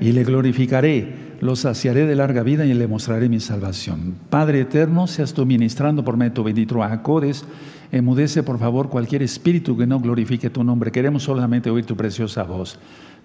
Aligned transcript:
y 0.00 0.12
le 0.12 0.24
glorificaré. 0.24 1.26
Lo 1.40 1.54
saciaré 1.54 2.06
de 2.06 2.16
larga 2.16 2.42
vida 2.42 2.64
y 2.64 2.72
le 2.72 2.86
mostraré 2.86 3.28
mi 3.28 3.40
salvación. 3.40 4.14
Padre 4.30 4.60
eterno, 4.62 5.06
seas 5.06 5.34
tú 5.34 5.44
ministrando 5.44 6.02
por 6.02 6.16
medio 6.16 6.30
de 6.30 6.34
tu 6.34 6.44
bendito 6.44 6.82
acodes. 6.82 7.44
Emudece, 7.92 8.42
por 8.42 8.58
favor, 8.58 8.88
cualquier 8.88 9.22
espíritu 9.22 9.76
que 9.76 9.86
no 9.86 10.00
glorifique 10.00 10.48
tu 10.48 10.64
nombre. 10.64 10.90
Queremos 10.90 11.24
solamente 11.24 11.70
oír 11.70 11.84
tu 11.84 11.96
preciosa 11.96 12.42
voz. 12.42 12.78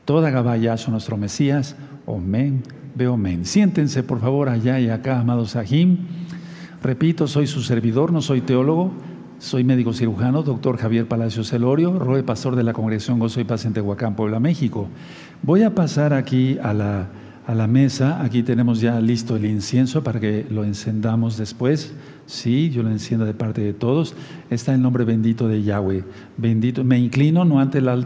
Toda 0.05 0.29
Gabaya 0.29 0.78
son 0.78 0.94
nuestro 0.94 1.15
Mesías. 1.15 1.76
Amén. 2.05 2.64
Veo 2.96 3.14
amén. 3.14 3.46
Siéntense, 3.46 4.04
por 4.04 4.20
favor, 4.20 4.50
allá 4.50 4.80
y 4.80 4.90
acá, 4.90 5.20
amados 5.20 5.52
Sahim. 5.52 6.00
Repito, 6.84 7.28
soy 7.28 7.48
su 7.48 7.62
servidor, 7.62 8.12
no 8.12 8.22
soy 8.22 8.42
teólogo. 8.42 8.92
Soy 9.42 9.64
médico 9.64 9.92
cirujano, 9.92 10.44
doctor 10.44 10.78
Javier 10.78 11.08
Palacios 11.08 11.50
Celorio, 11.50 11.98
roe 11.98 12.22
pastor 12.22 12.56
de 12.56 12.62
la 12.62 12.74
Congregación 12.74 13.18
Gozo 13.18 13.42
y 13.42 13.44
Paz 13.44 13.66
en 13.66 13.74
Puebla, 13.74 14.40
México. 14.40 14.88
Voy 15.44 15.64
a 15.64 15.73
pasar 15.73 16.14
aquí 16.14 16.60
a 16.62 16.74
la, 16.74 17.07
a 17.48 17.55
la 17.55 17.68
mesa. 17.68 18.21
Aquí 18.24 18.44
tenemos 18.44 18.79
ya 18.79 19.00
listo 19.00 19.36
el 19.36 19.46
incienso 19.46 20.04
para 20.04 20.20
que 20.20 20.46
lo 20.50 20.64
encendamos 20.64 21.38
después. 21.38 21.93
Sí, 22.28 22.70
yo 22.70 22.84
lo 22.84 22.92
enciendo 22.92 23.25
de 23.25 23.34
parte 23.34 23.62
de 23.62 23.74
todos. 23.74 24.15
Está 24.50 24.74
el 24.74 24.82
nombre 24.82 25.04
bendito 25.04 25.48
de 25.48 25.64
Yahweh. 25.64 26.04
Bendito. 26.38 26.84
Me 26.84 27.00
inclino 27.00 27.43
no 27.43 27.60
ante 27.60 27.82
la, 27.82 28.06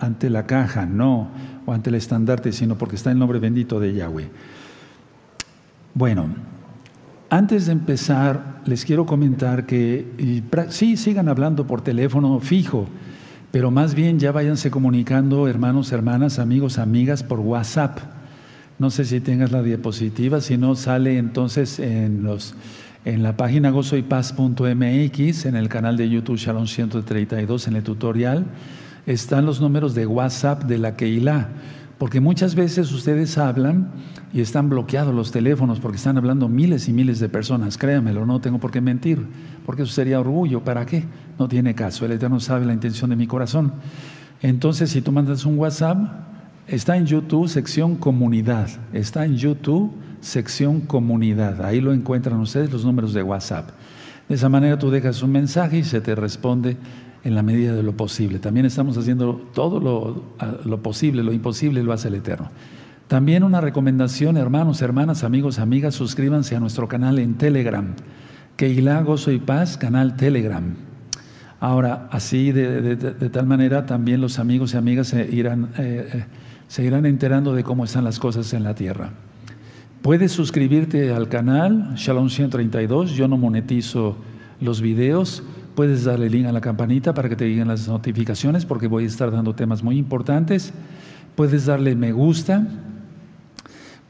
ante 0.00 0.30
la 0.30 0.46
caja, 0.46 0.86
no, 0.86 1.28
o 1.66 1.72
ante 1.72 1.90
el 1.90 1.96
estandarte, 1.96 2.52
sino 2.52 2.78
porque 2.78 2.96
está 2.96 3.10
el 3.10 3.18
nombre 3.18 3.38
bendito 3.38 3.78
de 3.78 3.94
Yahweh. 3.94 4.28
Bueno, 5.92 6.28
antes 7.28 7.66
de 7.66 7.72
empezar, 7.72 8.62
les 8.64 8.84
quiero 8.84 9.06
comentar 9.06 9.66
que 9.66 10.42
sí, 10.70 10.96
sigan 10.96 11.28
hablando 11.28 11.66
por 11.66 11.82
teléfono 11.82 12.40
fijo, 12.40 12.88
pero 13.50 13.70
más 13.70 13.94
bien 13.94 14.18
ya 14.18 14.32
váyanse 14.32 14.70
comunicando, 14.70 15.48
hermanos, 15.48 15.92
hermanas, 15.92 16.38
amigos, 16.38 16.78
amigas, 16.78 17.22
por 17.22 17.40
WhatsApp. 17.40 17.98
No 18.78 18.90
sé 18.90 19.04
si 19.04 19.20
tengas 19.20 19.52
la 19.52 19.62
diapositiva, 19.62 20.40
si 20.40 20.56
no 20.56 20.74
sale 20.76 21.18
entonces 21.18 21.78
en, 21.78 22.22
los, 22.22 22.54
en 23.04 23.22
la 23.22 23.36
página 23.36 23.70
gozoypaz.mx, 23.70 25.46
en 25.46 25.56
el 25.56 25.68
canal 25.68 25.96
de 25.96 26.08
YouTube 26.08 26.38
Shalom 26.38 26.66
132, 26.66 27.68
en 27.68 27.76
el 27.76 27.82
tutorial, 27.82 28.46
están 29.06 29.46
los 29.46 29.60
números 29.60 29.94
de 29.94 30.06
WhatsApp 30.06 30.64
de 30.64 30.78
la 30.78 30.96
Keilah 30.96 31.48
porque 32.00 32.18
muchas 32.18 32.54
veces 32.54 32.90
ustedes 32.92 33.36
hablan 33.36 33.90
y 34.32 34.40
están 34.40 34.68
bloqueados 34.68 35.14
los 35.14 35.32
teléfonos 35.32 35.80
porque 35.80 35.96
están 35.96 36.16
hablando 36.16 36.48
miles 36.48 36.88
y 36.88 36.92
miles 36.92 37.18
de 37.18 37.28
personas. 37.28 37.78
Créamelo, 37.78 38.26
no 38.26 38.40
tengo 38.40 38.58
por 38.58 38.70
qué 38.70 38.80
mentir, 38.80 39.26
porque 39.66 39.82
eso 39.82 39.92
sería 39.92 40.20
orgullo. 40.20 40.62
¿Para 40.62 40.86
qué? 40.86 41.04
No 41.38 41.48
tiene 41.48 41.74
caso. 41.74 42.04
El 42.04 42.12
Eterno 42.12 42.38
sabe 42.40 42.66
la 42.66 42.72
intención 42.72 43.10
de 43.10 43.16
mi 43.16 43.26
corazón. 43.26 43.72
Entonces, 44.42 44.90
si 44.90 45.02
tú 45.02 45.12
mandas 45.12 45.44
un 45.44 45.58
WhatsApp, 45.58 45.98
está 46.66 46.96
en 46.96 47.06
YouTube, 47.06 47.48
sección 47.48 47.96
comunidad. 47.96 48.68
Está 48.92 49.24
en 49.24 49.36
YouTube, 49.36 49.92
sección 50.20 50.80
comunidad. 50.80 51.64
Ahí 51.64 51.80
lo 51.80 51.92
encuentran 51.92 52.38
ustedes 52.40 52.72
los 52.72 52.84
números 52.84 53.12
de 53.12 53.22
WhatsApp. 53.22 53.70
De 54.28 54.36
esa 54.36 54.48
manera 54.48 54.78
tú 54.78 54.90
dejas 54.90 55.22
un 55.22 55.32
mensaje 55.32 55.78
y 55.78 55.84
se 55.84 56.00
te 56.00 56.14
responde 56.14 56.76
en 57.24 57.34
la 57.34 57.42
medida 57.42 57.74
de 57.74 57.82
lo 57.82 57.96
posible. 57.96 58.38
También 58.38 58.64
estamos 58.64 58.96
haciendo 58.96 59.34
todo 59.52 59.80
lo, 59.80 60.82
posible, 60.82 61.22
lo 61.22 61.32
imposible 61.32 61.82
lo 61.82 61.92
hace 61.92 62.08
el 62.08 62.14
Eterno. 62.14 62.50
También 63.10 63.42
una 63.42 63.60
recomendación, 63.60 64.36
hermanos, 64.36 64.82
hermanas, 64.82 65.24
amigos, 65.24 65.58
amigas, 65.58 65.96
suscríbanse 65.96 66.54
a 66.54 66.60
nuestro 66.60 66.86
canal 66.86 67.18
en 67.18 67.34
Telegram, 67.34 67.96
Keilah 68.54 69.02
Gozo 69.02 69.32
y 69.32 69.40
Paz, 69.40 69.76
canal 69.76 70.14
Telegram. 70.14 70.76
Ahora, 71.58 72.06
así 72.12 72.52
de, 72.52 72.94
tal 73.32 73.46
manera 73.46 73.84
también 73.84 74.20
los 74.20 74.38
amigos 74.38 74.74
y 74.74 74.76
amigas 74.76 75.08
se 75.08 75.28
irán, 75.28 75.70
eh, 75.76 76.08
eh, 76.12 76.24
se 76.68 76.84
irán 76.84 77.04
enterando 77.04 77.52
de 77.52 77.64
cómo 77.64 77.84
están 77.84 78.04
las 78.04 78.20
cosas 78.20 78.52
en 78.54 78.62
la 78.62 78.76
tierra. 78.76 79.10
Puedes 80.02 80.30
suscribirte 80.30 81.12
al 81.12 81.28
canal 81.28 81.96
Shalom 81.96 82.28
132, 82.28 83.10
yo 83.10 83.26
no 83.26 83.36
monetizo 83.36 84.18
los 84.60 84.80
videos, 84.80 85.42
Puedes 85.74 86.04
darle 86.04 86.28
link 86.28 86.46
a 86.46 86.52
la 86.52 86.60
campanita 86.60 87.14
para 87.14 87.28
que 87.28 87.36
te 87.36 87.48
lleguen 87.48 87.68
las 87.68 87.88
notificaciones 87.88 88.66
porque 88.66 88.86
voy 88.86 89.04
a 89.04 89.06
estar 89.06 89.30
dando 89.30 89.54
temas 89.54 89.82
muy 89.82 89.96
importantes. 89.96 90.74
Puedes 91.36 91.64
darle 91.64 91.94
me 91.94 92.12
gusta 92.12 92.66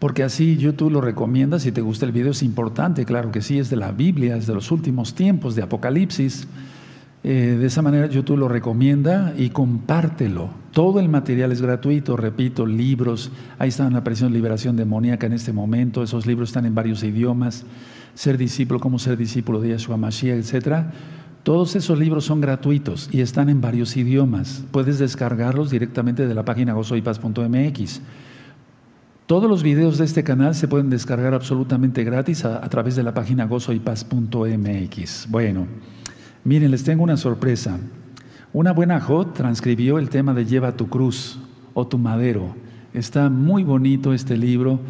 porque 0.01 0.25
así 0.25 0.57
YouTube 0.57 0.91
lo 0.91 1.01
recomienda. 1.01 1.61
Si 1.61 1.71
te 1.71 1.83
gusta 1.83 2.07
el 2.07 2.13
video 2.13 2.33
es 2.33 2.43
importante, 2.43 3.05
claro 3.05 3.31
que 3.31 3.43
sí, 3.43 3.59
es 3.59 3.71
de 3.71 3.77
la 3.77 3.93
Biblia, 3.93 4.37
es 4.37 4.47
de 4.47 4.55
los 4.55 4.73
últimos 4.73 5.15
tiempos, 5.15 5.55
de 5.55 5.63
Apocalipsis. 5.63 6.49
Eh, 7.23 7.59
de 7.61 7.67
esa 7.67 7.83
manera 7.83 8.07
YouTube 8.07 8.39
lo 8.39 8.49
recomienda 8.49 9.35
y 9.37 9.51
compártelo. 9.51 10.49
Todo 10.73 11.01
el 11.01 11.11
material 11.11 11.53
es 11.53 11.61
gratuito, 11.61 12.17
repito, 12.17 12.65
libros. 12.65 13.31
Ahí 13.59 13.69
está 13.69 13.89
la 13.91 14.03
presión 14.03 14.33
liberación 14.33 14.75
demoníaca 14.75 15.27
en 15.27 15.35
este 15.35 15.53
momento. 15.53 16.03
Esos 16.03 16.27
libros 16.27 16.49
están 16.49 16.65
en 16.65 16.75
varios 16.75 17.05
idiomas. 17.05 17.67
Ser 18.15 18.39
discípulo, 18.39 18.81
cómo 18.81 18.99
ser 18.99 19.19
discípulo 19.19 19.61
de 19.61 19.69
Yeshua 19.69 19.99
Mashiach, 19.99 20.39
etcétera. 20.39 20.93
Todos 21.43 21.77
esos 21.77 21.99
libros 21.99 22.25
son 22.25 22.41
gratuitos 22.41 23.11
y 23.13 23.21
están 23.21 23.51
en 23.51 23.61
varios 23.61 23.99
idiomas. 23.99 24.65
Puedes 24.71 24.99
descargarlos 24.99 25.71
directamente 25.71 26.27
de 26.27 26.35
la 26.35 26.45
página 26.47 26.73
gozoypaz.mx. 26.73 28.01
Todos 29.31 29.49
los 29.49 29.63
videos 29.63 29.97
de 29.97 30.07
este 30.07 30.25
canal 30.25 30.57
se 30.57 30.67
pueden 30.67 30.91
descargar 30.91 31.35
absolutamente 31.35 32.03
gratis 32.03 32.45
a, 32.45 32.69
través 32.69 32.97
de 32.97 33.05
la 33.05 33.15
página 33.15 33.45
gozoypaz.mx. 33.45 35.31
Bueno, 35.31 35.69
miren, 36.43 36.73
les 36.73 36.83
tengo 36.83 37.05
una 37.05 37.17
sorpresa. 37.17 37.79
Una 38.53 38.73
buena 38.73 39.01
Jot 39.01 39.35
transcribió 39.35 40.01
el 40.01 40.09
tema 40.09 40.35
de 40.35 40.47
Lleva 40.47 40.73
tu 40.73 40.89
cruz 40.89 41.39
o 41.75 41.87
tu 41.87 41.97
madero. 41.97 42.57
Está 42.93 43.31
muy 43.31 43.63
bonito 43.63 44.13
este 44.13 44.37
libro, 44.37 44.81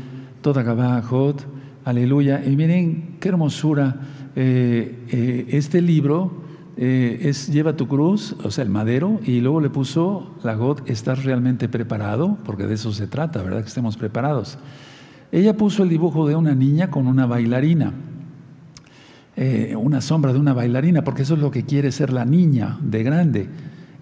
toda 0.41 0.62
Gabá 0.62 1.03
Jot, 1.03 1.47
aleluya. 1.84 2.43
Y 2.43 2.56
miren 2.56 3.19
qué 3.21 3.29
hermosura 3.29 4.00
eh, 4.37 5.05
eh, 5.11 5.49
este 5.50 5.83
libro 5.83 6.33
eh, 6.76 7.19
es 7.22 7.48
Lleva 7.48 7.76
tu 7.76 7.88
cruz, 7.88 8.36
o 8.42 8.50
sea, 8.50 8.64
el 8.64 8.70
madero, 8.70 9.20
y 9.25 9.41
luego 9.41 9.60
le 9.60 9.70
puso 9.70 10.34
la 10.42 10.54
God, 10.54 10.81
¿estás 10.86 11.25
realmente 11.25 11.69
preparado? 11.69 12.38
Porque 12.44 12.66
de 12.66 12.75
eso 12.75 12.92
se 12.92 13.06
trata, 13.06 13.42
¿verdad? 13.42 13.62
Que 13.62 13.69
estemos 13.69 13.97
preparados. 13.97 14.58
Ella 15.32 15.56
puso 15.56 15.82
el 15.82 15.88
dibujo 15.88 16.26
de 16.26 16.36
una 16.36 16.54
niña 16.54 16.91
con 16.91 17.06
una 17.06 17.26
bailarina, 17.26 17.92
una 19.78 20.00
sombra 20.03 20.32
de 20.34 20.38
una 20.38 20.53
bailarina, 20.53 21.03
porque 21.03 21.22
eso 21.22 21.34
es 21.34 21.41
lo 21.41 21.50
que 21.50 21.64
quiere 21.64 21.92
ser 21.92 22.12
la 22.12 22.25
niña 22.25 22.78
de 22.82 23.02
grande. 23.02 23.48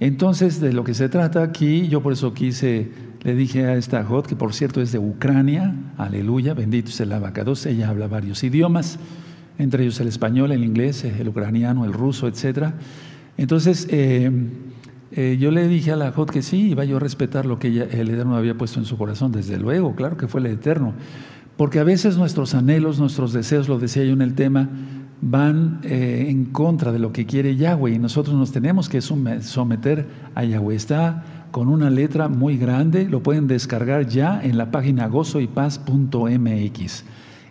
Entonces, 0.01 0.61
de 0.61 0.73
lo 0.73 0.85
que 0.85 0.95
se 0.95 1.09
trata 1.09 1.43
aquí, 1.43 1.89
yo 1.89 2.03
por 2.03 2.13
eso 2.13 2.33
quise, 2.33 2.91
le 3.23 3.35
dije 3.35 3.67
a 3.67 3.77
esta 3.77 4.03
God, 4.03 4.27
que 4.27 4.37
por 4.37 4.55
cierto 4.55 4.81
es 4.81 4.91
de 4.93 4.99
Ucrania, 4.99 5.75
aleluya, 5.97 6.55
bendito 6.55 6.91
sea 6.91 7.05
el 7.07 7.13
abacados, 7.13 7.67
ella 7.67 7.89
habla 7.89 8.09
varios 8.09 8.43
idiomas 8.43 8.99
entre 9.59 9.83
ellos 9.83 10.01
el 10.01 10.09
español, 10.09 10.53
el 10.53 10.65
inglés, 10.65 11.05
el 11.05 11.29
ucraniano, 11.29 11.85
el 11.85 11.93
ruso, 11.93 12.29
etc. 12.29 12.73
Entonces, 13.37 13.87
eh, 13.91 14.31
eh, 15.13 15.37
yo 15.41 15.51
le 15.51 15.67
dije 15.69 15.93
a 15.93 15.97
la 15.97 16.13
Jot 16.13 16.31
que 16.31 16.43
sí, 16.43 16.71
iba 16.71 16.85
yo 16.85 16.99
a 16.99 17.01
respetar 17.01 17.45
lo 17.47 17.59
que 17.59 17.69
el 17.69 18.11
Eterno 18.11 18.37
había 18.37 18.57
puesto 18.57 18.79
en 18.79 18.85
su 18.85 18.97
corazón, 18.97 19.33
desde 19.33 19.59
luego, 19.59 19.95
claro 19.95 20.17
que 20.17 20.29
fue 20.29 20.41
el 20.41 20.47
Eterno. 20.47 20.95
Porque 21.57 21.81
a 21.81 21.85
veces 21.85 22.17
nuestros 22.17 22.55
anhelos, 22.55 23.01
nuestros 23.01 23.33
deseos, 23.33 23.69
lo 23.69 23.81
decía 23.81 24.05
yo 24.05 24.13
en 24.13 24.23
el 24.23 24.35
tema, 24.35 24.69
van 25.21 25.81
eh, 25.83 26.27
en 26.29 26.45
contra 26.45 26.93
de 26.93 27.01
lo 27.01 27.13
que 27.13 27.27
quiere 27.27 27.57
Yahweh 27.57 27.95
y 27.95 27.99
nosotros 27.99 28.37
nos 28.37 28.53
tenemos 28.53 28.89
que 28.89 29.01
someter 29.01 30.07
a 30.37 30.45
Yahweh. 30.45 30.77
Está 30.77 31.25
con 31.51 31.69
una 31.69 31.91
letra 31.91 32.29
muy 32.29 32.57
grande, 32.59 33.09
lo 33.09 33.25
pueden 33.25 33.49
descargar 33.49 34.07
ya 34.07 34.41
en 34.41 34.57
la 34.57 34.71
página 34.71 35.09
gozoypaz.mx 35.09 37.05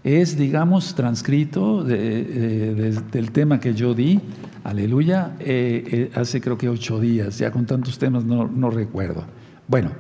es, 0.08 0.38
digamos, 0.38 0.96
transcrito 0.96 1.84
del 1.84 3.32
tema 3.34 3.60
que 3.60 3.74
yo 3.74 3.94
di, 3.94 4.22
aleluya, 4.64 5.34
eh, 5.40 5.84
eh, 5.92 6.12
hace 6.16 6.40
creo 6.40 6.58
que 6.58 6.70
ocho 6.70 6.98
días, 7.02 7.38
ya 7.40 7.52
con 7.52 7.66
tantos 7.66 8.00
temas 8.00 8.24
no, 8.24 8.48
no 8.48 8.70
recuerdo. 8.70 9.26
Bueno, 9.68 9.92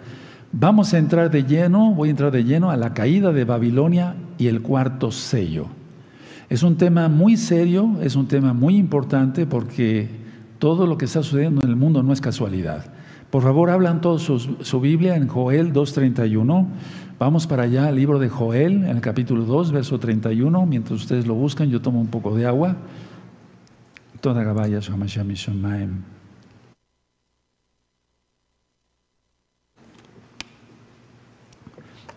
vamos 0.53 0.93
a 0.93 0.97
entrar 0.97 1.29
de 1.29 1.43
lleno, 1.43 1.93
voy 1.93 2.07
a 2.07 2.11
entrar 2.11 2.31
de 2.31 2.45
lleno 2.45 2.71
a 2.71 2.77
la 2.77 2.93
caída 2.93 3.33
de 3.33 3.43
Babilonia 3.43 4.15
y 4.37 4.47
el 4.47 4.61
cuarto 4.61 5.11
sello. 5.11 5.67
Es 6.49 6.63
un 6.63 6.77
tema 6.77 7.09
muy 7.09 7.35
serio, 7.35 7.97
es 8.01 8.15
un 8.15 8.29
tema 8.29 8.53
muy 8.53 8.77
importante 8.77 9.45
porque 9.45 10.07
todo 10.57 10.87
lo 10.87 10.97
que 10.97 11.03
está 11.03 11.21
sucediendo 11.21 11.61
en 11.65 11.69
el 11.69 11.75
mundo 11.75 12.01
no 12.01 12.13
es 12.13 12.21
casualidad. 12.21 12.85
Por 13.29 13.43
favor, 13.43 13.69
hablan 13.69 13.99
todos 13.99 14.21
su, 14.21 14.39
su 14.39 14.79
Biblia 14.79 15.17
en 15.17 15.27
Joel 15.27 15.73
2.31. 15.73 16.65
Vamos 17.19 17.47
para 17.47 17.63
allá 17.63 17.87
al 17.87 17.95
libro 17.95 18.19
de 18.19 18.29
Joel, 18.29 18.83
en 18.83 18.89
el 18.89 19.01
capítulo 19.01 19.43
2, 19.43 19.71
verso 19.71 19.97
31. 19.97 20.67
Mientras 20.67 21.01
ustedes 21.01 21.25
lo 21.25 21.33
buscan, 21.33 21.67
yo 21.67 21.81
tomo 21.81 21.99
un 21.99 22.07
poco 22.07 22.35
de 22.35 22.45
agua. 22.45 22.75
Toda 24.21 24.43
Gabaya 24.43 24.79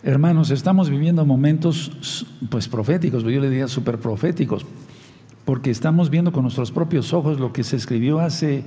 Hermanos, 0.03 0.51
estamos 0.51 0.91
viviendo 0.91 1.25
momentos 1.25 2.27
pues 2.51 2.67
proféticos, 2.67 3.23
yo 3.23 3.29
le 3.29 3.49
diría 3.49 3.67
super 3.67 3.97
proféticos, 3.97 4.67
porque 5.45 5.71
estamos 5.71 6.11
viendo 6.11 6.31
con 6.31 6.43
nuestros 6.43 6.71
propios 6.71 7.11
ojos 7.11 7.39
lo 7.39 7.53
que 7.53 7.63
se 7.63 7.75
escribió 7.75 8.19
hace 8.19 8.63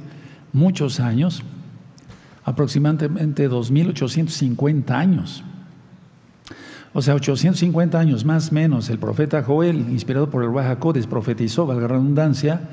muchos 0.52 0.98
años, 0.98 1.44
aproximadamente 2.44 3.46
2850 3.46 4.98
años. 4.98 5.44
O 6.96 7.02
sea, 7.02 7.14
850 7.17 7.99
años 7.99 8.25
más 8.25 8.50
o 8.50 8.55
menos, 8.55 8.88
el 8.88 9.00
profeta 9.00 9.43
Joel, 9.43 9.87
inspirado 9.91 10.31
por 10.31 10.44
el 10.44 10.50
Bajacodes, 10.50 11.08
profetizó, 11.08 11.67
valga 11.67 11.82
la 11.82 11.88
redundancia, 11.88 12.69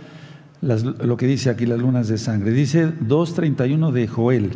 lo 0.62 1.18
que 1.18 1.25
dice 1.25 1.50
aquí 1.50 1.65
las 1.65 1.79
lunas 1.79 2.07
de 2.07 2.19
sangre. 2.19 2.51
Dice 2.51 2.88
2.31 2.88 3.91
de 3.91 4.07
Joel. 4.07 4.51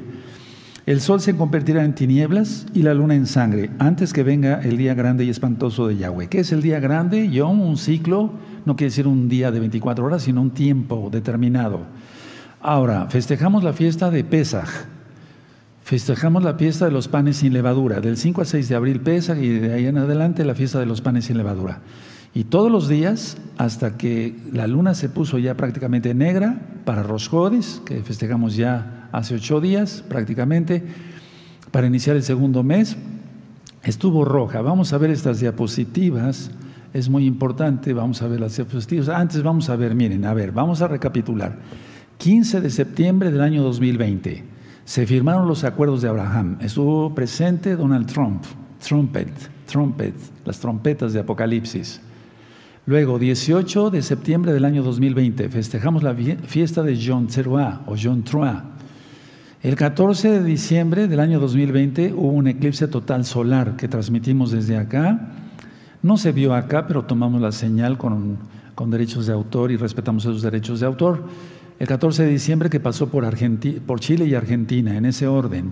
El 0.86 1.02
sol 1.02 1.20
se 1.20 1.36
convertirá 1.36 1.84
en 1.84 1.96
tinieblas 1.96 2.68
y 2.76 2.84
la 2.84 2.94
luna 2.94 3.16
en 3.16 3.26
sangre 3.26 3.72
antes 3.80 4.14
que 4.14 4.22
venga 4.22 4.62
el 4.62 4.78
día 4.78 4.94
grande 4.94 5.26
y 5.26 5.32
espantoso 5.32 5.88
de 5.88 5.98
Yahweh. 5.98 6.28
¿Qué 6.28 6.42
es 6.42 6.52
el 6.52 6.62
día 6.62 6.80
grande? 6.80 7.28
Yom, 7.32 7.60
un 7.60 7.78
ciclo, 7.78 8.34
no 8.66 8.76
quiere 8.76 8.92
decir 8.92 9.08
un 9.08 9.28
día 9.28 9.50
de 9.50 9.60
24 9.62 10.06
horas, 10.06 10.22
sino 10.22 10.44
un 10.44 10.52
tiempo 10.52 11.10
determinado. 11.12 11.80
Ahora, 12.62 13.08
festejamos 13.10 13.64
la 13.64 13.74
fiesta 13.74 14.12
de 14.12 14.24
Pesaj. 14.24 14.70
Festejamos 15.86 16.42
la 16.42 16.56
fiesta 16.56 16.86
de 16.86 16.92
los 16.92 17.08
panes 17.08 17.38
sin 17.38 17.54
levadura. 17.54 18.02
Del 18.02 18.18
5 18.18 18.42
al 18.42 18.48
6 18.48 18.70
de 18.70 18.76
abril 18.76 19.02
Pesaj 19.02 19.38
y 19.38 19.50
de 19.50 19.72
ahí 19.72 19.86
en 19.86 20.00
adelante 20.00 20.44
la 20.44 20.56
fiesta 20.56 20.80
de 20.80 20.88
los 20.88 21.02
panes 21.02 21.26
sin 21.26 21.38
levadura. 21.38 21.82
Y 22.34 22.46
todos 22.46 22.72
los 22.72 22.90
días, 22.90 23.38
hasta 23.60 23.96
que 23.96 24.36
la 24.52 24.66
luna 24.66 24.96
se 24.96 25.10
puso 25.10 25.38
ya 25.38 25.54
prácticamente 25.54 26.16
negra 26.16 26.60
para 26.86 27.04
Rosjodes, 27.04 27.84
que 27.86 28.02
festejamos 28.02 28.56
ya 28.56 29.10
hace 29.12 29.36
ocho 29.36 29.62
días 29.62 30.04
prácticamente, 30.10 30.82
para 31.70 31.86
iniciar 31.86 32.16
el 32.16 32.24
segundo 32.24 32.64
mes, 32.64 32.98
estuvo 33.84 34.26
roja. 34.26 34.62
Vamos 34.64 34.92
a 34.92 34.98
ver 34.98 35.12
estas 35.12 35.40
diapositivas, 35.40 36.50
es 36.96 37.10
muy 37.10 37.28
importante, 37.28 37.94
vamos 37.94 38.24
a 38.24 38.28
ver 38.28 38.40
las 38.40 38.56
diapositivas. 38.56 39.08
Antes 39.10 39.44
vamos 39.44 39.70
a 39.70 39.76
ver, 39.76 39.94
miren, 39.94 40.26
a 40.26 40.34
ver, 40.34 40.52
vamos 40.52 40.82
a 40.82 40.88
recapitular. 40.88 41.56
15 42.18 42.62
de 42.62 42.72
septiembre 42.72 43.30
del 43.30 43.42
año 43.42 43.62
2020 43.62 44.55
se 44.86 45.08
firmaron 45.08 45.48
los 45.48 45.64
acuerdos 45.64 46.04
de 46.04 46.10
Abraham. 46.10 46.58
Estuvo 46.62 47.14
presente 47.14 47.76
Donald 47.76 48.06
Trump, 48.06 48.44
trumpet, 48.80 49.30
trumpet, 49.66 50.14
las 50.46 50.60
trompetas 50.60 51.12
de 51.12 51.20
Apocalipsis. 51.20 52.00
Luego, 52.86 53.18
18 53.18 53.90
de 53.90 54.04
septiembre 54.04 54.54
del 54.54 54.64
año 54.64 54.84
2020, 54.84 55.50
festejamos 55.50 56.04
la 56.04 56.14
fiesta 56.14 56.84
de 56.84 57.00
John 57.04 57.26
Tseroa 57.26 57.82
o 57.88 57.96
John 58.02 58.24
Trois. 58.24 58.58
El 59.64 59.76
14 59.76 60.30
de 60.30 60.44
diciembre 60.44 61.08
del 61.08 61.20
año 61.20 61.40
2020 61.40 62.14
hubo 62.14 62.30
un 62.30 62.48
eclipse 62.48 62.88
total 62.88 63.26
solar 63.26 63.78
que 63.78 63.88
transmitimos 63.88 64.52
desde 64.52 64.78
acá. 64.78 65.32
No 66.04 66.18
se 66.18 66.32
vio 66.32 66.54
acá, 66.54 66.86
pero 66.86 67.06
tomamos 67.06 67.42
la 67.42 67.52
señal 67.52 67.98
con, 67.98 68.38
con 68.76 68.92
derechos 68.92 69.26
de 69.26 69.34
autor 69.34 69.72
y 69.72 69.78
respetamos 69.78 70.24
esos 70.26 70.44
derechos 70.44 70.82
de 70.82 70.86
autor. 70.86 71.24
El 71.78 71.88
14 71.88 72.24
de 72.24 72.30
diciembre 72.30 72.70
que 72.70 72.80
pasó 72.80 73.10
por, 73.10 73.30
Chile 74.00 74.26
y 74.26 74.34
Argentina, 74.34 74.96
en 74.96 75.06
ese 75.06 75.28
orden. 75.28 75.72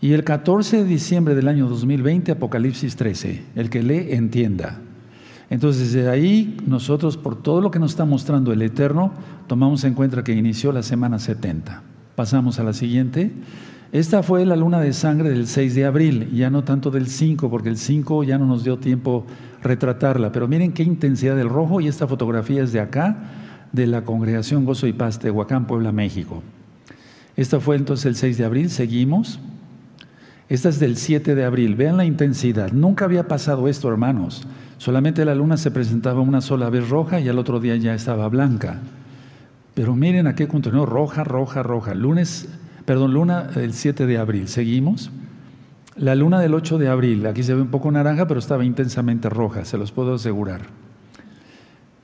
Y 0.00 0.12
el 0.12 0.22
14 0.22 0.78
de 0.78 0.84
diciembre 0.84 1.34
del 1.34 1.48
año 1.48 1.68
2020, 1.68 2.32
Apocalipsis 2.32 2.94
13. 2.94 3.42
El 3.56 3.68
que 3.68 3.82
lee, 3.82 4.08
entienda. 4.10 4.78
Entonces, 5.50 5.92
desde 5.92 6.08
ahí, 6.08 6.56
nosotros, 6.66 7.16
por 7.16 7.42
todo 7.42 7.60
lo 7.60 7.70
que 7.70 7.78
nos 7.78 7.92
está 7.92 8.04
mostrando 8.04 8.52
el 8.52 8.62
Eterno, 8.62 9.12
tomamos 9.46 9.82
en 9.84 9.94
cuenta 9.94 10.22
que 10.22 10.32
inició 10.32 10.72
la 10.72 10.82
semana 10.82 11.18
70. 11.18 11.82
Pasamos 12.14 12.60
a 12.60 12.64
la 12.64 12.72
siguiente. 12.72 13.32
Esta 13.90 14.22
fue 14.22 14.44
la 14.46 14.56
luna 14.56 14.80
de 14.80 14.92
sangre 14.92 15.30
del 15.30 15.46
6 15.46 15.74
de 15.74 15.84
abril, 15.84 16.30
ya 16.32 16.50
no 16.50 16.64
tanto 16.64 16.90
del 16.90 17.08
5, 17.08 17.50
porque 17.50 17.68
el 17.68 17.76
5 17.76 18.24
ya 18.24 18.38
no 18.38 18.46
nos 18.46 18.64
dio 18.64 18.78
tiempo 18.78 19.26
retratarla, 19.62 20.30
pero 20.32 20.48
miren 20.48 20.72
qué 20.72 20.82
intensidad 20.82 21.36
del 21.36 21.48
rojo 21.48 21.80
y 21.80 21.88
esta 21.88 22.06
fotografía 22.06 22.62
es 22.62 22.72
de 22.72 22.80
acá, 22.80 23.43
de 23.74 23.88
la 23.88 24.04
congregación 24.04 24.64
Gozo 24.64 24.86
y 24.86 24.92
Paz 24.92 25.20
de 25.20 25.32
Huacán, 25.32 25.66
Puebla, 25.66 25.90
México. 25.90 26.42
Esta 27.36 27.58
fue 27.58 27.74
entonces 27.74 28.06
el 28.06 28.14
6 28.14 28.38
de 28.38 28.44
abril, 28.44 28.70
seguimos. 28.70 29.40
Esta 30.48 30.68
es 30.68 30.78
del 30.78 30.96
7 30.96 31.34
de 31.34 31.44
abril, 31.44 31.74
vean 31.74 31.96
la 31.96 32.04
intensidad. 32.04 32.70
Nunca 32.70 33.04
había 33.04 33.26
pasado 33.26 33.66
esto, 33.66 33.88
hermanos. 33.88 34.46
Solamente 34.78 35.24
la 35.24 35.34
luna 35.34 35.56
se 35.56 35.72
presentaba 35.72 36.20
una 36.20 36.40
sola 36.40 36.70
vez 36.70 36.88
roja 36.88 37.18
y 37.18 37.28
al 37.28 37.38
otro 37.38 37.58
día 37.58 37.74
ya 37.76 37.94
estaba 37.94 38.28
blanca. 38.28 38.78
Pero 39.74 39.96
miren 39.96 40.28
a 40.28 40.36
qué 40.36 40.46
continuó, 40.46 40.86
roja, 40.86 41.24
roja, 41.24 41.64
roja. 41.64 41.94
Lunes, 41.94 42.48
perdón, 42.84 43.12
luna 43.12 43.50
el 43.56 43.72
7 43.72 44.06
de 44.06 44.18
abril. 44.18 44.46
Seguimos. 44.46 45.10
La 45.96 46.14
luna 46.14 46.38
del 46.40 46.54
8 46.54 46.78
de 46.78 46.88
abril, 46.88 47.26
aquí 47.26 47.42
se 47.42 47.54
ve 47.54 47.62
un 47.62 47.68
poco 47.68 47.90
naranja, 47.90 48.28
pero 48.28 48.38
estaba 48.38 48.64
intensamente 48.64 49.28
roja, 49.28 49.64
se 49.64 49.78
los 49.78 49.90
puedo 49.90 50.14
asegurar. 50.14 50.83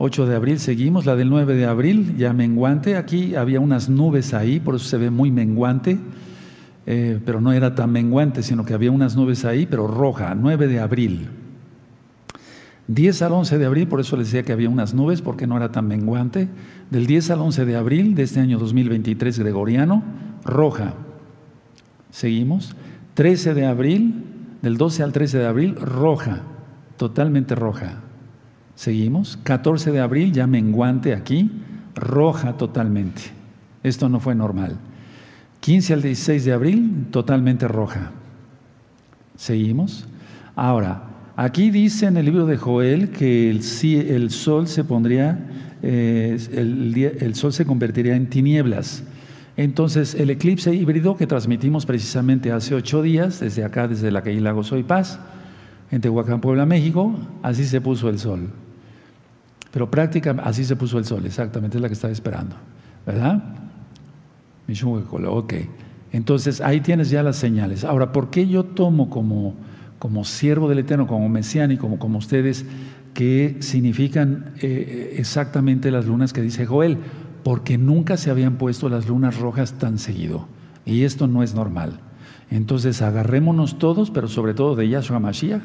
8 0.02 0.24
de 0.24 0.34
abril 0.34 0.58
seguimos, 0.58 1.04
la 1.04 1.14
del 1.14 1.28
9 1.28 1.54
de 1.54 1.66
abril, 1.66 2.16
ya 2.16 2.32
menguante, 2.32 2.96
aquí 2.96 3.34
había 3.34 3.60
unas 3.60 3.90
nubes 3.90 4.32
ahí, 4.32 4.58
por 4.58 4.76
eso 4.76 4.86
se 4.86 4.96
ve 4.96 5.10
muy 5.10 5.30
menguante, 5.30 5.98
eh, 6.86 7.20
pero 7.22 7.42
no 7.42 7.52
era 7.52 7.74
tan 7.74 7.92
menguante, 7.92 8.42
sino 8.42 8.64
que 8.64 8.72
había 8.72 8.90
unas 8.90 9.14
nubes 9.14 9.44
ahí, 9.44 9.66
pero 9.66 9.86
roja, 9.86 10.34
9 10.34 10.68
de 10.68 10.80
abril. 10.80 11.28
10 12.88 13.20
al 13.20 13.32
11 13.32 13.58
de 13.58 13.66
abril, 13.66 13.88
por 13.88 14.00
eso 14.00 14.16
les 14.16 14.28
decía 14.28 14.42
que 14.42 14.52
había 14.52 14.70
unas 14.70 14.94
nubes, 14.94 15.20
porque 15.20 15.46
no 15.46 15.58
era 15.58 15.70
tan 15.70 15.86
menguante. 15.86 16.48
Del 16.88 17.06
10 17.06 17.32
al 17.32 17.40
11 17.42 17.66
de 17.66 17.76
abril 17.76 18.14
de 18.14 18.22
este 18.22 18.40
año 18.40 18.58
2023 18.58 19.38
gregoriano, 19.38 20.02
roja. 20.46 20.94
Seguimos. 22.10 22.74
13 23.12 23.52
de 23.52 23.66
abril, 23.66 24.24
del 24.62 24.78
12 24.78 25.02
al 25.02 25.12
13 25.12 25.38
de 25.40 25.46
abril, 25.46 25.76
roja, 25.76 26.40
totalmente 26.96 27.54
roja. 27.54 28.00
Seguimos. 28.80 29.38
14 29.42 29.92
de 29.92 30.00
abril, 30.00 30.32
ya 30.32 30.46
menguante 30.46 31.12
aquí, 31.12 31.50
roja 31.94 32.54
totalmente. 32.54 33.20
Esto 33.82 34.08
no 34.08 34.20
fue 34.20 34.34
normal. 34.34 34.78
15 35.60 35.92
al 35.92 36.00
16 36.00 36.46
de 36.46 36.52
abril, 36.54 37.08
totalmente 37.10 37.68
roja. 37.68 38.10
Seguimos. 39.36 40.06
Ahora, 40.56 41.10
Aquí 41.36 41.70
dice 41.70 42.06
en 42.06 42.16
el 42.16 42.24
libro 42.24 42.46
de 42.46 42.56
Joel 42.56 43.10
que 43.10 43.50
el, 43.50 43.62
el 43.82 44.30
sol 44.30 44.66
se 44.66 44.84
pondría, 44.84 45.38
eh, 45.82 46.38
el, 46.52 47.34
sol 47.34 47.52
se 47.52 47.66
convertiría 47.66 48.16
en 48.16 48.28
tinieblas. 48.28 49.04
Entonces, 49.58 50.14
el 50.14 50.30
eclipse 50.30 50.74
híbrido 50.74 51.16
que 51.16 51.26
transmitimos 51.26 51.84
precisamente 51.84 52.50
hace 52.50 52.74
ocho 52.74 53.00
días, 53.02 53.40
desde 53.40 53.64
acá, 53.64 53.88
desde 53.88 54.10
la 54.10 54.22
calle 54.22 54.40
Lago 54.40 54.64
Soy 54.64 54.82
Paz, 54.82 55.18
en 55.90 56.00
Tehuacán, 56.00 56.40
Puebla, 56.40 56.66
México, 56.66 57.14
así 57.42 57.64
se 57.64 57.80
puso 57.80 58.08
el 58.08 58.18
sol. 58.18 58.50
Pero 59.70 59.90
prácticamente 59.90 60.48
así 60.48 60.64
se 60.64 60.76
puso 60.76 60.98
el 60.98 61.04
sol, 61.04 61.24
exactamente 61.26 61.78
es 61.78 61.82
la 61.82 61.88
que 61.88 61.94
estaba 61.94 62.12
esperando, 62.12 62.56
¿verdad? 63.06 63.42
Ok. 65.26 65.54
Entonces, 66.12 66.60
ahí 66.60 66.80
tienes 66.80 67.10
ya 67.10 67.22
las 67.22 67.36
señales. 67.36 67.84
Ahora, 67.84 68.12
¿por 68.12 68.30
qué 68.30 68.48
yo 68.48 68.64
tomo 68.64 69.10
como 69.10 69.54
como 70.00 70.24
siervo 70.24 70.68
del 70.68 70.80
Eterno, 70.80 71.06
como 71.06 71.28
mesiánico, 71.28 71.82
como, 71.82 71.98
como 71.98 72.18
ustedes, 72.18 72.64
que 73.14 73.58
significan 73.60 74.54
eh, 74.62 75.14
exactamente 75.18 75.90
las 75.90 76.06
lunas 76.06 76.32
que 76.32 76.40
dice 76.40 76.64
Joel, 76.64 76.96
porque 77.44 77.76
nunca 77.76 78.16
se 78.16 78.30
habían 78.30 78.56
puesto 78.56 78.88
las 78.88 79.06
lunas 79.06 79.38
rojas 79.38 79.74
tan 79.74 79.98
seguido. 79.98 80.48
Y 80.86 81.04
esto 81.04 81.26
no 81.26 81.42
es 81.42 81.54
normal. 81.54 82.00
Entonces 82.50 83.02
agarrémonos 83.02 83.78
todos, 83.78 84.10
pero 84.10 84.26
sobre 84.26 84.54
todo 84.54 84.74
de 84.74 84.88
Yahshua 84.88 85.20
Mashiach, 85.20 85.62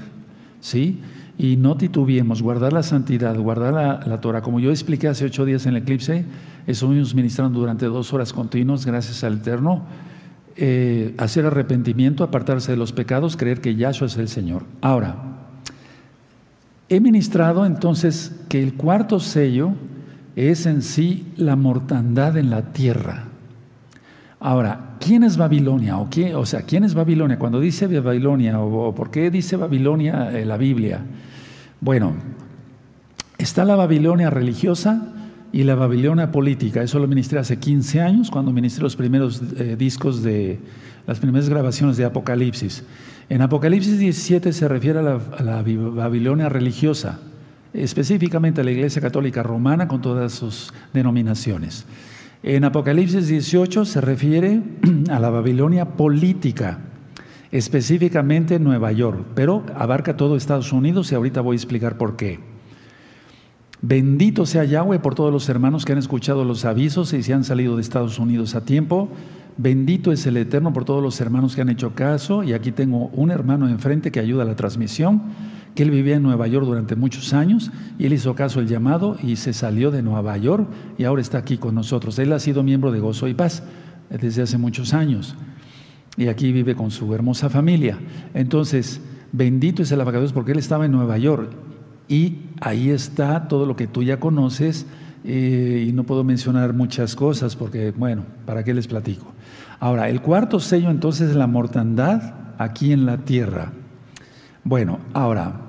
¿sí? 0.59 0.99
Y 1.37 1.57
no 1.57 1.75
titubiemos, 1.75 2.41
guardar 2.41 2.71
la 2.71 2.83
santidad, 2.83 3.37
guardar 3.37 3.73
la, 3.73 3.99
la 4.05 4.21
Torah. 4.21 4.41
Como 4.41 4.59
yo 4.59 4.71
expliqué 4.71 5.07
hace 5.07 5.25
ocho 5.25 5.45
días 5.45 5.65
en 5.65 5.75
el 5.75 5.83
eclipse, 5.83 6.25
estuvimos 6.65 7.13
ministrando 7.13 7.59
durante 7.59 7.85
dos 7.87 8.13
horas 8.13 8.31
continuas, 8.31 8.85
gracias 8.85 9.23
al 9.23 9.35
Eterno 9.35 9.83
eh, 10.57 11.13
hacer 11.17 11.45
arrepentimiento, 11.45 12.23
apartarse 12.23 12.71
de 12.71 12.77
los 12.77 12.93
pecados, 12.93 13.35
creer 13.35 13.59
que 13.59 13.75
Yahshua 13.75 14.07
es 14.07 14.15
el 14.15 14.29
Señor. 14.29 14.63
Ahora, 14.79 15.17
he 16.87 17.01
ministrado 17.01 17.65
entonces 17.65 18.33
que 18.47 18.63
el 18.63 18.75
cuarto 18.75 19.19
sello 19.19 19.73
es 20.37 20.65
en 20.65 20.81
sí 20.81 21.27
la 21.35 21.57
mortandad 21.57 22.37
en 22.37 22.49
la 22.49 22.71
tierra. 22.71 23.25
Ahora, 24.45 24.97
¿quién 24.99 25.23
es 25.23 25.37
Babilonia? 25.37 25.97
O, 25.97 26.07
qué, 26.07 26.35
o 26.35 26.45
sea, 26.45 26.61
¿quién 26.61 26.83
es 26.83 26.93
Babilonia? 26.93 27.39
Cuando 27.39 27.59
dice 27.59 27.87
Babilonia, 27.87 28.59
o, 28.59 28.93
por 28.93 29.09
qué 29.09 29.31
dice 29.31 29.55
Babilonia 29.55 30.39
en 30.39 30.47
la 30.47 30.55
Biblia. 30.55 30.99
Bueno, 31.81 32.13
está 33.39 33.65
la 33.65 33.75
Babilonia 33.75 34.29
religiosa, 34.29 35.13
y 35.51 35.63
la 35.63 35.73
Babilonia 35.73 36.31
política. 36.31 36.83
Eso 36.83 36.99
lo 36.99 37.07
ministré 37.07 37.39
hace 37.39 37.57
15 37.57 38.01
años, 38.01 38.29
cuando 38.29 38.51
ministré 38.51 38.83
los 38.83 38.95
primeros 38.95 39.41
eh, 39.57 39.75
discos 39.75 40.21
de 40.21 40.59
las 41.07 41.19
primeras 41.19 41.49
grabaciones 41.49 41.97
de 41.97 42.05
Apocalipsis. 42.05 42.83
En 43.29 43.41
Apocalipsis 43.41 43.97
17 43.97 44.53
se 44.53 44.67
refiere 44.67 44.99
a 44.99 45.01
la, 45.01 45.63
Babilonia 45.63 46.49
religiosa, 46.49 47.19
específicamente 47.73 48.61
a 48.61 48.63
la 48.63 48.71
Iglesia 48.71 49.01
Católica 49.01 49.41
Romana 49.41 49.87
con 49.87 50.01
todas 50.03 50.33
sus 50.33 50.71
denominaciones. 50.93 51.87
En 52.47 52.63
Apocalipsis 52.63 53.27
18 53.27 53.85
se 53.85 54.01
refiere 54.01 54.61
a 55.09 55.19
la 55.19 55.31
Babilonia 55.31 55.97
política, 55.97 56.77
específicamente 57.51 58.59
Nueva 58.59 58.91
York, 58.91 59.25
pero 59.33 59.65
abarca 59.75 60.15
todo 60.15 60.35
Estados 60.35 60.71
Unidos 60.71 61.11
y 61.11 61.15
ahorita 61.15 61.41
voy 61.41 61.55
a 61.55 61.57
explicar 61.57 61.97
por 61.97 62.15
qué. 62.15 62.39
Bendito 63.81 64.45
sea 64.45 64.63
Yahweh 64.63 64.99
por 64.99 65.15
todos 65.15 65.33
los 65.33 65.49
hermanos 65.49 65.85
que 65.85 65.93
han 65.93 65.97
escuchado 65.97 66.45
los 66.45 66.65
avisos 66.65 67.13
y 67.13 67.23
se 67.23 67.33
han 67.33 67.43
salido 67.43 67.77
de 67.77 67.81
Estados 67.81 68.19
Unidos 68.19 68.53
a 68.53 68.63
tiempo. 68.63 69.09
Bendito 69.57 70.11
es 70.11 70.27
el 70.27 70.37
Eterno 70.37 70.71
por 70.71 70.85
todos 70.85 71.01
los 71.01 71.19
hermanos 71.21 71.55
que 71.55 71.61
han 71.61 71.69
hecho 71.69 71.95
caso. 71.95 72.43
Y 72.43 72.53
aquí 72.53 72.71
tengo 72.71 73.07
un 73.07 73.31
hermano 73.31 73.67
enfrente 73.67 74.11
que 74.11 74.19
ayuda 74.19 74.43
a 74.43 74.45
la 74.45 74.55
transmisión. 74.55 75.23
Que 75.75 75.83
él 75.83 75.91
vivía 75.91 76.15
en 76.15 76.23
Nueva 76.23 76.47
York 76.47 76.65
durante 76.65 76.95
muchos 76.95 77.33
años 77.33 77.69
y 77.99 78.05
él 78.05 78.13
hizo 78.13 78.33
caso 78.33 78.59
al 78.59 78.67
llamado 78.67 79.17
y 79.21 79.35
se 79.35 79.53
salió 79.53 79.91
de 79.91 80.01
Nueva 80.01 80.37
York 80.37 80.67
y 80.97 81.03
ahora 81.03 81.21
está 81.21 81.37
aquí 81.37 81.57
con 81.57 81.75
nosotros. 81.75 82.17
Él 82.17 82.31
ha 82.31 82.39
sido 82.39 82.63
miembro 82.63 82.91
de 82.91 83.01
Gozo 83.01 83.27
y 83.27 83.33
Paz 83.33 83.61
desde 84.09 84.41
hace 84.41 84.57
muchos 84.57 84.93
años 84.93 85.35
y 86.17 86.27
aquí 86.27 86.51
vive 86.51 86.75
con 86.75 86.91
su 86.91 87.13
hermosa 87.13 87.49
familia. 87.49 87.99
Entonces, 88.33 89.01
bendito 89.33 89.83
es 89.83 89.91
el 89.91 89.99
abacados 89.99 90.31
porque 90.31 90.53
él 90.53 90.59
estaba 90.59 90.85
en 90.85 90.93
Nueva 90.93 91.17
York 91.17 91.51
y 92.07 92.37
ahí 92.61 92.89
está 92.89 93.47
todo 93.47 93.65
lo 93.65 93.75
que 93.75 93.87
tú 93.87 94.01
ya 94.01 94.19
conoces 94.19 94.85
eh, 95.25 95.85
y 95.89 95.91
no 95.91 96.03
puedo 96.03 96.23
mencionar 96.23 96.73
muchas 96.73 97.15
cosas 97.15 97.55
porque, 97.55 97.91
bueno, 97.91 98.23
¿para 98.45 98.63
qué 98.63 98.73
les 98.73 98.87
platico? 98.87 99.33
Ahora, 99.79 100.09
el 100.09 100.21
cuarto 100.21 100.59
sello 100.59 100.89
entonces 100.89 101.31
es 101.31 101.35
la 101.35 101.47
mortandad 101.47 102.33
aquí 102.57 102.93
en 102.93 103.05
la 103.05 103.17
tierra. 103.17 103.73
Bueno, 104.63 104.99
ahora, 105.13 105.64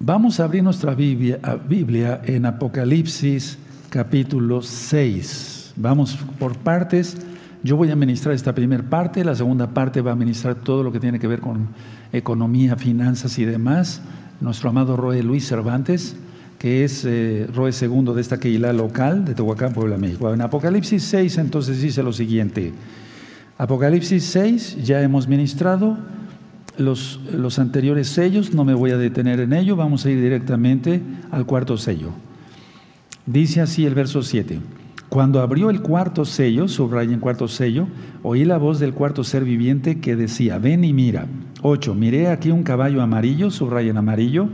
vamos 0.00 0.40
a 0.40 0.44
abrir 0.44 0.62
nuestra 0.62 0.94
Biblia, 0.94 2.20
en 2.24 2.46
Apocalipsis 2.46 3.58
capítulo 3.88 4.62
6. 4.62 5.72
Vamos 5.76 6.18
por 6.38 6.56
partes. 6.56 7.16
Yo 7.62 7.76
voy 7.76 7.90
a 7.90 7.96
ministrar 7.96 8.34
esta 8.34 8.54
primera 8.54 8.82
parte, 8.82 9.24
la 9.24 9.34
segunda 9.34 9.68
parte 9.68 10.00
va 10.00 10.12
a 10.12 10.16
ministrar 10.16 10.54
todo 10.54 10.82
lo 10.82 10.92
que 10.92 11.00
tiene 11.00 11.18
que 11.18 11.26
ver 11.26 11.40
con 11.40 11.68
economía, 12.12 12.76
finanzas 12.76 13.38
y 13.38 13.44
demás. 13.44 14.00
Nuestro 14.40 14.70
amado 14.70 14.96
Roe 14.96 15.22
Luis 15.22 15.48
Cervantes, 15.48 16.16
que 16.58 16.84
es 16.84 17.04
eh, 17.04 17.48
Roe 17.52 17.70
II 17.72 18.14
de 18.14 18.20
esta 18.20 18.38
Keilah 18.38 18.72
local 18.72 19.24
de 19.24 19.34
Tehuacán, 19.34 19.72
Puebla, 19.72 19.96
México. 19.98 20.32
En 20.32 20.42
Apocalipsis 20.42 21.02
6 21.04 21.38
entonces 21.38 21.80
dice 21.80 22.02
lo 22.02 22.12
siguiente. 22.12 22.72
Apocalipsis 23.58 24.24
6 24.24 24.84
ya 24.84 25.00
hemos 25.00 25.26
ministrado 25.26 25.96
los, 26.78 27.20
los 27.32 27.58
anteriores 27.58 28.08
sellos, 28.08 28.54
no 28.54 28.64
me 28.64 28.74
voy 28.74 28.90
a 28.90 28.98
detener 28.98 29.40
en 29.40 29.52
ello, 29.52 29.76
vamos 29.76 30.04
a 30.04 30.10
ir 30.10 30.20
directamente 30.20 31.00
al 31.30 31.46
cuarto 31.46 31.76
sello. 31.76 32.10
Dice 33.26 33.60
así 33.60 33.84
el 33.84 33.94
verso 33.94 34.22
7. 34.22 34.60
Cuando 35.08 35.40
abrió 35.40 35.70
el 35.70 35.82
cuarto 35.82 36.24
sello, 36.24 36.68
subraya 36.68 37.12
en 37.12 37.20
cuarto 37.20 37.48
sello, 37.48 37.86
oí 38.22 38.44
la 38.44 38.58
voz 38.58 38.80
del 38.80 38.92
cuarto 38.92 39.24
ser 39.24 39.44
viviente 39.44 40.00
que 40.00 40.16
decía, 40.16 40.58
ven 40.58 40.84
y 40.84 40.92
mira. 40.92 41.26
8. 41.62 41.94
Miré 41.94 42.28
aquí 42.28 42.50
un 42.50 42.62
caballo 42.62 43.02
amarillo, 43.02 43.50
subraya 43.50 43.90
en 43.90 43.96
amarillo, 43.96 44.48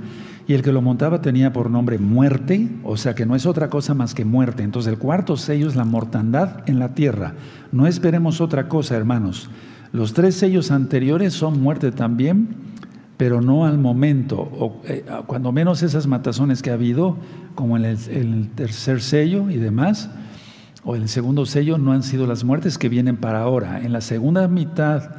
y 0.46 0.54
el 0.54 0.62
que 0.62 0.72
lo 0.72 0.82
montaba 0.82 1.20
tenía 1.20 1.52
por 1.52 1.70
nombre 1.70 1.98
muerte, 1.98 2.68
o 2.84 2.96
sea 2.96 3.14
que 3.14 3.26
no 3.26 3.34
es 3.34 3.46
otra 3.46 3.70
cosa 3.70 3.94
más 3.94 4.14
que 4.14 4.24
muerte. 4.24 4.62
Entonces 4.62 4.92
el 4.92 4.98
cuarto 4.98 5.36
sello 5.36 5.68
es 5.68 5.76
la 5.76 5.84
mortandad 5.84 6.68
en 6.68 6.78
la 6.78 6.94
tierra. 6.94 7.34
No 7.72 7.86
esperemos 7.86 8.40
otra 8.40 8.68
cosa, 8.68 8.96
hermanos. 8.96 9.48
Los 9.92 10.14
tres 10.14 10.34
sellos 10.34 10.70
anteriores 10.70 11.34
son 11.34 11.60
muerte 11.60 11.92
también, 11.92 12.48
pero 13.18 13.40
no 13.40 13.66
al 13.66 13.78
momento, 13.78 14.40
o, 14.40 14.80
eh, 14.84 15.04
cuando 15.26 15.52
menos 15.52 15.82
esas 15.82 16.06
matazones 16.06 16.62
que 16.62 16.70
ha 16.70 16.74
habido, 16.74 17.18
como 17.54 17.76
en 17.76 17.84
el 17.84 18.50
tercer 18.54 19.02
sello 19.02 19.50
y 19.50 19.56
demás, 19.56 20.10
o 20.84 20.96
el 20.96 21.08
segundo 21.08 21.46
sello 21.46 21.78
no 21.78 21.92
han 21.92 22.02
sido 22.02 22.26
las 22.26 22.42
muertes 22.42 22.78
que 22.78 22.88
vienen 22.88 23.16
para 23.16 23.42
ahora. 23.42 23.80
En 23.82 23.92
la 23.92 24.00
segunda 24.00 24.48
mitad 24.48 25.10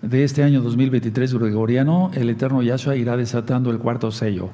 de 0.00 0.24
este 0.24 0.42
año 0.42 0.62
2023 0.62 1.34
gregoriano, 1.34 2.10
el 2.14 2.30
eterno 2.30 2.62
Yahshua 2.62 2.96
irá 2.96 3.16
desatando 3.16 3.70
el 3.70 3.78
cuarto 3.78 4.10
sello. 4.10 4.50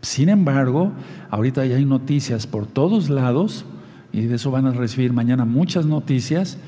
Sin 0.00 0.28
embargo, 0.28 0.92
ahorita 1.30 1.64
ya 1.64 1.76
hay 1.76 1.84
noticias 1.84 2.46
por 2.46 2.66
todos 2.66 3.08
lados, 3.08 3.64
y 4.12 4.22
de 4.22 4.36
eso 4.36 4.50
van 4.50 4.66
a 4.66 4.72
recibir 4.72 5.12
mañana 5.12 5.44
muchas 5.44 5.86
noticias, 5.86 6.58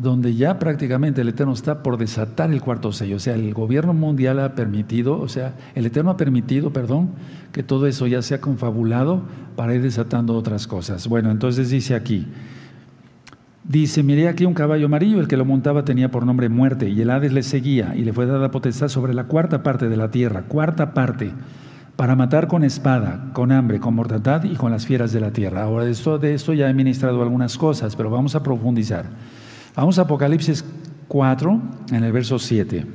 donde 0.00 0.34
ya 0.34 0.58
prácticamente 0.58 1.20
el 1.20 1.28
Eterno 1.28 1.52
está 1.52 1.82
por 1.82 1.98
desatar 1.98 2.50
el 2.50 2.62
cuarto 2.62 2.90
sello. 2.90 3.16
O 3.16 3.18
sea, 3.18 3.34
el 3.34 3.52
gobierno 3.52 3.92
mundial 3.92 4.40
ha 4.40 4.54
permitido, 4.54 5.20
o 5.20 5.28
sea, 5.28 5.54
el 5.74 5.84
Eterno 5.84 6.12
ha 6.12 6.16
permitido, 6.16 6.72
perdón, 6.72 7.10
que 7.52 7.62
todo 7.62 7.86
eso 7.86 8.06
ya 8.06 8.22
sea 8.22 8.40
confabulado 8.40 9.22
para 9.56 9.74
ir 9.74 9.82
desatando 9.82 10.34
otras 10.34 10.66
cosas. 10.66 11.06
Bueno, 11.06 11.30
entonces 11.30 11.68
dice 11.68 11.94
aquí, 11.94 12.26
Dice, 13.62 14.02
miré 14.02 14.26
aquí 14.26 14.46
un 14.46 14.54
caballo 14.54 14.86
amarillo, 14.86 15.20
el 15.20 15.28
que 15.28 15.36
lo 15.36 15.44
montaba 15.44 15.84
tenía 15.84 16.10
por 16.10 16.26
nombre 16.26 16.48
muerte, 16.48 16.88
y 16.88 17.02
el 17.02 17.10
Hades 17.10 17.32
le 17.32 17.42
seguía, 17.44 17.94
y 17.94 18.02
le 18.02 18.12
fue 18.12 18.26
dada 18.26 18.50
potestad 18.50 18.88
sobre 18.88 19.14
la 19.14 19.24
cuarta 19.24 19.62
parte 19.62 19.88
de 19.88 19.96
la 19.96 20.10
tierra, 20.10 20.42
cuarta 20.48 20.92
parte, 20.92 21.30
para 21.94 22.16
matar 22.16 22.48
con 22.48 22.64
espada, 22.64 23.28
con 23.32 23.52
hambre, 23.52 23.78
con 23.78 23.94
mortandad 23.94 24.42
y 24.42 24.56
con 24.56 24.72
las 24.72 24.86
fieras 24.86 25.12
de 25.12 25.20
la 25.20 25.30
tierra. 25.30 25.62
Ahora, 25.62 25.84
de 25.84 25.92
esto, 25.92 26.18
de 26.18 26.34
esto 26.34 26.52
ya 26.54 26.68
he 26.68 26.74
ministrado 26.74 27.22
algunas 27.22 27.58
cosas, 27.58 27.94
pero 27.94 28.10
vamos 28.10 28.34
a 28.34 28.42
profundizar. 28.42 29.04
Vamos 29.76 29.98
a 29.98 30.02
Apocalipsis 30.02 30.64
4, 31.08 31.62
en 31.92 32.04
el 32.04 32.12
verso 32.12 32.38
7. 32.38 32.86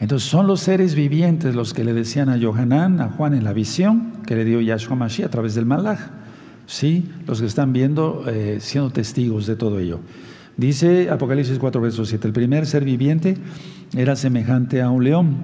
Entonces 0.00 0.28
son 0.28 0.46
los 0.46 0.60
seres 0.60 0.94
vivientes 0.94 1.54
los 1.54 1.74
que 1.74 1.84
le 1.84 1.92
decían 1.92 2.28
a 2.28 2.38
Johanán, 2.40 3.00
a 3.00 3.08
Juan 3.10 3.34
en 3.34 3.44
la 3.44 3.52
visión 3.52 4.14
que 4.26 4.34
le 4.34 4.44
dio 4.44 4.60
Yahshua 4.60 4.96
Mashiach 4.96 5.28
a 5.28 5.30
través 5.30 5.54
del 5.54 5.66
Malach. 5.66 6.00
Sí, 6.66 7.08
los 7.26 7.40
que 7.40 7.46
están 7.46 7.72
viendo, 7.72 8.24
eh, 8.26 8.58
siendo 8.60 8.90
testigos 8.90 9.46
de 9.46 9.56
todo 9.56 9.78
ello. 9.78 10.00
Dice 10.56 11.10
Apocalipsis 11.10 11.58
4, 11.58 11.80
verso 11.80 12.04
7, 12.04 12.26
el 12.26 12.32
primer 12.32 12.66
ser 12.66 12.84
viviente 12.84 13.36
era 13.96 14.16
semejante 14.16 14.82
a 14.82 14.90
un 14.90 15.04
león, 15.04 15.36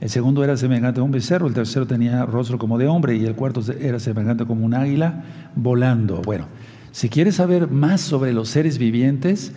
el 0.00 0.08
segundo 0.08 0.42
era 0.44 0.56
semejante 0.56 1.00
a 1.00 1.02
un 1.02 1.10
becerro, 1.10 1.46
el 1.46 1.54
tercero 1.54 1.86
tenía 1.86 2.24
rostro 2.24 2.58
como 2.58 2.78
de 2.78 2.86
hombre 2.86 3.16
y 3.16 3.24
el 3.24 3.34
cuarto 3.34 3.60
era 3.80 3.98
semejante 3.98 4.46
como 4.46 4.64
un 4.64 4.74
águila 4.74 5.24
volando. 5.54 6.22
Bueno, 6.22 6.46
si 6.92 7.08
quieres 7.08 7.36
saber 7.36 7.70
más 7.70 8.00
sobre 8.00 8.32
los 8.32 8.48
seres 8.48 8.78
vivientes, 8.78 9.52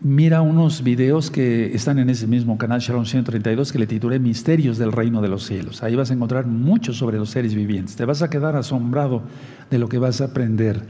mira 0.00 0.42
unos 0.42 0.82
videos 0.82 1.30
que 1.30 1.74
están 1.74 1.98
en 1.98 2.10
ese 2.10 2.26
mismo 2.26 2.58
canal 2.58 2.80
Shalom 2.80 3.06
132 3.06 3.72
que 3.72 3.78
le 3.78 3.86
titulé 3.86 4.18
Misterios 4.18 4.76
del 4.76 4.92
Reino 4.92 5.22
de 5.22 5.28
los 5.28 5.46
Cielos. 5.46 5.82
Ahí 5.82 5.94
vas 5.94 6.10
a 6.10 6.14
encontrar 6.14 6.46
mucho 6.46 6.92
sobre 6.92 7.16
los 7.18 7.30
seres 7.30 7.54
vivientes. 7.54 7.96
Te 7.96 8.04
vas 8.04 8.22
a 8.22 8.28
quedar 8.28 8.56
asombrado 8.56 9.22
de 9.70 9.78
lo 9.78 9.88
que 9.88 9.98
vas 9.98 10.20
a 10.20 10.26
aprender. 10.26 10.82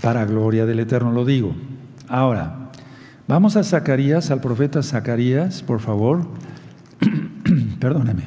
Para 0.00 0.24
gloria 0.24 0.66
del 0.66 0.78
Eterno 0.80 1.10
lo 1.10 1.24
digo. 1.24 1.54
Ahora, 2.06 2.70
vamos 3.26 3.56
a 3.56 3.64
Zacarías, 3.64 4.30
al 4.30 4.40
profeta 4.40 4.82
Zacarías, 4.82 5.62
por 5.62 5.80
favor. 5.80 6.28
Perdóneme. 7.80 8.22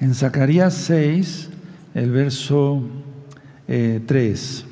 En 0.00 0.14
Zacarías 0.14 0.74
6, 0.74 1.50
el 1.94 2.10
verso 2.10 2.82
3. 3.66 4.66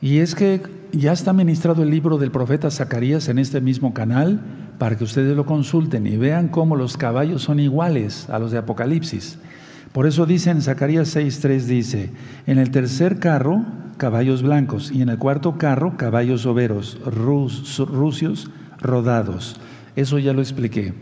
Y 0.00 0.18
es 0.18 0.34
que 0.34 0.62
ya 0.92 1.12
está 1.12 1.32
ministrado 1.32 1.82
el 1.82 1.90
libro 1.90 2.18
del 2.18 2.30
profeta 2.30 2.70
Zacarías 2.70 3.28
en 3.28 3.38
este 3.38 3.60
mismo 3.60 3.92
canal 3.92 4.40
para 4.78 4.96
que 4.96 5.04
ustedes 5.04 5.36
lo 5.36 5.44
consulten 5.44 6.06
y 6.06 6.16
vean 6.16 6.48
cómo 6.48 6.74
los 6.74 6.96
caballos 6.96 7.42
son 7.42 7.60
iguales 7.60 8.28
a 8.30 8.38
los 8.38 8.50
de 8.50 8.58
Apocalipsis. 8.58 9.38
Por 9.92 10.06
eso 10.06 10.24
dice 10.24 10.50
en 10.50 10.62
Zacarías 10.62 11.14
6.3 11.14 11.60
dice, 11.64 12.10
en 12.46 12.58
el 12.58 12.70
tercer 12.70 13.18
carro, 13.18 13.64
caballos 13.98 14.42
blancos, 14.42 14.90
y 14.90 15.02
en 15.02 15.10
el 15.10 15.18
cuarto 15.18 15.58
carro, 15.58 15.96
caballos 15.96 16.46
overos, 16.46 16.98
rucios, 17.04 18.50
rodados. 18.80 19.56
Eso 19.96 20.18
ya 20.18 20.32
lo 20.32 20.40
expliqué. 20.40 20.94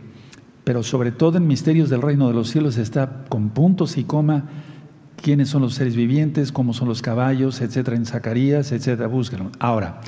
Pero 0.64 0.82
sobre 0.82 1.12
todo 1.12 1.38
en 1.38 1.46
Misterios 1.46 1.88
del 1.88 2.02
Reino 2.02 2.28
de 2.28 2.34
los 2.34 2.50
Cielos 2.50 2.78
está 2.78 3.24
con 3.28 3.50
puntos 3.50 3.96
y 3.96 4.04
coma 4.04 4.44
quiénes 5.22 5.48
son 5.48 5.62
los 5.62 5.74
seres 5.74 5.96
vivientes, 5.96 6.52
cómo 6.52 6.72
son 6.72 6.88
los 6.88 7.02
caballos, 7.02 7.60
etcétera, 7.60 7.96
en 7.96 8.06
Zacarías, 8.06 8.72
etcétera, 8.72 9.08
búsquenlo. 9.08 9.50
Ahora, 9.58 10.00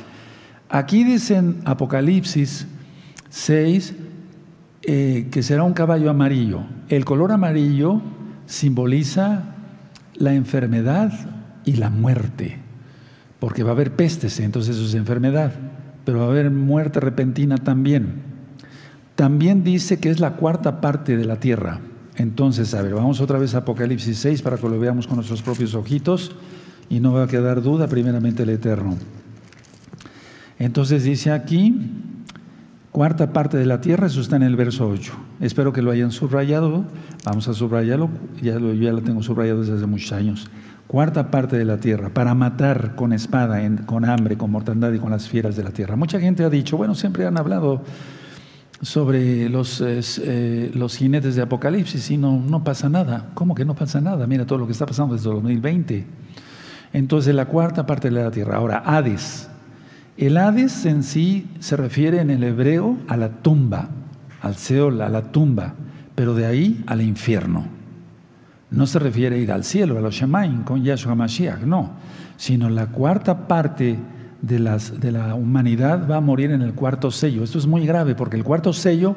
aquí 0.68 1.04
dicen 1.04 1.60
Apocalipsis 1.64 2.66
6 3.28 3.94
eh, 4.82 5.28
que 5.30 5.42
será 5.42 5.64
un 5.64 5.74
caballo 5.74 6.08
amarillo. 6.08 6.62
El 6.88 7.04
color 7.04 7.32
amarillo 7.32 8.00
simboliza 8.46 9.54
la 10.14 10.34
enfermedad 10.34 11.12
y 11.64 11.74
la 11.74 11.90
muerte, 11.90 12.58
porque 13.38 13.62
va 13.62 13.70
a 13.70 13.72
haber 13.72 13.94
pestes, 13.94 14.40
entonces 14.40 14.76
eso 14.76 14.86
es 14.86 14.94
enfermedad, 14.94 15.52
pero 16.04 16.20
va 16.20 16.24
a 16.24 16.28
haber 16.28 16.50
muerte 16.50 16.98
repentina 17.00 17.58
también. 17.58 18.22
También 19.16 19.64
dice 19.64 20.00
que 20.00 20.08
es 20.08 20.18
la 20.18 20.32
cuarta 20.32 20.80
parte 20.80 21.16
de 21.16 21.26
la 21.26 21.36
tierra. 21.36 21.80
Entonces, 22.20 22.74
a 22.74 22.82
ver, 22.82 22.92
vamos 22.92 23.18
otra 23.22 23.38
vez 23.38 23.54
a 23.54 23.58
Apocalipsis 23.58 24.18
6 24.18 24.42
para 24.42 24.58
que 24.58 24.68
lo 24.68 24.78
veamos 24.78 25.06
con 25.06 25.16
nuestros 25.16 25.40
propios 25.40 25.74
ojitos 25.74 26.32
y 26.90 27.00
no 27.00 27.14
va 27.14 27.22
a 27.22 27.26
quedar 27.26 27.62
duda, 27.62 27.88
primeramente 27.88 28.42
el 28.42 28.50
Eterno. 28.50 28.98
Entonces 30.58 31.02
dice 31.02 31.30
aquí, 31.30 31.80
cuarta 32.92 33.32
parte 33.32 33.56
de 33.56 33.64
la 33.64 33.80
tierra, 33.80 34.06
eso 34.06 34.20
está 34.20 34.36
en 34.36 34.42
el 34.42 34.54
verso 34.54 34.86
8. 34.86 35.14
Espero 35.40 35.72
que 35.72 35.80
lo 35.80 35.90
hayan 35.90 36.10
subrayado, 36.10 36.84
vamos 37.24 37.48
a 37.48 37.54
subrayarlo, 37.54 38.10
ya 38.42 38.58
lo, 38.58 39.00
tengo 39.00 39.22
subrayado 39.22 39.60
desde 39.60 39.76
hace 39.76 39.86
muchos 39.86 40.12
años. 40.12 40.50
Cuarta 40.88 41.30
parte 41.30 41.56
de 41.56 41.64
la 41.64 41.78
tierra, 41.78 42.10
para 42.10 42.34
matar 42.34 42.96
con 42.96 43.14
espada, 43.14 43.62
con 43.86 44.04
hambre, 44.04 44.36
con 44.36 44.50
mortandad 44.50 44.92
y 44.92 44.98
con 44.98 45.10
las 45.10 45.26
fieras 45.26 45.56
de 45.56 45.64
la 45.64 45.70
tierra. 45.70 45.96
Mucha 45.96 46.20
gente 46.20 46.44
ha 46.44 46.50
dicho, 46.50 46.76
bueno, 46.76 46.94
siempre 46.94 47.24
han 47.24 47.38
hablado 47.38 47.80
sobre 48.82 49.48
los, 49.48 49.82
eh, 49.82 50.70
los 50.74 50.96
jinetes 50.96 51.36
de 51.36 51.42
Apocalipsis 51.42 52.10
y 52.10 52.16
no, 52.16 52.40
no 52.40 52.64
pasa 52.64 52.88
nada. 52.88 53.30
¿Cómo 53.34 53.54
que 53.54 53.64
no 53.64 53.74
pasa 53.74 54.00
nada? 54.00 54.26
Mira 54.26 54.46
todo 54.46 54.58
lo 54.58 54.66
que 54.66 54.72
está 54.72 54.86
pasando 54.86 55.14
desde 55.14 55.28
el 55.28 55.36
2020. 55.36 56.06
Entonces, 56.92 57.34
la 57.34 57.46
cuarta 57.46 57.86
parte 57.86 58.10
de 58.10 58.22
la 58.22 58.30
tierra. 58.30 58.56
Ahora, 58.56 58.82
Hades. 58.84 59.48
El 60.16 60.36
Hades 60.36 60.86
en 60.86 61.02
sí 61.02 61.46
se 61.60 61.76
refiere 61.76 62.20
en 62.20 62.30
el 62.30 62.42
hebreo 62.42 62.96
a 63.08 63.16
la 63.16 63.28
tumba. 63.28 63.90
al 64.42 64.56
Seol, 64.56 65.02
a 65.02 65.08
la 65.10 65.30
tumba, 65.32 65.74
pero 66.14 66.34
de 66.34 66.46
ahí 66.46 66.82
al 66.86 67.02
infierno. 67.02 67.66
No 68.70 68.86
se 68.86 68.98
refiere 68.98 69.36
a 69.36 69.38
ir 69.38 69.52
al 69.52 69.64
cielo, 69.64 69.98
a 69.98 70.00
los 70.00 70.14
Shemaim 70.14 70.62
con 70.62 70.82
Yahshua 70.82 71.14
Mashiach, 71.14 71.62
no, 71.62 71.90
sino 72.36 72.70
la 72.70 72.86
cuarta 72.86 73.48
parte 73.48 73.98
de, 74.42 74.58
la 74.58 75.34
humanidad 75.34 76.08
va 76.08 76.16
a 76.16 76.20
morir 76.20 76.50
en 76.50 76.62
el 76.62 76.74
cuarto 76.74 77.10
sello. 77.10 77.44
Esto 77.44 77.58
es 77.58 77.66
muy 77.66 77.86
grave 77.86 78.14
porque 78.14 78.36
el 78.36 78.44
cuarto 78.44 78.72
sello, 78.72 79.16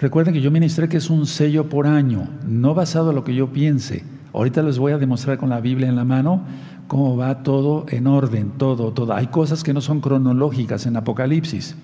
recuerden 0.00 0.34
que 0.34 0.40
yo 0.40 0.50
ministré 0.50 0.88
que 0.88 0.96
es 0.96 1.10
un 1.10 1.26
sello 1.26 1.68
por 1.68 1.86
año, 1.86 2.28
no 2.46 2.74
basado 2.74 3.10
en 3.10 3.16
lo 3.16 3.24
que 3.24 3.34
yo 3.34 3.52
piense. 3.52 4.04
Ahorita 4.32 4.62
les 4.62 4.78
voy 4.78 4.92
a 4.92 4.98
demostrar 4.98 5.38
con 5.38 5.48
la 5.48 5.60
Biblia 5.60 5.88
en 5.88 5.96
la 5.96 6.04
mano 6.04 6.42
cómo 6.86 7.16
va 7.16 7.42
todo 7.42 7.86
en 7.88 8.06
orden, 8.06 8.52
todo, 8.56 8.92
todo. 8.92 9.14
Hay 9.14 9.28
cosas 9.28 9.62
que 9.62 9.74
no 9.74 9.80
son 9.80 10.00
cronológicas 10.00 10.86
en 10.86 10.96
Apocalipsis. 10.96 11.76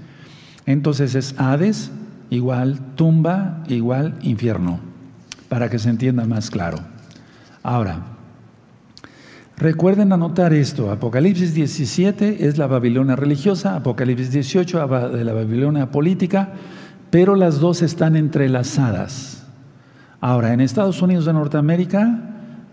Entonces 0.67 1.15
es 1.15 1.35
Hades 1.39 1.91
igual 2.31 2.81
tumba 2.97 3.63
igual 3.69 4.19
infierno, 4.23 4.81
para 5.49 5.69
que 5.71 5.79
se 5.79 5.91
entienda 5.91 6.25
más 6.27 6.51
claro. 6.51 6.79
Ahora, 7.63 8.14
recuerden 9.57 10.13
anotar 10.13 10.53
esto, 10.53 10.91
Apocalipsis 10.91 11.55
17 11.55 12.47
es 12.47 12.59
la 12.59 12.67
Babilonia 12.67 13.17
religiosa, 13.17 13.77
Apocalipsis 13.77 14.31
18 14.33 14.87
de 15.09 15.25
la 15.25 15.33
Babilonia 15.33 15.91
política, 15.91 16.53
pero 17.11 17.37
las 17.37 17.61
dos 17.61 17.83
están 17.83 18.17
entrelazadas. 18.17 19.47
Ahora, 20.21 20.53
en 20.53 20.61
Estados 20.61 21.03
Unidos 21.03 21.27
de 21.27 21.33
Norteamérica 21.33 22.31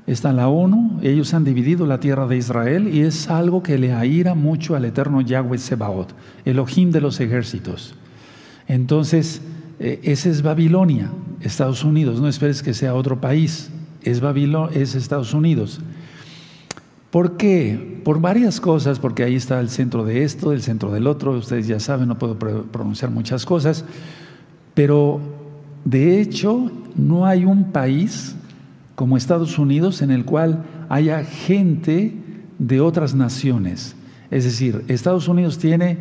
está 0.08 0.34
la 0.34 0.48
ONU, 0.48 1.00
ellos 1.04 1.34
han 1.34 1.44
dividido 1.44 1.86
la 1.86 2.00
tierra 2.00 2.26
de 2.26 2.38
Israel 2.38 2.88
y 2.88 3.02
es 3.02 3.30
algo 3.30 3.62
que 3.62 3.78
le 3.78 3.94
aira 3.94 4.36
mucho 4.36 4.76
al 4.76 4.86
eterno 4.86 5.22
Yahweh 5.22 5.58
Sebaot, 5.58 6.16
Elohim 6.46 6.92
de 6.92 7.02
los 7.02 7.20
ejércitos. 7.20 7.94
Entonces, 8.68 9.42
eh, 9.80 10.00
ese 10.04 10.30
es 10.30 10.42
Babilonia, 10.42 11.12
Estados 11.42 11.84
Unidos, 11.84 12.22
no 12.22 12.28
esperes 12.28 12.64
que 12.64 12.74
sea 12.74 12.96
otro 12.96 13.20
país, 13.20 13.70
es, 14.02 14.22
Babilonia, 14.22 14.80
es 14.80 14.96
Estados 14.96 15.34
Unidos. 15.34 15.82
¿Por 17.12 17.36
qué? 17.36 18.02
Por 18.06 18.22
varias 18.22 18.62
cosas, 18.62 18.98
porque 18.98 19.24
ahí 19.24 19.36
está 19.36 19.60
el 19.60 19.70
centro 19.70 20.06
de 20.06 20.24
esto, 20.24 20.54
el 20.54 20.62
centro 20.62 20.92
del 20.92 21.08
otro, 21.08 21.34
ustedes 21.34 21.68
ya 21.68 21.80
saben, 21.80 22.08
no 22.08 22.18
puedo 22.18 22.40
pronunciar 22.40 23.12
muchas 23.12 23.46
cosas, 23.46 23.84
pero 24.74 25.20
de 25.84 26.22
hecho 26.22 26.72
no 26.96 27.26
hay 27.26 27.44
un 27.44 27.72
país 27.72 28.36
como 28.96 29.18
Estados 29.18 29.60
Unidos 29.60 30.02
en 30.02 30.12
el 30.12 30.24
cual 30.24 30.64
haya 30.88 31.24
gente 31.24 32.16
de 32.60 32.80
otras 32.80 33.14
naciones. 33.14 33.96
Es 34.30 34.46
decir, 34.46 34.86
Estados 34.88 35.28
Unidos 35.28 35.58
tiene 35.58 35.98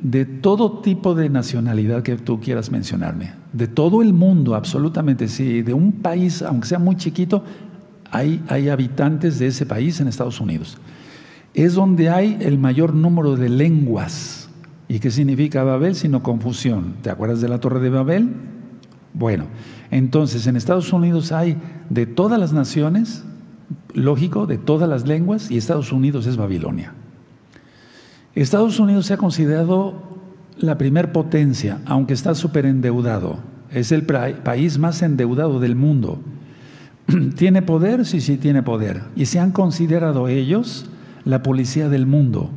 de 0.00 0.24
todo 0.24 0.80
tipo 0.80 1.14
de 1.14 1.28
nacionalidad 1.28 2.02
que 2.02 2.16
tú 2.16 2.40
quieras 2.40 2.70
mencionarme, 2.70 3.32
de 3.52 3.66
todo 3.66 4.02
el 4.02 4.12
mundo, 4.12 4.54
absolutamente, 4.54 5.28
sí, 5.28 5.62
de 5.62 5.74
un 5.74 5.92
país, 5.92 6.42
aunque 6.42 6.68
sea 6.68 6.78
muy 6.78 6.96
chiquito, 6.96 7.44
hay, 8.10 8.68
habitantes 8.68 9.38
de 9.38 9.48
ese 9.48 9.66
país 9.66 10.00
en 10.00 10.08
Estados 10.08 10.40
Unidos. 10.40 10.78
Es 11.54 11.74
donde 11.74 12.10
hay 12.10 12.36
el 12.40 12.58
mayor 12.58 12.94
número 12.94 13.36
de 13.36 13.48
lenguas. 13.48 14.48
¿Y 14.88 14.98
qué 14.98 15.10
significa 15.10 15.64
Babel? 15.64 15.94
Sino 15.94 16.22
confusión. 16.22 16.94
¿Te 17.02 17.10
acuerdas 17.10 17.40
de 17.40 17.48
la 17.48 17.58
Torre 17.60 17.80
de 17.80 17.90
Babel? 17.90 18.28
Bueno, 19.14 19.46
entonces 19.90 20.46
en 20.46 20.56
Estados 20.56 20.92
Unidos 20.92 21.32
hay 21.32 21.56
de 21.88 22.06
todas 22.06 22.38
las 22.38 22.52
naciones, 22.52 23.24
lógico, 23.94 24.46
de 24.46 24.58
todas 24.58 24.88
las 24.88 25.06
lenguas, 25.06 25.50
y 25.50 25.56
Estados 25.56 25.92
Unidos 25.92 26.26
es 26.26 26.36
Babilonia. 26.36 26.92
Estados 28.34 28.78
Unidos 28.78 29.06
se 29.06 29.14
ha 29.14 29.16
considerado 29.16 30.20
la 30.58 30.76
primer 30.76 31.12
potencia, 31.12 31.80
aunque 31.86 32.12
está 32.12 32.34
súper 32.34 32.66
endeudado. 32.66 33.38
Es 33.70 33.92
el 33.92 34.04
país 34.04 34.78
más 34.78 35.02
endeudado 35.02 35.58
del 35.60 35.74
mundo. 35.74 36.20
¿Tiene 37.36 37.62
poder? 37.62 38.04
Sí, 38.04 38.20
sí, 38.20 38.36
tiene 38.36 38.62
poder. 38.62 39.02
Y 39.14 39.26
se 39.26 39.38
han 39.38 39.52
considerado 39.52 40.28
ellos 40.28 40.86
la 41.24 41.42
policía 41.42 41.88
del 41.88 42.06
mundo. 42.06 42.50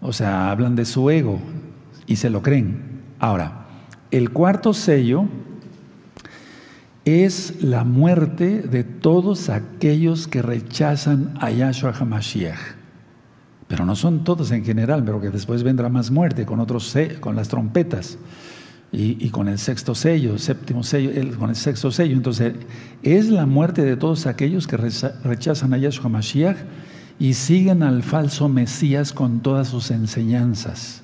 O 0.00 0.12
sea, 0.12 0.50
hablan 0.50 0.74
de 0.74 0.84
su 0.84 1.08
ego 1.10 1.38
y 2.06 2.16
se 2.16 2.30
lo 2.30 2.42
creen. 2.42 3.02
Ahora, 3.18 3.66
el 4.10 4.30
cuarto 4.30 4.74
sello 4.74 5.26
es 7.04 7.62
la 7.62 7.84
muerte 7.84 8.62
de 8.62 8.84
todos 8.84 9.48
aquellos 9.48 10.28
que 10.28 10.42
rechazan 10.42 11.34
a 11.40 11.50
Yahshua 11.50 11.92
HaMashiach. 11.92 12.58
Pero 13.68 13.86
no 13.86 13.96
son 13.96 14.24
todos 14.24 14.50
en 14.50 14.64
general, 14.64 15.02
pero 15.04 15.20
que 15.20 15.30
después 15.30 15.62
vendrá 15.62 15.88
más 15.88 16.10
muerte 16.10 16.44
con 16.44 16.60
otros 16.60 16.94
con 17.20 17.36
las 17.36 17.48
trompetas 17.48 18.18
y, 18.92 19.30
con 19.30 19.48
el 19.48 19.58
sexto 19.58 19.94
sello, 19.94 20.38
séptimo 20.38 20.82
sello, 20.82 21.10
con 21.38 21.48
el 21.48 21.56
sexto 21.56 21.90
sello. 21.90 22.14
Entonces, 22.14 22.52
es 23.02 23.30
la 23.30 23.46
muerte 23.46 23.82
de 23.82 23.96
todos 23.96 24.26
aquellos 24.26 24.66
que 24.66 24.76
rechazan 24.76 25.72
a 25.72 25.78
Yahshua 25.78 26.06
HaMashiach 26.06 26.58
y 27.18 27.34
siguen 27.34 27.82
al 27.82 28.02
falso 28.02 28.50
Mesías 28.50 29.12
con 29.12 29.40
todas 29.40 29.68
sus 29.68 29.90
enseñanzas. 29.90 31.02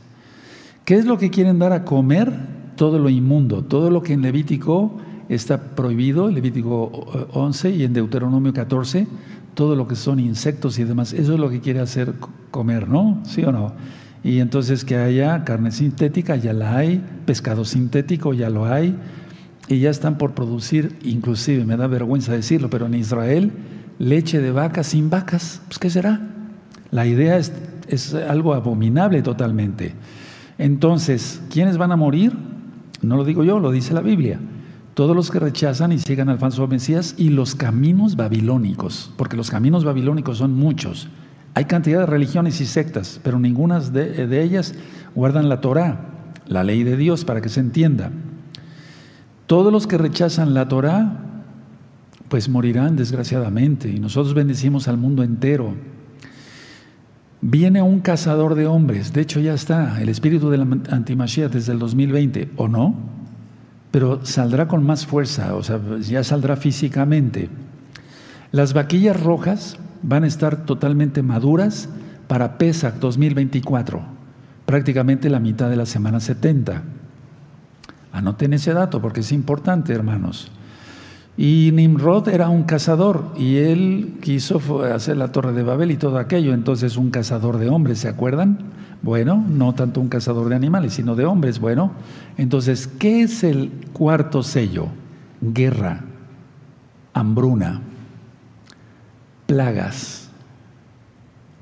¿Qué 0.84 0.96
es 0.96 1.06
lo 1.06 1.18
que 1.18 1.30
quieren 1.30 1.58
dar 1.58 1.72
a 1.72 1.84
comer? 1.84 2.32
Todo 2.76 2.98
lo 2.98 3.08
inmundo, 3.08 3.64
todo 3.64 3.90
lo 3.90 4.02
que 4.02 4.12
en 4.12 4.22
Levítico 4.22 4.98
está 5.28 5.74
prohibido, 5.74 6.30
Levítico 6.30 6.86
11 7.32 7.70
y 7.70 7.84
en 7.84 7.94
Deuteronomio 7.94 8.52
14, 8.52 9.06
todo 9.54 9.76
lo 9.76 9.88
que 9.88 9.96
son 9.96 10.20
insectos 10.20 10.78
y 10.78 10.84
demás. 10.84 11.12
Eso 11.14 11.32
es 11.32 11.40
lo 11.40 11.48
que 11.50 11.60
quiere 11.60 11.80
hacer 11.80 12.14
comer, 12.50 12.88
¿no? 12.88 13.20
¿Sí 13.24 13.42
o 13.44 13.52
no? 13.52 13.72
Y 14.24 14.40
entonces 14.40 14.84
que 14.84 14.96
haya 14.96 15.44
carne 15.44 15.70
sintética, 15.70 16.36
ya 16.36 16.52
la 16.52 16.76
hay, 16.76 17.02
pescado 17.24 17.64
sintético, 17.64 18.34
ya 18.34 18.50
lo 18.50 18.66
hay, 18.66 18.96
y 19.68 19.80
ya 19.80 19.90
están 19.90 20.18
por 20.18 20.34
producir, 20.34 20.96
inclusive, 21.02 21.64
me 21.64 21.76
da 21.76 21.86
vergüenza 21.86 22.32
decirlo, 22.32 22.70
pero 22.70 22.86
en 22.86 22.94
Israel, 22.94 23.52
leche 23.98 24.40
de 24.40 24.50
vaca 24.50 24.82
sin 24.82 25.10
vacas, 25.10 25.62
pues 25.66 25.78
¿qué 25.78 25.90
será? 25.90 26.20
La 26.90 27.06
idea 27.06 27.36
es, 27.36 27.52
es 27.86 28.14
algo 28.14 28.54
abominable 28.54 29.22
totalmente. 29.22 29.94
Entonces, 30.56 31.40
¿quiénes 31.50 31.76
van 31.76 31.92
a 31.92 31.96
morir? 31.96 32.32
No 33.02 33.16
lo 33.16 33.24
digo 33.24 33.44
yo, 33.44 33.60
lo 33.60 33.70
dice 33.70 33.94
la 33.94 34.00
Biblia 34.00 34.40
todos 34.98 35.14
los 35.14 35.30
que 35.30 35.38
rechazan 35.38 35.92
y 35.92 36.00
sigan 36.00 36.28
al 36.28 36.40
falso 36.40 36.66
Mesías 36.66 37.14
y 37.16 37.28
los 37.28 37.54
caminos 37.54 38.16
babilónicos, 38.16 39.12
porque 39.16 39.36
los 39.36 39.48
caminos 39.48 39.84
babilónicos 39.84 40.38
son 40.38 40.54
muchos. 40.54 41.06
Hay 41.58 41.64
cantidad 41.64 41.98
de 41.98 42.06
religiones 42.06 42.60
y 42.60 42.66
sectas, 42.66 43.18
pero 43.24 43.40
ninguna 43.40 43.80
de, 43.80 44.44
ellas 44.44 44.76
guardan 45.16 45.48
la 45.48 45.60
Torah, 45.60 45.98
la 46.46 46.62
ley 46.62 46.84
de 46.84 46.96
Dios, 46.96 47.24
para 47.24 47.40
que 47.40 47.48
se 47.48 47.58
entienda. 47.58 48.12
Todos 49.48 49.72
los 49.72 49.88
que 49.88 49.98
rechazan 49.98 50.54
la 50.54 50.68
Torah, 50.68 51.18
pues 52.28 52.48
morirán 52.48 52.94
desgraciadamente, 52.94 53.88
y 53.88 53.98
nosotros 53.98 54.34
bendecimos 54.34 54.86
al 54.86 54.98
mundo 54.98 55.24
entero. 55.24 55.74
Viene 57.40 57.82
un 57.82 57.98
cazador 57.98 58.54
de 58.54 58.68
hombres, 58.68 59.12
de 59.12 59.22
hecho 59.22 59.40
ya 59.40 59.54
está, 59.54 60.00
el 60.00 60.10
espíritu 60.10 60.50
de 60.50 60.58
la 60.58 60.66
antimachía 60.90 61.48
desde 61.48 61.72
el 61.72 61.80
2020, 61.80 62.50
¿o 62.54 62.68
no? 62.68 62.94
pero 63.90 64.24
saldrá 64.24 64.68
con 64.68 64.84
más 64.86 65.06
fuerza, 65.06 65.56
o 65.56 65.64
sea, 65.64 65.80
ya 66.02 66.22
saldrá 66.22 66.54
físicamente. 66.54 67.48
Las 68.52 68.74
vaquillas 68.74 69.20
rojas 69.20 69.76
van 70.02 70.24
a 70.24 70.26
estar 70.26 70.64
totalmente 70.64 71.22
maduras 71.22 71.88
para 72.26 72.58
Pesach 72.58 72.94
2024, 72.94 74.02
prácticamente 74.66 75.30
la 75.30 75.40
mitad 75.40 75.70
de 75.70 75.76
la 75.76 75.86
semana 75.86 76.20
70. 76.20 76.82
Anoten 78.12 78.52
ese 78.52 78.72
dato 78.72 79.00
porque 79.00 79.20
es 79.20 79.32
importante, 79.32 79.92
hermanos. 79.92 80.50
Y 81.36 81.70
Nimrod 81.72 82.28
era 82.28 82.48
un 82.48 82.64
cazador 82.64 83.32
y 83.36 83.58
él 83.58 84.18
quiso 84.20 84.82
hacer 84.82 85.16
la 85.16 85.30
torre 85.30 85.52
de 85.52 85.62
Babel 85.62 85.92
y 85.92 85.96
todo 85.96 86.18
aquello, 86.18 86.52
entonces 86.52 86.96
un 86.96 87.10
cazador 87.10 87.58
de 87.58 87.68
hombres, 87.68 88.00
¿se 88.00 88.08
acuerdan? 88.08 88.58
Bueno, 89.02 89.44
no 89.48 89.72
tanto 89.72 90.00
un 90.00 90.08
cazador 90.08 90.48
de 90.48 90.56
animales, 90.56 90.94
sino 90.94 91.14
de 91.14 91.24
hombres. 91.24 91.60
Bueno, 91.60 91.92
entonces, 92.36 92.88
¿qué 92.88 93.22
es 93.22 93.44
el 93.44 93.70
cuarto 93.92 94.42
sello? 94.42 94.88
Guerra, 95.40 96.00
hambruna, 97.14 97.82
plagas, 99.48 100.28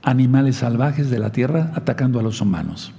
animales 0.02 0.56
salvajes 0.56 1.08
de 1.08 1.20
la 1.20 1.30
tierra 1.30 1.70
atacando 1.76 2.18
a 2.18 2.22
los 2.22 2.40
humanos. 2.40 2.92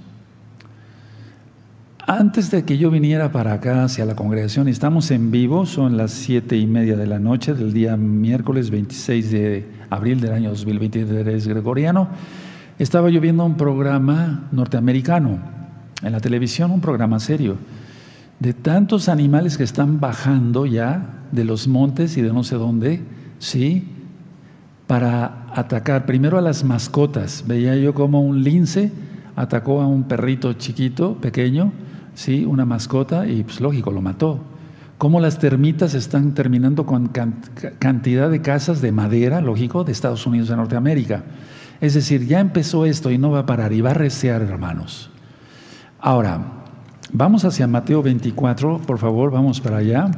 Antes 2.06 2.50
de 2.50 2.64
que 2.64 2.78
yo 2.78 2.90
viniera 2.90 3.30
para 3.30 3.52
acá 3.52 3.84
hacia 3.84 4.06
la 4.06 4.16
congregación, 4.16 4.66
estamos 4.66 5.10
en 5.10 5.30
vivo, 5.30 5.66
son 5.66 5.98
las 5.98 6.12
siete 6.12 6.56
y 6.56 6.66
media 6.66 6.96
de 6.96 7.06
la 7.06 7.18
noche 7.18 7.52
del 7.52 7.74
día 7.74 7.98
miércoles 7.98 8.70
26 8.70 9.30
de 9.30 9.68
abril 9.90 10.22
del 10.22 10.32
año 10.32 10.48
2023 10.48 11.46
gregoriano. 11.48 12.08
Estaba 12.78 13.10
yo 13.10 13.20
viendo 13.20 13.44
un 13.44 13.58
programa 13.58 14.48
norteamericano 14.52 15.38
en 16.02 16.12
la 16.12 16.20
televisión, 16.20 16.70
un 16.70 16.80
programa 16.80 17.20
serio, 17.20 17.58
de 18.40 18.54
tantos 18.54 19.10
animales 19.10 19.58
que 19.58 19.64
están 19.64 20.00
bajando 20.00 20.64
ya 20.64 21.26
de 21.30 21.44
los 21.44 21.68
montes 21.68 22.16
y 22.16 22.22
de 22.22 22.32
no 22.32 22.42
sé 22.42 22.54
dónde, 22.54 23.02
¿sí? 23.38 23.86
Para 24.88 25.46
atacar 25.54 26.04
primero 26.04 26.36
a 26.36 26.40
las 26.40 26.64
mascotas. 26.64 27.44
Veía 27.46 27.76
yo 27.76 27.94
como 27.94 28.20
un 28.22 28.42
lince 28.42 28.90
atacó 29.38 29.80
a 29.80 29.86
un 29.86 30.02
perrito 30.04 30.52
chiquito, 30.54 31.14
pequeño, 31.14 31.72
¿sí? 32.14 32.44
una 32.44 32.64
mascota 32.64 33.26
y 33.28 33.44
pues 33.44 33.60
lógico, 33.60 33.92
lo 33.92 34.00
mató. 34.00 34.40
Cómo 34.98 35.20
las 35.20 35.38
termitas 35.38 35.94
están 35.94 36.34
terminando 36.34 36.84
con 36.84 37.12
cantidad 37.78 38.28
de 38.28 38.42
casas 38.42 38.80
de 38.80 38.90
madera, 38.90 39.40
lógico, 39.40 39.84
de 39.84 39.92
Estados 39.92 40.26
Unidos 40.26 40.48
de 40.48 40.56
Norteamérica. 40.56 41.22
Es 41.80 41.94
decir, 41.94 42.26
ya 42.26 42.40
empezó 42.40 42.84
esto 42.84 43.12
y 43.12 43.18
no 43.18 43.30
va 43.30 43.40
a 43.40 43.46
parar 43.46 43.72
y 43.72 43.80
va 43.80 43.92
a 43.92 43.94
recear, 43.94 44.42
hermanos. 44.42 45.08
Ahora, 46.00 46.64
vamos 47.12 47.44
hacia 47.44 47.68
Mateo 47.68 48.02
24, 48.02 48.78
por 48.78 48.98
favor, 48.98 49.30
vamos 49.30 49.60
para 49.60 49.76
allá. 49.76 50.10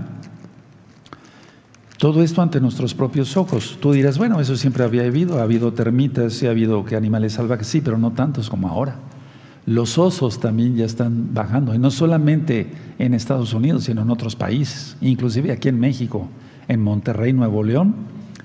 Todo 2.00 2.22
esto 2.22 2.40
ante 2.40 2.62
nuestros 2.62 2.94
propios 2.94 3.36
ojos. 3.36 3.76
Tú 3.78 3.92
dirás, 3.92 4.16
bueno, 4.16 4.40
eso 4.40 4.56
siempre 4.56 4.84
había 4.84 5.02
habido, 5.02 5.38
ha 5.38 5.42
habido 5.42 5.74
termitas, 5.74 6.42
y 6.42 6.46
ha 6.46 6.50
habido 6.50 6.82
que 6.82 6.96
animales 6.96 7.34
salvajes, 7.34 7.66
sí, 7.66 7.82
pero 7.82 7.98
no 7.98 8.12
tantos 8.12 8.48
como 8.48 8.70
ahora. 8.70 8.96
Los 9.66 9.98
osos 9.98 10.40
también 10.40 10.76
ya 10.76 10.86
están 10.86 11.34
bajando, 11.34 11.74
y 11.74 11.78
no 11.78 11.90
solamente 11.90 12.72
en 12.98 13.12
Estados 13.12 13.52
Unidos, 13.52 13.84
sino 13.84 14.00
en 14.00 14.08
otros 14.08 14.34
países, 14.34 14.96
inclusive 15.02 15.52
aquí 15.52 15.68
en 15.68 15.78
México, 15.78 16.30
en 16.68 16.82
Monterrey, 16.82 17.34
Nuevo 17.34 17.62
León, 17.62 17.94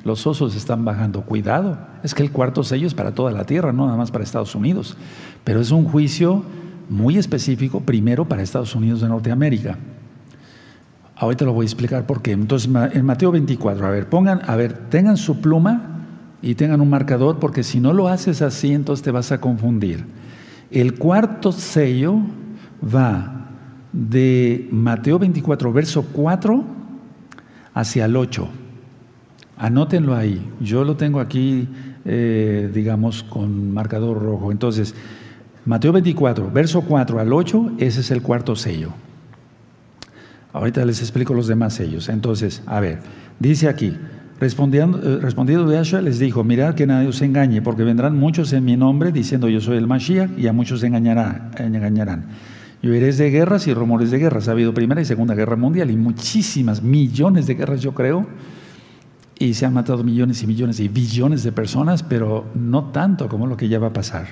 los 0.04 0.28
osos 0.28 0.54
están 0.58 0.84
bajando. 0.84 1.22
Cuidado, 1.22 1.78
es 2.04 2.13
que 2.13 2.24
el 2.24 2.32
cuarto 2.32 2.62
sello 2.62 2.88
es 2.88 2.94
para 2.94 3.13
toda 3.13 3.32
la 3.32 3.46
tierra, 3.46 3.72
no 3.72 3.86
nada 3.86 3.98
más 3.98 4.12
para 4.12 4.26
Estados 4.26 4.54
Unidos, 4.54 4.98
pero 5.46 5.62
es 5.62 5.72
un 5.72 5.86
juicio 5.86 6.44
muy 6.89 7.18
específico, 7.18 7.80
primero 7.80 8.28
para 8.28 8.44
Estados 8.44 8.76
Unidos 8.76 9.00
de 9.00 9.08
Norteamérica. 9.08 9.78
Ahorita 11.17 11.45
lo 11.45 11.54
voy 11.54 11.65
a 11.65 11.67
explicar 11.67 12.06
por 12.06 12.21
qué. 12.21 12.32
Entonces, 12.32 12.69
en 12.93 13.06
Mateo 13.06 13.32
24, 13.32 13.88
a 13.88 13.89
ver, 13.89 14.10
pongan, 14.10 14.41
a 14.45 14.56
ver, 14.56 14.89
tengan 14.89 15.15
su 15.15 15.39
pluma 15.39 16.06
y 16.41 16.56
tengan 16.56 16.82
un 16.82 16.89
marcador, 16.89 17.39
porque 17.39 17.63
si 17.63 17.80
no 17.80 17.93
lo 17.93 18.08
haces 18.08 18.41
así, 18.41 18.73
entonces 18.73 19.04
te 19.04 19.12
vas 19.12 19.32
a 19.32 19.39
confundir. 19.39 20.06
El 20.69 20.95
cuarto 20.95 21.51
sello 21.51 22.19
va 22.84 23.47
de 23.93 24.67
Mateo 24.71 25.17
24, 25.17 25.71
verso 25.71 26.06
4 26.12 26.63
hacia 27.73 28.06
el 28.06 28.15
8. 28.17 28.47
Anótenlo 29.58 30.15
ahí. 30.15 30.45
Yo 30.60 30.84
lo 30.84 30.97
tengo 30.97 31.21
aquí, 31.21 31.69
eh, 32.04 32.69
digamos, 32.73 33.23
con 33.23 33.73
marcador 33.73 34.21
rojo. 34.21 34.51
Entonces, 34.51 34.93
Mateo 35.65 35.93
24, 35.93 36.51
verso 36.51 36.82
4 36.82 37.19
al 37.19 37.32
8, 37.32 37.71
ese 37.78 38.01
es 38.01 38.12
el 38.12 38.21
cuarto 38.21 38.56
sello. 38.56 38.91
Ahorita 40.56 40.86
les 40.86 41.02
explico 41.02 41.34
los 41.34 41.48
demás 41.48 41.74
sellos. 41.74 42.08
Entonces, 42.08 42.63
a 42.65 42.80
ver, 42.80 43.00
dice 43.41 43.68
aquí, 43.68 43.94
respondiendo, 44.39 45.00
eh, 45.04 45.20
respondiendo 45.20 45.70
Yahshua 45.70 46.00
les 46.00 46.18
dijo, 46.18 46.46
mirad 46.46 46.76
que 46.76 46.88
nadie 46.88 47.10
os 47.10 47.22
engañe, 47.22 47.62
porque 47.62 47.84
vendrán 47.84 48.18
muchos 48.18 48.54
en 48.54 48.63
mi 48.63 48.78
nombre 48.78 49.12
diciendo 49.12 49.50
yo 49.50 49.60
soy 49.60 49.76
el 49.76 49.86
Mashiach 49.86 50.30
y 50.38 50.48
a 50.48 50.54
muchos 50.54 50.82
engañarán. 50.84 51.52
engañarán. 51.58 52.28
Y 52.82 52.88
oiréis 52.88 53.18
de 53.18 53.32
guerras 53.32 53.68
y 53.68 53.74
rumores 53.74 54.12
de 54.12 54.18
guerras. 54.18 54.48
Ha 54.48 54.52
habido 54.52 54.74
Primera 54.74 55.02
y 55.02 55.06
Segunda 55.06 55.36
Guerra 55.36 55.58
Mundial 55.58 55.91
y 55.91 55.98
muchísimas, 55.98 56.82
millones 56.82 57.48
de 57.48 57.56
guerras 57.56 57.82
yo 57.82 57.94
creo. 57.94 58.26
Y 59.38 59.56
se 59.56 59.65
han 59.65 59.74
matado 59.74 60.06
millones 60.06 60.41
y 60.41 60.48
millones 60.48 60.80
y 60.80 60.88
billones 60.88 61.44
de 61.44 61.52
personas, 61.52 62.02
pero 62.02 62.46
no 62.56 62.91
tanto 62.91 63.28
como 63.28 63.46
lo 63.46 63.58
que 63.58 63.68
ya 63.68 63.78
va 63.78 63.88
a 63.88 63.94
pasar. 63.94 64.28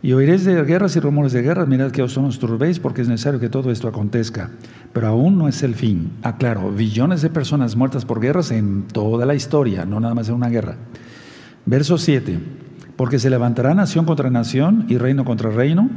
Y 0.00 0.12
oiréis 0.12 0.44
de 0.44 0.62
guerras 0.62 0.94
y 0.94 1.00
rumores 1.00 1.32
de 1.32 1.42
guerras, 1.42 1.66
mirad 1.66 1.90
que 1.90 2.02
os 2.02 2.12
son 2.12 2.26
os 2.26 2.38
turbéis, 2.38 2.78
porque 2.78 3.02
es 3.02 3.08
necesario 3.08 3.40
que 3.40 3.48
todo 3.48 3.72
esto 3.72 3.88
acontezca. 3.88 4.50
Pero 4.92 5.08
aún 5.08 5.36
no 5.36 5.48
es 5.48 5.64
el 5.64 5.74
fin. 5.74 6.12
Aclaro, 6.22 6.70
billones 6.70 7.20
de 7.20 7.30
personas 7.30 7.74
muertas 7.74 8.04
por 8.04 8.20
guerras 8.20 8.52
en 8.52 8.84
toda 8.84 9.26
la 9.26 9.34
historia, 9.34 9.84
no 9.84 9.98
nada 9.98 10.14
más 10.14 10.28
en 10.28 10.36
una 10.36 10.50
guerra. 10.50 10.76
Verso 11.66 11.98
7. 11.98 12.38
Porque 12.94 13.18
se 13.18 13.28
levantará 13.28 13.74
nación 13.74 14.04
contra 14.04 14.30
nación 14.30 14.86
y 14.88 14.98
reino 14.98 15.24
contra 15.24 15.50
reino, 15.50 15.90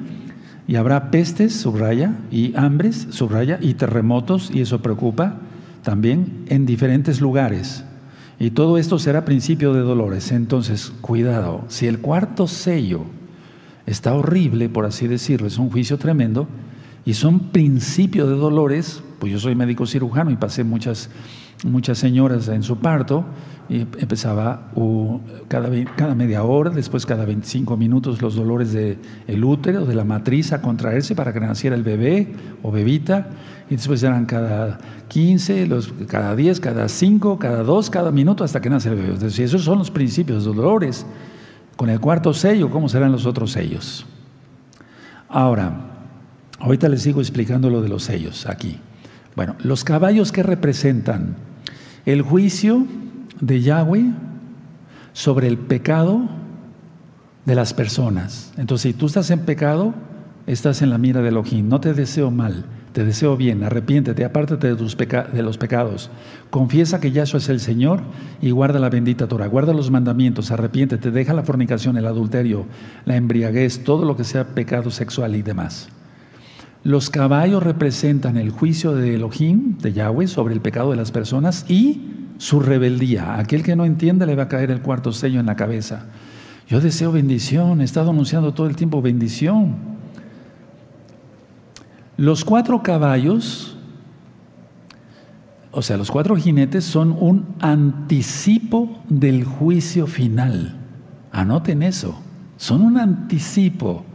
y 0.67 0.77
habrá 0.77 1.11
pestes, 1.11 1.53
subraya, 1.53 2.15
y 2.31 2.55
hambres, 2.55 3.07
subraya, 3.11 3.59
y 3.61 3.75
terremotos, 3.75 4.49
y 4.51 4.61
eso 4.61 4.81
preocupa 4.81 5.37
también, 5.83 6.45
en 6.47 6.65
diferentes 6.65 7.21
lugares. 7.21 7.83
Y 8.39 8.51
todo 8.51 8.79
esto 8.79 8.97
será 8.97 9.25
principio 9.25 9.73
de 9.73 9.81
dolores. 9.81 10.31
Entonces, 10.31 10.91
cuidado, 11.01 11.65
si 11.67 11.85
el 11.85 11.99
cuarto 11.99 12.47
sello 12.47 13.05
está 13.85 14.13
horrible, 14.13 14.69
por 14.69 14.85
así 14.85 15.07
decirlo, 15.07 15.47
es 15.47 15.57
un 15.57 15.69
juicio 15.69 15.97
tremendo, 15.97 16.47
y 17.05 17.13
son 17.13 17.39
principios 17.51 18.29
de 18.29 18.35
dolores, 18.35 19.03
pues 19.19 19.31
yo 19.31 19.39
soy 19.39 19.55
médico 19.55 19.85
cirujano 19.85 20.31
y 20.31 20.35
pasé 20.35 20.63
muchas, 20.63 21.09
muchas 21.63 21.97
señoras 21.97 22.47
en 22.47 22.63
su 22.63 22.77
parto, 22.77 23.25
y 23.69 23.81
empezaba 23.99 24.71
cada, 25.47 25.69
cada 25.95 26.13
media 26.13 26.43
hora, 26.43 26.71
después 26.71 27.05
cada 27.05 27.23
25 27.23 27.77
minutos 27.77 28.21
los 28.21 28.35
dolores 28.35 28.73
del 28.73 28.97
el 29.27 29.43
útero, 29.43 29.85
de 29.85 29.95
la 29.95 30.03
matriz 30.03 30.51
a 30.51 30.61
contraerse 30.61 31.15
para 31.15 31.31
que 31.31 31.39
naciera 31.39 31.75
el 31.75 31.83
bebé 31.83 32.27
o 32.63 32.71
bebita, 32.71 33.29
y 33.69 33.77
después 33.77 34.03
eran 34.03 34.25
cada 34.25 34.79
15, 35.07 35.65
los, 35.67 35.93
cada 36.07 36.35
10, 36.35 36.59
cada 36.59 36.89
5, 36.89 37.39
cada 37.39 37.63
2, 37.63 37.89
cada 37.89 38.11
minuto 38.11 38.43
hasta 38.43 38.59
que 38.59 38.69
nace 38.69 38.89
el 38.89 38.95
bebé. 38.95 39.13
Entonces, 39.13 39.39
esos 39.39 39.63
son 39.63 39.79
los 39.79 39.89
principios 39.89 40.43
de 40.43 40.53
dolores. 40.53 41.05
Con 41.75 41.89
el 41.89 41.99
cuarto 41.99 42.33
sello, 42.33 42.69
¿cómo 42.69 42.89
serán 42.89 43.11
los 43.11 43.25
otros 43.25 43.51
sellos? 43.51 44.05
Ahora, 45.29 45.71
ahorita 46.59 46.89
les 46.89 47.01
sigo 47.01 47.21
explicando 47.21 47.69
lo 47.69 47.81
de 47.81 47.89
los 47.89 48.03
sellos 48.03 48.45
aquí. 48.45 48.79
Bueno, 49.35 49.55
los 49.59 49.83
caballos 49.83 50.31
que 50.31 50.43
representan 50.43 51.35
el 52.05 52.21
juicio 52.21 52.85
de 53.39 53.61
Yahweh 53.61 54.11
sobre 55.13 55.47
el 55.47 55.57
pecado 55.57 56.29
de 57.45 57.55
las 57.55 57.73
personas. 57.73 58.53
Entonces, 58.57 58.91
si 58.91 58.97
tú 58.97 59.07
estás 59.07 59.29
en 59.31 59.39
pecado, 59.39 59.93
estás 60.47 60.81
en 60.81 60.89
la 60.89 60.97
mira 60.97 61.21
de 61.21 61.29
Elohim. 61.29 61.67
No 61.67 61.79
te 61.79 61.93
deseo 61.93 62.31
mal. 62.31 62.65
Te 62.93 63.05
deseo 63.05 63.37
bien, 63.37 63.63
arrepiéntete, 63.63 64.25
apártate 64.25 64.67
de, 64.67 64.75
tus 64.75 64.97
de 64.97 65.41
los 65.41 65.57
pecados. 65.57 66.09
Confiesa 66.49 66.99
que 66.99 67.11
Yahshua 67.11 67.39
es 67.39 67.47
el 67.47 67.61
Señor 67.61 68.01
y 68.41 68.51
guarda 68.51 68.79
la 68.79 68.89
bendita 68.89 69.27
Torah. 69.27 69.47
Guarda 69.47 69.73
los 69.73 69.89
mandamientos, 69.89 70.51
arrepiéntete, 70.51 71.09
deja 71.09 71.33
la 71.33 71.43
fornicación, 71.43 71.95
el 71.95 72.05
adulterio, 72.05 72.65
la 73.05 73.15
embriaguez, 73.15 73.85
todo 73.85 74.03
lo 74.03 74.17
que 74.17 74.25
sea 74.25 74.49
pecado 74.49 74.91
sexual 74.91 75.37
y 75.37 75.41
demás. 75.41 75.87
Los 76.83 77.09
caballos 77.09 77.63
representan 77.63 78.35
el 78.35 78.49
juicio 78.49 78.93
de 78.93 79.15
Elohim, 79.15 79.77
de 79.77 79.93
Yahweh, 79.93 80.27
sobre 80.27 80.53
el 80.53 80.61
pecado 80.61 80.91
de 80.91 80.97
las 80.97 81.11
personas 81.11 81.65
y 81.69 82.01
su 82.39 82.59
rebeldía. 82.59 83.37
Aquel 83.37 83.63
que 83.63 83.75
no 83.75 83.85
entiende 83.85 84.25
le 84.25 84.35
va 84.35 84.43
a 84.43 84.47
caer 84.49 84.71
el 84.71 84.81
cuarto 84.81 85.13
sello 85.13 85.39
en 85.39 85.45
la 85.45 85.55
cabeza. 85.55 86.07
Yo 86.67 86.81
deseo 86.81 87.11
bendición, 87.11 87.81
he 87.81 87.83
estado 87.83 88.09
anunciando 88.09 88.53
todo 88.53 88.67
el 88.67 88.75
tiempo 88.75 89.01
bendición. 89.01 90.00
Los 92.21 92.45
cuatro 92.45 92.83
caballos, 92.83 93.75
o 95.71 95.81
sea, 95.81 95.97
los 95.97 96.11
cuatro 96.11 96.35
jinetes 96.35 96.83
son 96.85 97.17
un 97.19 97.47
anticipo 97.59 98.99
del 99.09 99.43
juicio 99.43 100.05
final. 100.05 100.77
Anoten 101.31 101.81
eso, 101.81 102.13
son 102.57 102.83
un 102.83 102.99
anticipo. 102.99 104.05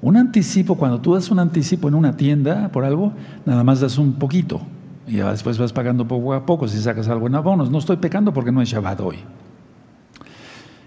Un 0.00 0.16
anticipo, 0.16 0.74
cuando 0.74 1.00
tú 1.00 1.14
das 1.14 1.30
un 1.30 1.38
anticipo 1.38 1.86
en 1.86 1.94
una 1.94 2.16
tienda 2.16 2.68
por 2.72 2.84
algo, 2.84 3.12
nada 3.46 3.62
más 3.62 3.78
das 3.78 3.96
un 3.96 4.14
poquito. 4.14 4.60
Y 5.06 5.18
después 5.18 5.56
vas 5.56 5.72
pagando 5.72 6.08
poco 6.08 6.34
a 6.34 6.44
poco 6.44 6.66
si 6.66 6.78
sacas 6.78 7.06
algo 7.06 7.28
en 7.28 7.36
abonos. 7.36 7.70
No 7.70 7.78
estoy 7.78 7.98
pecando 7.98 8.32
porque 8.32 8.50
no 8.50 8.60
es 8.60 8.70
Shabbat 8.70 9.00
hoy. 9.02 9.18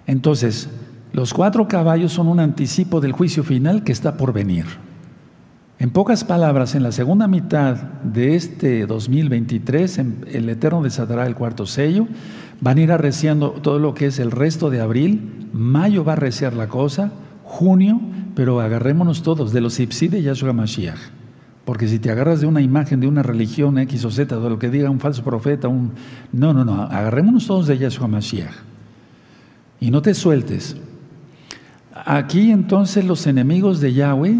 Entonces, 0.08 0.68
los 1.14 1.34
cuatro 1.34 1.70
caballos 1.70 2.12
son 2.12 2.28
un 2.28 2.42
anticipo 2.42 3.00
del 3.00 3.14
juicio 3.14 3.46
final 3.46 3.86
que 3.86 3.94
está 3.94 4.18
por 4.18 4.34
venir. 4.34 4.66
En 5.78 5.90
pocas 5.90 6.24
palabras, 6.24 6.74
en 6.74 6.84
la 6.84 6.94
segunda 6.94 7.28
mitad 7.28 7.76
de 7.76 8.36
este 8.36 8.86
2023, 8.86 9.98
el 10.32 10.50
Eterno 10.50 10.82
desatará 10.82 11.28
el 11.28 11.36
cuarto 11.36 11.66
sello, 11.66 12.08
van 12.62 12.78
a 12.78 12.82
ir 12.82 12.92
arreciando 12.94 13.52
todo 13.52 13.78
lo 13.78 13.94
que 13.94 14.08
es 14.08 14.20
el 14.20 14.32
resto 14.32 14.70
de 14.70 14.80
abril, 14.80 15.50
mayo 15.52 16.06
va 16.06 16.14
a 16.14 16.16
arreciar 16.16 16.54
la 16.54 16.68
cosa, 16.68 17.12
junio, 17.44 18.00
pero 18.36 18.62
agarrémonos 18.62 19.22
todos 19.22 19.52
de 19.52 19.60
los 19.60 19.78
Ipsi 19.80 20.08
de 20.08 20.22
Yahshua 20.22 20.54
Mashiach. 20.54 21.00
Porque 21.66 21.90
si 21.90 22.00
te 22.00 22.10
agarras 22.10 22.40
de 22.40 22.48
una 22.48 22.62
imagen 22.62 23.02
de 23.02 23.08
una 23.08 23.24
religión 23.24 23.78
X 23.80 24.06
o 24.06 24.12
Z, 24.12 24.40
de 24.40 24.50
lo 24.50 24.60
que 24.60 24.70
diga 24.70 24.90
un 24.90 25.02
falso 25.02 25.24
profeta, 25.24 25.68
un... 25.68 25.92
no, 26.32 26.54
no, 26.54 26.64
no, 26.64 26.84
agarrémonos 26.84 27.48
todos 27.48 27.68
de 27.68 27.78
Yahshua 27.78 28.08
Mashiach. 28.08 28.54
Y 29.82 29.92
no 29.92 30.02
te 30.02 30.14
sueltes. 30.14 30.78
Aquí 32.06 32.52
entonces 32.52 33.04
los 33.04 33.28
enemigos 33.28 33.82
de 33.82 33.94
Yahweh 33.94 34.38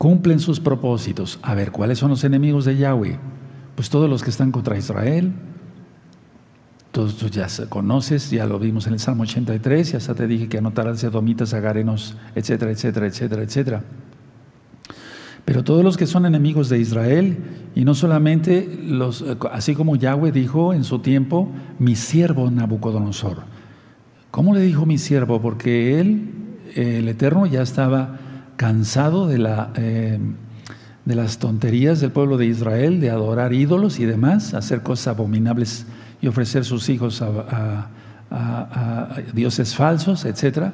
cumplen 0.00 0.40
sus 0.40 0.60
propósitos. 0.60 1.38
A 1.42 1.54
ver, 1.54 1.72
¿cuáles 1.72 1.98
son 1.98 2.08
los 2.08 2.24
enemigos 2.24 2.64
de 2.64 2.74
Yahweh? 2.74 3.18
Pues 3.74 3.90
todos 3.90 4.08
los 4.08 4.22
que 4.22 4.30
están 4.30 4.50
contra 4.50 4.78
Israel. 4.78 5.30
Todos 6.90 7.18
tú 7.18 7.26
ya 7.26 7.46
conoces, 7.68 8.30
ya 8.30 8.46
lo 8.46 8.58
vimos 8.58 8.86
en 8.86 8.94
el 8.94 8.98
Salmo 8.98 9.24
83, 9.24 9.92
ya 9.92 9.98
hasta 9.98 10.14
te 10.14 10.26
dije 10.26 10.48
que 10.48 10.56
anotarás 10.56 11.02
domitas, 11.12 11.52
agarenos, 11.52 12.16
etcétera, 12.34 12.70
etcétera, 12.70 13.08
etcétera, 13.08 13.42
etcétera. 13.42 13.84
Pero 15.44 15.64
todos 15.64 15.84
los 15.84 15.98
que 15.98 16.06
son 16.06 16.24
enemigos 16.24 16.70
de 16.70 16.78
Israel, 16.78 17.36
y 17.74 17.84
no 17.84 17.94
solamente 17.94 18.80
los, 18.82 19.22
así 19.52 19.74
como 19.74 19.96
Yahweh 19.96 20.32
dijo 20.32 20.72
en 20.72 20.84
su 20.84 21.00
tiempo, 21.00 21.52
mi 21.78 21.94
siervo 21.94 22.50
Nabucodonosor. 22.50 23.42
¿Cómo 24.30 24.54
le 24.54 24.62
dijo 24.62 24.86
mi 24.86 24.96
siervo? 24.96 25.42
Porque 25.42 26.00
él, 26.00 26.30
el 26.74 27.06
Eterno, 27.06 27.44
ya 27.44 27.60
estaba 27.60 28.18
cansado 28.60 29.26
de 29.26 29.38
la, 29.38 29.72
eh, 29.76 30.18
de 31.06 31.14
las 31.14 31.38
tonterías 31.38 31.98
del 32.00 32.10
pueblo 32.10 32.36
de 32.36 32.44
Israel, 32.44 33.00
de 33.00 33.08
adorar 33.08 33.54
ídolos 33.54 33.98
y 33.98 34.04
demás, 34.04 34.52
hacer 34.52 34.82
cosas 34.82 35.06
abominables 35.16 35.86
y 36.20 36.26
ofrecer 36.26 36.66
sus 36.66 36.90
hijos 36.90 37.22
a, 37.22 37.88
dioses 39.32 39.74
falsos, 39.74 40.26
etc. 40.26 40.72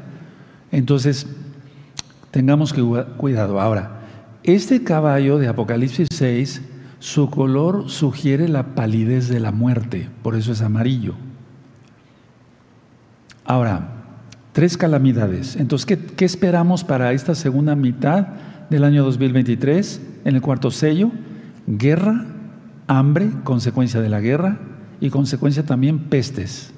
Entonces, 0.72 1.28
tengamos 2.32 2.72
que 2.72 2.82
cuidado. 3.16 3.60
Ahora, 3.60 4.00
este 4.42 4.82
caballo 4.82 5.38
de 5.38 5.46
Apocalipsis 5.46 6.08
6, 6.10 6.62
su 6.98 7.30
color 7.30 7.88
sugiere 7.88 8.48
la 8.48 8.74
palidez 8.74 9.28
de 9.28 9.38
la 9.38 9.52
muerte, 9.52 10.10
por 10.24 10.34
eso 10.34 10.50
es 10.50 10.60
amarillo. 10.60 11.14
Ahora, 13.44 13.95
tres 14.56 14.78
calamidades. 14.78 15.54
Entonces, 15.56 15.84
¿qué, 15.84 15.98
¿qué, 15.98 16.24
esperamos 16.24 16.82
para 16.82 17.12
esta 17.12 17.34
segunda 17.34 17.76
mitad 17.76 18.28
del 18.70 18.84
año 18.84 19.04
2023 19.04 20.00
en 20.24 20.34
el 20.34 20.40
cuarto 20.40 20.70
sello? 20.70 21.10
Guerra, 21.66 22.24
hambre, 22.86 23.28
consecuencia 23.44 24.00
de 24.00 24.08
la 24.08 24.22
guerra, 24.22 24.58
y 24.98 25.10
consecuencia 25.10 25.62
también 25.66 25.98
pestes. 25.98 26.70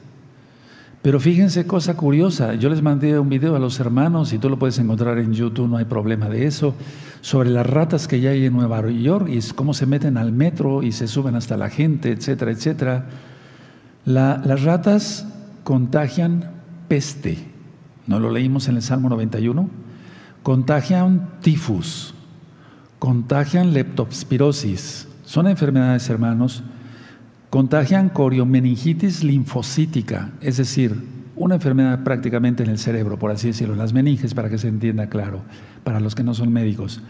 Pero 1.02 1.20
fíjense 1.20 1.68
cosa 1.68 1.96
curiosa, 1.96 2.54
yo 2.54 2.68
les 2.68 2.82
mandé 2.82 3.16
un 3.16 3.28
video 3.28 3.54
a 3.54 3.60
los 3.60 3.78
hermanos 3.78 4.32
y 4.32 4.38
tú 4.38 4.50
lo 4.50 4.58
puedes 4.58 4.80
encontrar 4.80 5.16
en 5.18 5.32
YouTube, 5.32 5.68
no 5.68 5.76
hay 5.76 5.84
problema 5.84 6.28
de 6.28 6.46
eso, 6.46 6.74
sobre 7.20 7.48
las 7.48 7.64
ratas 7.64 8.08
que 8.08 8.20
ya 8.20 8.30
hay 8.30 8.46
en 8.46 8.54
Nueva 8.54 8.90
York 8.90 9.28
y 9.30 9.40
cómo 9.52 9.72
se 9.72 9.86
meten 9.86 10.16
al 10.16 10.32
metro 10.32 10.82
y 10.82 10.90
se 10.90 11.06
suben 11.06 11.36
hasta 11.36 11.56
la 11.56 11.70
gente, 11.70 12.10
etcétera, 12.10 12.50
etcétera. 12.50 13.06
las 14.04 14.64
ratas 14.64 15.28
contagian 15.62 16.50
peste, 16.88 17.57
¿no 18.08 18.18
lo 18.18 18.32
leímos 18.32 18.66
en 18.66 18.76
el 18.76 18.82
Salmo 18.82 19.08
91? 19.08 19.70
Contagian 20.42 21.28
tifus, 21.40 22.14
contagian 22.98 23.72
leptospirosis, 23.72 25.08
son 25.24 25.46
enfermedades, 25.46 26.08
hermanos, 26.10 26.64
Contagian 27.50 28.10
coriomeningitis 28.10 29.24
linfocítica, 29.24 30.32
es 30.42 30.58
decir, 30.58 30.94
una 31.34 31.54
enfermedad 31.54 32.04
prácticamente 32.04 32.62
en 32.62 32.68
el 32.68 32.78
cerebro, 32.78 33.18
por 33.18 33.30
así 33.30 33.46
decirlo, 33.46 33.74
las 33.74 33.94
meninges, 33.94 34.34
para 34.34 34.50
que 34.50 34.58
se 34.58 34.68
entienda 34.68 35.08
claro, 35.08 35.40
para 35.82 35.98
los 35.98 36.14
que 36.14 36.22
no 36.22 36.34
son 36.34 36.52
médicos. 36.52 37.00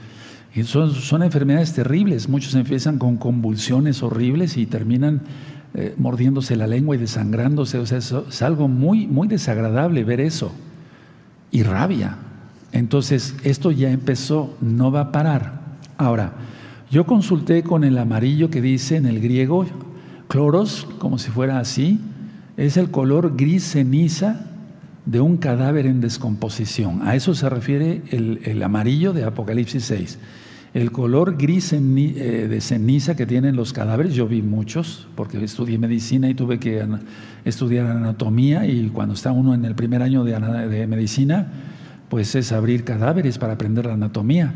Y 0.55 0.63
son, 0.63 0.95
son 0.95 1.25
enfermedades 1.25 1.73
terribles, 1.73 2.29
muchos 2.29 2.55
empiezan 2.55 2.99
con 2.99 3.17
convulsiones 3.17 4.01
horribles 4.05 4.57
y 4.57 4.67
terminan 4.67 5.23
eh, 5.75 5.95
mordiéndose 5.99 6.55
la 6.55 6.69
lengua 6.69 6.95
y 6.95 7.01
desangrándose, 7.01 7.79
o 7.79 7.87
sea, 7.87 7.99
es, 7.99 8.43
algo 8.43 8.69
muy, 8.69 9.09
muy 9.09 9.27
desagradable 9.27 10.05
ver 10.05 10.21
eso. 10.21 10.53
Y 11.51 11.63
rabia. 11.63 12.17
Entonces, 12.73 13.35
esto 13.45 13.71
ya 13.71 13.91
empezó, 13.91 14.57
no 14.61 14.93
va 14.93 15.01
a 15.01 15.13
parar. 15.13 15.61
Ahora, 15.97 16.33
yo 16.91 17.07
consulté 17.07 17.63
con 17.63 17.85
el 17.85 17.99
amarillo 17.99 18.51
que 18.51 18.63
dice 18.63 18.97
en 18.97 19.07
el 19.07 19.21
griego, 19.21 19.67
Cloros, 20.29 20.87
como 20.99 21.19
si 21.19 21.31
fuera 21.31 21.59
así, 21.59 22.01
es 22.57 22.77
el 22.77 22.91
color 22.91 23.37
gris 23.37 23.73
ceniza 23.73 24.47
de 25.07 25.21
un 25.21 25.39
cadáver 25.39 25.87
en 25.87 26.01
descomposición. 26.01 27.07
A 27.07 27.15
eso 27.15 27.35
se 27.35 27.49
refiere 27.49 28.03
el, 28.11 28.63
amarillo 28.63 29.15
de 29.15 29.25
Apocalipsis 29.25 29.85
6. 29.85 30.19
El 30.75 30.93
color 30.93 31.39
gris 31.39 31.73
eh, 31.73 31.79
de 31.79 32.61
ceniza 32.61 33.17
que 33.17 33.27
tienen 33.27 33.57
los 33.57 33.73
cadáveres, 33.73 34.15
yo 34.15 34.29
vi 34.29 34.43
muchos, 34.43 35.09
porque 35.15 35.43
estudié 35.43 35.79
medicina 35.79 36.29
y 36.29 36.35
tuve 36.35 36.59
que 36.59 36.87
estudiar 37.45 37.87
anatomía, 37.87 38.67
y 38.67 38.89
cuando 38.89 39.15
está 39.15 39.33
uno 39.33 39.55
en 39.55 39.65
el 39.65 39.75
primer 39.75 40.03
año 40.03 40.25
de, 40.25 40.87
medicina, 40.87 41.51
pues 42.11 42.35
es 42.35 42.53
abrir 42.53 42.85
cadáveres 42.85 43.39
para 43.39 43.55
aprender 43.55 43.87
la 43.87 43.95
anatomía. 43.95 44.55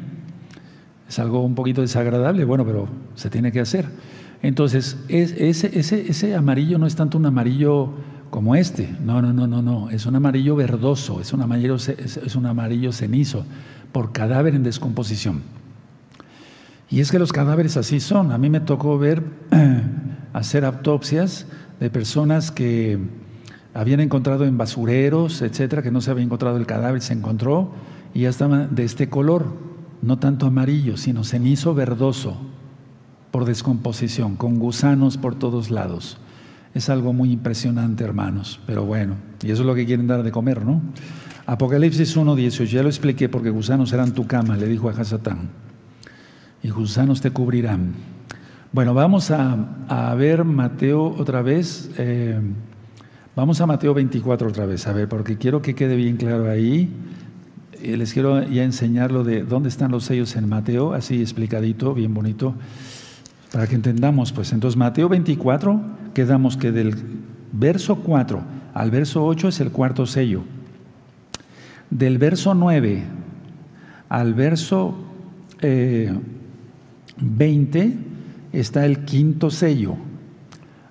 Es 1.09 1.18
algo 1.18 1.42
un 1.42 1.55
poquito 1.55 1.81
desagradable, 1.81 2.44
bueno, 2.44 2.66
pero 2.66 2.88
se 3.14 3.31
tiene 3.31 3.51
que 3.51 3.61
hacer. 3.61 3.87
Entonces, 4.42 4.98
ese, 5.09 5.79
ese, 5.79 6.35
amarillo 6.35 6.77
no 6.77 6.87
es 6.87 6.94
tanto 6.94 7.16
un 7.16 7.25
amarillo 7.25 7.90
como 8.29 8.55
este, 8.55 8.94
no, 9.03 9.22
no, 9.22 9.33
no, 9.33 9.46
no, 9.46 9.62
no, 9.62 9.90
es 9.90 10.05
un 10.05 10.16
amarillo 10.16 10.57
verdoso, 10.57 11.20
es 11.20 11.33
un 11.33 11.42
amarillo, 11.42 11.77
es 11.77 12.37
un 12.37 12.46
amarillo 12.46 12.92
cenizo, 12.92 13.46
por 13.92 14.12
cadáver 14.12 14.55
en 14.55 14.62
descomposición. 14.62 15.62
Y 16.92 17.00
es 17.00 17.11
que 17.11 17.18
los 17.18 17.33
cadáveres 17.33 17.78
así 17.78 18.00
son. 18.00 18.33
A 18.33 18.38
mí 18.38 18.50
me 18.50 18.61
tocó 18.61 18.98
ver, 18.98 19.24
hacer 20.35 20.66
autopsias 20.66 21.46
de 21.81 21.88
personas 21.88 22.50
que 22.50 22.98
habían 23.72 24.00
encontrado 24.00 24.44
en 24.44 24.59
basureros, 24.59 25.40
etcétera, 25.40 25.83
que 25.83 25.90
no 25.90 26.02
se 26.02 26.11
había 26.11 26.22
encontrado 26.22 26.59
el 26.59 26.66
cadáver, 26.66 27.00
se 27.00 27.14
encontró 27.14 27.72
y 28.12 28.20
ya 28.20 28.28
estaba 28.28 28.66
de 28.66 28.85
este 28.85 29.09
color, 29.09 29.46
no 30.02 30.18
tanto 30.18 30.44
amarillo, 30.44 30.98
sino 30.98 31.24
cenizo 31.24 31.74
verdoso 31.74 32.37
por 33.31 33.46
descomposición, 33.46 34.37
con 34.37 34.59
gusanos 34.59 35.16
por 35.16 35.35
todos 35.35 35.70
lados. 35.70 36.18
Es 36.74 36.90
algo 36.90 37.14
muy 37.14 37.33
impresionante, 37.33 38.05
hermanos, 38.05 38.61
pero 38.66 38.85
bueno, 38.85 39.16
y 39.42 39.50
eso 39.50 39.62
es 39.62 39.66
lo 39.66 39.74
que 39.74 39.87
quieren 39.87 40.09
dar 40.09 40.22
de 40.22 40.31
comer, 40.31 40.62
¿no? 40.62 40.83
Apocalipsis 41.46 42.18
1.18, 42.18 42.66
ya 42.66 42.83
lo 42.83 42.90
expliqué 42.90 43.31
porque 43.31 43.48
gusanos 43.48 43.88
serán 43.88 44.12
tu 44.12 44.26
cama, 44.26 44.59
le 44.59 44.66
dijo 44.66 44.90
a 44.90 44.92
Hasatán, 44.92 45.48
y 46.62 46.70
gusanos 46.70 47.20
te 47.20 47.31
cubrirán. 47.31 47.92
Bueno, 48.72 48.94
vamos 48.94 49.31
a, 49.31 50.14
ver 50.16 50.44
Mateo 50.44 51.14
otra 51.18 51.42
vez, 51.42 51.90
eh, 51.98 52.40
vamos 53.37 53.61
a 53.61 53.66
Mateo 53.66 53.92
24 53.92 54.48
otra 54.48 54.64
vez, 54.64 54.87
a 54.87 54.92
ver, 54.92 55.09
porque 55.09 55.37
quiero 55.37 55.61
que 55.61 55.75
quede 55.75 55.96
bien 55.96 56.16
claro 56.16 56.48
ahí. 56.48 56.88
Eh, 57.83 57.96
les 57.96 58.12
quiero 58.12 58.42
ya 58.44 58.64
enseñar 58.64 59.12
lo 59.12 59.25
de 59.25 59.42
dónde 59.42 59.68
están 59.68 59.90
los 59.90 60.05
sellos 60.05 60.37
en 60.37 60.48
Mateo, 60.48 60.94
así 60.94 61.20
explicadito, 61.20 61.92
bien 61.92 62.14
bonito. 62.14 62.55
Para 63.53 63.66
que 63.66 63.75
entendamos, 63.75 64.33
pues 64.33 64.53
entonces 64.53 64.79
Mateo 64.79 65.09
24, 65.09 65.81
quedamos 66.14 66.57
que 66.57 66.72
del 66.72 66.96
verso 67.53 67.96
4 67.96 68.42
al 68.72 68.90
verso 68.90 69.27
8 69.27 69.48
es 69.48 69.61
el 69.61 69.70
cuarto 69.70 70.07
sello. 70.07 70.42
Del 71.90 72.16
verso 72.16 72.55
9 72.55 73.03
al 74.09 74.33
verso 74.33 74.94
20 77.18 77.81
eh, 77.81 77.96
está 78.53 78.87
el 78.87 79.05
quinto 79.05 79.51
sello. 79.51 79.96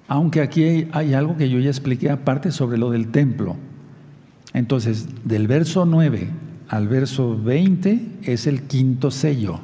Aunque 0.07 0.41
aquí 0.41 0.87
hay 0.91 1.13
algo 1.13 1.37
que 1.37 1.49
yo 1.49 1.59
ya 1.59 1.69
expliqué 1.69 2.09
aparte 2.09 2.51
sobre 2.51 2.77
lo 2.77 2.89
del 2.91 3.11
templo. 3.11 3.55
Entonces, 4.53 5.07
del 5.23 5.47
verso 5.47 5.85
9 5.85 6.29
al 6.67 6.87
verso 6.87 7.37
20 7.41 8.19
es 8.23 8.47
el 8.47 8.63
quinto 8.63 9.11
sello. 9.11 9.59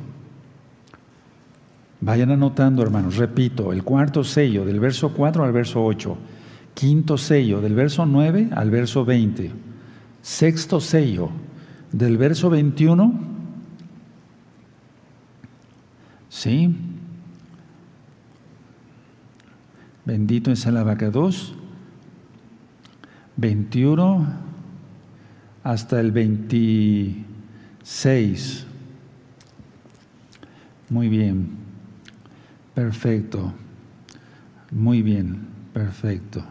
Vayan 2.00 2.32
anotando, 2.32 2.84
hermanos, 2.84 3.18
repito, 3.18 3.74
el 3.74 3.84
cuarto 3.84 4.24
sello 4.24 4.66
del 4.66 4.80
verso 4.80 5.14
4 5.14 5.44
al 5.44 5.52
verso 5.52 5.84
8, 5.84 6.18
quinto 6.74 7.18
sello 7.18 7.60
del 7.60 7.74
verso 7.74 8.06
9 8.06 8.50
al 8.52 8.70
verso 8.70 9.04
20, 9.04 9.52
sexto 10.22 10.80
sello 10.80 11.32
del 11.92 12.18
verso 12.18 12.50
21, 12.50 13.37
¿sí? 16.30 16.74
Bendito 20.06 20.52
es 20.52 20.66
el 20.66 20.78
abacados, 20.78 21.54
21 23.36 24.26
hasta 25.64 26.00
el 26.00 26.14
26. 26.14 28.68
Muy 30.90 31.10
bien. 31.10 31.50
Perfecto. 32.74 33.52
Muy 34.72 35.02
bien, 35.02 35.48
perfecto. 35.74 36.46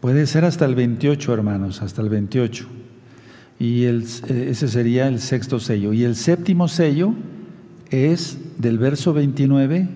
Puede 0.00 0.26
ser 0.26 0.44
hasta 0.44 0.64
el 0.64 0.74
28, 0.74 1.34
hermanos, 1.34 1.82
hasta 1.82 2.02
el 2.02 2.08
28. 2.08 2.66
Y 3.58 3.84
eh, 3.84 4.02
ese 4.28 4.68
sería 4.68 5.06
el 5.06 5.20
sexto 5.20 5.60
sello. 5.60 5.92
Y 5.92 6.02
el 6.04 6.16
séptimo 6.16 6.66
sello 6.66 7.14
es 7.90 8.38
del 8.58 8.78
verso 8.78 9.12
29 9.12 9.88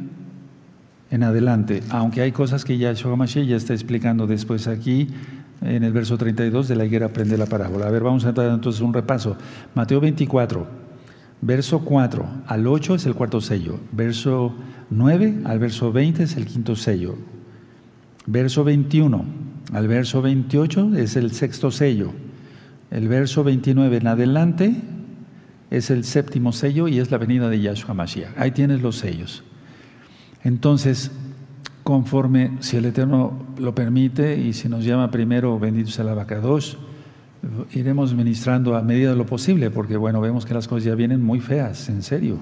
en 1.10 1.22
adelante, 1.22 1.82
aunque 1.90 2.22
hay 2.22 2.32
cosas 2.32 2.64
que 2.64 2.78
ya 2.78 2.92
Shogamashe 2.92 3.46
ya 3.46 3.56
está 3.56 3.74
explicando 3.74 4.26
después 4.26 4.66
aquí 4.66 5.08
en 5.60 5.84
el 5.84 5.92
verso 5.92 6.16
32 6.16 6.68
de 6.68 6.76
la 6.76 6.84
higuera 6.84 7.06
aprende 7.06 7.36
la 7.36 7.46
parábola. 7.46 7.86
A 7.86 7.90
ver, 7.90 8.02
vamos 8.02 8.24
a 8.24 8.32
dar 8.32 8.50
entonces 8.50 8.80
un 8.80 8.94
repaso. 8.94 9.36
Mateo 9.74 10.00
24, 10.00 10.82
Verso 11.44 11.80
4 11.80 12.24
al 12.46 12.68
8 12.68 12.94
es 12.94 13.06
el 13.06 13.16
cuarto 13.16 13.40
sello. 13.40 13.80
Verso 13.90 14.54
9 14.90 15.40
al 15.44 15.58
verso 15.58 15.92
20 15.92 16.22
es 16.22 16.36
el 16.36 16.46
quinto 16.46 16.76
sello. 16.76 17.16
Verso 18.26 18.62
21 18.62 19.24
al 19.72 19.88
verso 19.88 20.22
28 20.22 20.96
es 20.96 21.16
el 21.16 21.32
sexto 21.32 21.72
sello. 21.72 22.12
El 22.92 23.08
verso 23.08 23.42
29 23.42 23.96
en 23.96 24.06
adelante 24.06 24.76
es 25.72 25.90
el 25.90 26.04
séptimo 26.04 26.52
sello 26.52 26.86
y 26.86 26.98
es 26.98 27.10
la 27.10 27.16
venida 27.16 27.48
de 27.48 27.58
Yahshua 27.58 27.94
Mashiach. 27.94 28.36
Ahí 28.36 28.50
tienes 28.50 28.82
los 28.82 28.98
sellos. 28.98 29.42
Entonces, 30.44 31.10
conforme, 31.82 32.58
si 32.60 32.76
el 32.76 32.84
Eterno 32.84 33.46
lo 33.58 33.74
permite 33.74 34.38
y 34.38 34.52
si 34.52 34.68
nos 34.68 34.84
llama 34.84 35.10
primero, 35.10 35.58
bendito 35.58 35.90
sea 35.90 36.04
el 36.04 36.10
abacados, 36.10 36.76
iremos 37.72 38.14
ministrando 38.14 38.76
a 38.76 38.82
medida 38.82 39.10
de 39.10 39.16
lo 39.16 39.24
posible, 39.24 39.70
porque 39.70 39.96
bueno, 39.96 40.20
vemos 40.20 40.44
que 40.44 40.52
las 40.52 40.68
cosas 40.68 40.84
ya 40.84 40.94
vienen 40.94 41.22
muy 41.22 41.40
feas, 41.40 41.88
en 41.88 42.02
serio. 42.02 42.36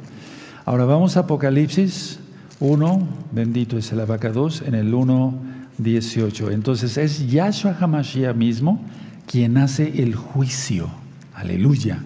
Ahora 0.64 0.84
vamos 0.84 1.16
a 1.16 1.20
Apocalipsis 1.20 2.18
1, 2.58 3.08
bendito 3.30 3.78
es 3.78 3.92
el 3.92 4.00
abacados, 4.00 4.60
en 4.62 4.74
el 4.74 4.92
1, 4.92 5.34
18. 5.78 6.50
Entonces 6.50 6.96
es 6.98 7.30
Yahshua 7.30 7.76
HaMashiach 7.80 8.34
mismo 8.34 8.84
quien 9.26 9.56
hace 9.56 10.02
el 10.02 10.16
juicio, 10.16 10.90
aleluya, 11.32 12.02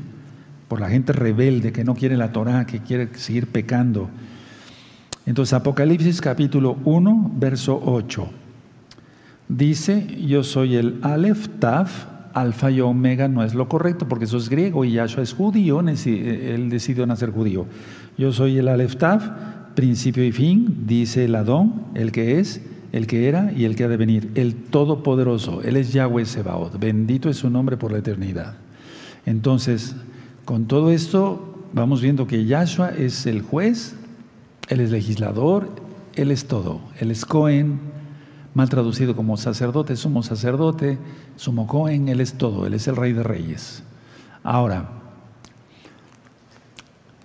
por 0.68 0.81
la 0.81 0.88
gente 0.88 1.12
rebelde 1.12 1.72
que 1.72 1.85
no 1.85 1.94
quiere 1.94 2.16
la 2.16 2.33
Torah, 2.33 2.66
que 2.66 2.81
quiere 2.81 3.09
seguir 3.14 3.46
pecando. 3.48 4.09
Entonces 5.27 5.55
Apocalipsis 5.55 6.20
capítulo 6.20 6.77
1, 6.85 7.33
verso 7.37 7.81
8. 7.85 8.29
Dice, 9.48 10.07
yo 10.27 10.42
soy 10.42 10.77
el 10.77 10.98
Aleph 11.03 11.48
Tav, 11.59 11.88
alfa 12.33 12.70
y 12.70 12.81
omega 12.81 13.29
no 13.29 13.44
es 13.44 13.55
lo 13.55 13.68
correcto 13.68 14.09
porque 14.09 14.24
eso 14.24 14.37
es 14.37 14.48
griego 14.48 14.85
y 14.85 14.92
Yahshua 14.92 15.22
es 15.22 15.33
judío, 15.33 15.81
él 15.81 16.68
decidió 16.68 17.07
nacer 17.07 17.31
judío. 17.31 17.66
Yo 18.18 18.33
soy 18.33 18.59
el 18.59 18.68
Aleph 18.68 18.96
Tav, 18.96 19.74
principio 19.74 20.24
y 20.24 20.33
fin, 20.33 20.85
dice 20.87 21.24
el 21.24 21.35
Adón, 21.35 21.85
el 21.94 22.11
que 22.12 22.40
es, 22.40 22.61
el 22.92 23.07
que 23.07 23.29
era 23.29 23.53
y 23.53 23.64
el 23.64 23.77
que 23.77 23.85
ha 23.85 23.88
de 23.88 23.96
venir, 23.96 24.31
el 24.35 24.55
Todopoderoso. 24.55 25.62
Él 25.62 25.77
es 25.77 25.92
Yahweh 25.92 26.24
Sebaot, 26.27 26.79
bendito 26.79 27.29
es 27.29 27.38
su 27.38 27.50
nombre 27.50 27.77
por 27.77 27.92
la 27.92 27.98
eternidad. 27.98 28.55
Entonces, 29.27 29.96
con 30.44 30.66
todo 30.66 30.90
esto, 30.90 31.54
vamos 31.72 32.00
viendo 32.00 32.26
que 32.26 32.44
Yahshua 32.44 32.90
es 32.90 33.26
el 33.26 33.42
juez, 33.42 33.94
él 34.68 34.80
es 34.80 34.90
legislador, 34.90 35.68
él 36.14 36.30
es 36.30 36.46
todo, 36.46 36.80
él 37.00 37.11
es 37.11 37.24
Cohen, 37.24 37.80
mal 38.54 38.68
traducido 38.68 39.16
como 39.16 39.37
sacerdote, 39.37 39.96
sumo 39.96 40.22
sacerdote, 40.22 40.98
sumo 41.37 41.66
Cohen, 41.66 42.09
él 42.09 42.20
es 42.20 42.35
todo, 42.35 42.66
él 42.66 42.74
es 42.74 42.87
el 42.88 42.96
rey 42.96 43.12
de 43.12 43.22
reyes. 43.22 43.83
Ahora, 44.42 44.88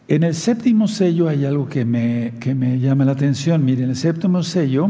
en 0.08 0.24
el 0.24 0.34
séptimo 0.34 0.88
sello 0.88 1.28
hay 1.28 1.46
algo 1.46 1.70
que 1.70 1.86
me, 1.86 2.34
que 2.40 2.56
me 2.56 2.80
llama 2.80 3.06
la 3.06 3.12
atención. 3.12 3.64
Miren, 3.64 3.90
el 3.90 3.96
séptimo 3.96 4.42
sello, 4.42 4.90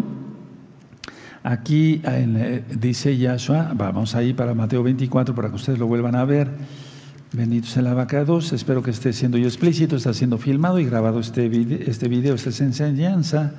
aquí 1.43 2.01
eh, 2.05 2.63
dice 2.79 3.17
Yahshua, 3.17 3.73
vamos 3.75 4.15
ahí 4.15 4.33
para 4.33 4.53
Mateo 4.53 4.81
24 4.81 5.35
para 5.35 5.49
que 5.49 5.55
ustedes 5.55 5.77
lo 5.77 5.87
vuelvan 5.87 6.15
a 6.15 6.23
ver. 6.23 6.47
Bendito 7.31 7.67
sea 7.67 7.81
el 7.81 7.87
abacados. 7.87 8.53
Espero 8.53 8.81
que 8.81 8.91
esté 8.91 9.13
siendo 9.13 9.37
yo 9.37 9.47
explícito, 9.47 9.95
está 9.95 10.13
siendo 10.13 10.37
filmado 10.37 10.79
y 10.79 10.85
grabado 10.85 11.19
este 11.19 11.47
video, 11.49 11.79
este 11.85 12.07
video, 12.07 12.35
esta 12.35 12.49
es 12.49 12.61
enseñanza. 12.61 13.53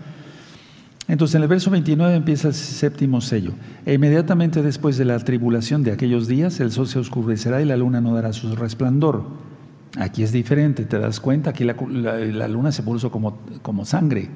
Entonces 1.08 1.34
en 1.36 1.42
el 1.42 1.48
verso 1.48 1.70
29 1.70 2.14
empieza 2.14 2.48
el 2.48 2.54
séptimo 2.54 3.20
sello. 3.20 3.52
E 3.86 3.94
inmediatamente 3.94 4.62
después 4.62 4.96
de 4.96 5.04
la 5.04 5.18
tribulación 5.18 5.82
de 5.82 5.92
aquellos 5.92 6.28
días, 6.28 6.60
el 6.60 6.72
sol 6.72 6.88
se 6.88 6.98
oscurecerá 6.98 7.62
y 7.62 7.64
la 7.64 7.76
luna 7.76 8.00
no 8.00 8.14
dará 8.14 8.32
su 8.32 8.54
resplandor 8.54 9.24
Aquí 9.98 10.22
es 10.22 10.30
diferente, 10.30 10.84
te 10.84 10.98
das 10.98 11.18
cuenta, 11.18 11.50
aquí 11.50 11.64
la, 11.64 12.48
luna 12.48 12.70
se 12.70 12.82
puso 12.84 13.10
como, 13.10 13.38
como 13.60 13.84
sangre, 13.84 14.28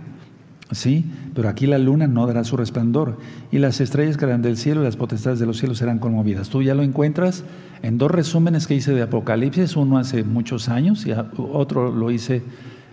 ¿sí? 0.70 1.04
Pero 1.34 1.48
aquí 1.48 1.66
la 1.66 1.78
luna 1.78 2.06
no 2.06 2.26
dará 2.26 2.44
su 2.44 2.56
resplandor 2.56 3.18
y 3.50 3.58
las 3.58 3.80
estrellas 3.80 4.16
caerán 4.16 4.42
del 4.42 4.56
cielo 4.56 4.82
y 4.82 4.84
las 4.84 4.96
potestades 4.96 5.38
de 5.38 5.46
los 5.46 5.58
cielos 5.58 5.78
serán 5.78 5.98
conmovidas. 5.98 6.48
Tú 6.48 6.62
ya 6.62 6.74
lo 6.74 6.82
encuentras 6.82 7.44
en 7.82 7.98
dos 7.98 8.10
resúmenes 8.10 8.66
que 8.66 8.74
hice 8.74 8.92
de 8.92 9.02
Apocalipsis, 9.02 9.76
uno 9.76 9.98
hace 9.98 10.24
muchos 10.24 10.68
años 10.68 11.06
y 11.06 11.12
otro 11.36 11.92
lo 11.92 12.10
hice 12.10 12.42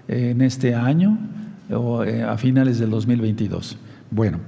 en 0.07 0.41
este 0.41 0.75
año 0.75 1.17
o 1.73 2.03
eh, 2.03 2.23
a 2.23 2.37
finales 2.37 2.79
del 2.79 2.89
2022. 2.89 3.77
Bueno, 4.09 4.39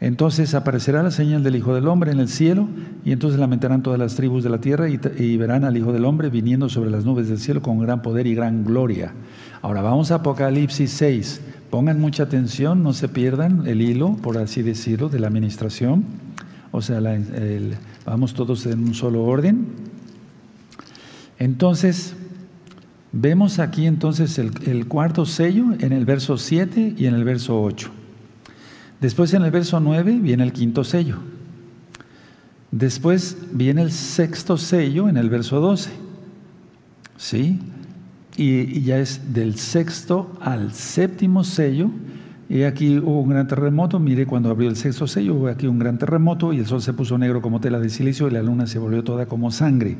entonces 0.00 0.54
aparecerá 0.54 1.02
la 1.02 1.10
señal 1.12 1.44
del 1.44 1.56
Hijo 1.56 1.74
del 1.74 1.86
Hombre 1.86 2.10
en 2.10 2.18
el 2.18 2.28
cielo 2.28 2.68
y 3.04 3.12
entonces 3.12 3.38
lamentarán 3.38 3.82
todas 3.82 3.98
las 3.98 4.16
tribus 4.16 4.42
de 4.42 4.50
la 4.50 4.60
tierra 4.60 4.88
y, 4.88 5.36
verán 5.36 5.64
al 5.64 5.76
Hijo 5.76 5.92
del 5.92 6.04
Hombre 6.04 6.28
viniendo 6.28 6.68
sobre 6.68 6.90
las 6.90 7.04
nubes 7.04 7.28
del 7.28 7.38
cielo 7.38 7.62
con 7.62 7.78
gran 7.78 8.02
poder 8.02 8.26
y 8.26 8.34
gran 8.34 8.64
gloria. 8.64 9.12
Ahora 9.60 9.80
vamos 9.80 10.10
a 10.10 10.16
Apocalipsis 10.16 10.90
6. 10.90 11.40
Pongan 11.72 11.98
mucha 11.98 12.24
atención, 12.24 12.82
no 12.82 12.92
se 12.92 13.08
pierdan 13.08 13.66
el 13.66 13.80
hilo, 13.80 14.18
por 14.20 14.36
así 14.36 14.60
decirlo, 14.60 15.08
de 15.08 15.18
la 15.18 15.28
administración. 15.28 16.04
O 16.70 16.82
sea, 16.82 17.00
vamos 18.04 18.34
todos 18.34 18.66
en 18.66 18.80
un 18.80 18.92
solo 18.92 19.22
orden. 19.22 19.68
Entonces, 21.38 22.12
vemos 23.10 23.58
aquí 23.58 23.86
entonces 23.86 24.38
el, 24.38 24.50
el 24.66 24.86
cuarto 24.86 25.24
sello 25.24 25.72
en 25.78 25.94
el 25.94 26.04
verso 26.04 26.36
7 26.36 26.96
y 26.98 27.06
en 27.06 27.14
el 27.14 27.24
verso 27.24 27.62
8. 27.62 27.90
Después 29.00 29.32
en 29.32 29.40
el 29.40 29.50
verso 29.50 29.80
9 29.80 30.18
viene 30.20 30.44
el 30.44 30.52
quinto 30.52 30.84
sello. 30.84 31.20
Después 32.70 33.38
viene 33.50 33.80
el 33.80 33.92
sexto 33.92 34.58
sello 34.58 35.08
en 35.08 35.16
el 35.16 35.30
verso 35.30 35.58
12. 35.58 35.90
¿Sí? 37.16 37.60
Y, 38.36 38.82
ya 38.82 38.98
es 38.98 39.34
del 39.34 39.56
sexto 39.56 40.32
al 40.40 40.72
séptimo 40.72 41.44
sello. 41.44 41.90
Y 42.48 42.62
aquí 42.64 42.98
hubo 42.98 43.22
un 43.22 43.30
gran 43.30 43.46
terremoto. 43.46 43.98
Mire, 43.98 44.26
cuando 44.26 44.50
abrió 44.50 44.68
el 44.68 44.76
sexto 44.76 45.06
sello, 45.06 45.34
hubo 45.34 45.48
aquí 45.48 45.66
un 45.66 45.78
gran 45.78 45.98
terremoto 45.98 46.52
y 46.52 46.58
el 46.58 46.66
sol 46.66 46.82
se 46.82 46.92
puso 46.92 47.16
negro 47.18 47.40
como 47.40 47.60
tela 47.60 47.78
de 47.78 47.88
silicio 47.88 48.28
y 48.28 48.30
la 48.30 48.42
luna 48.42 48.66
se 48.66 48.78
volvió 48.78 49.02
toda 49.04 49.26
como 49.26 49.50
sangre. 49.50 49.96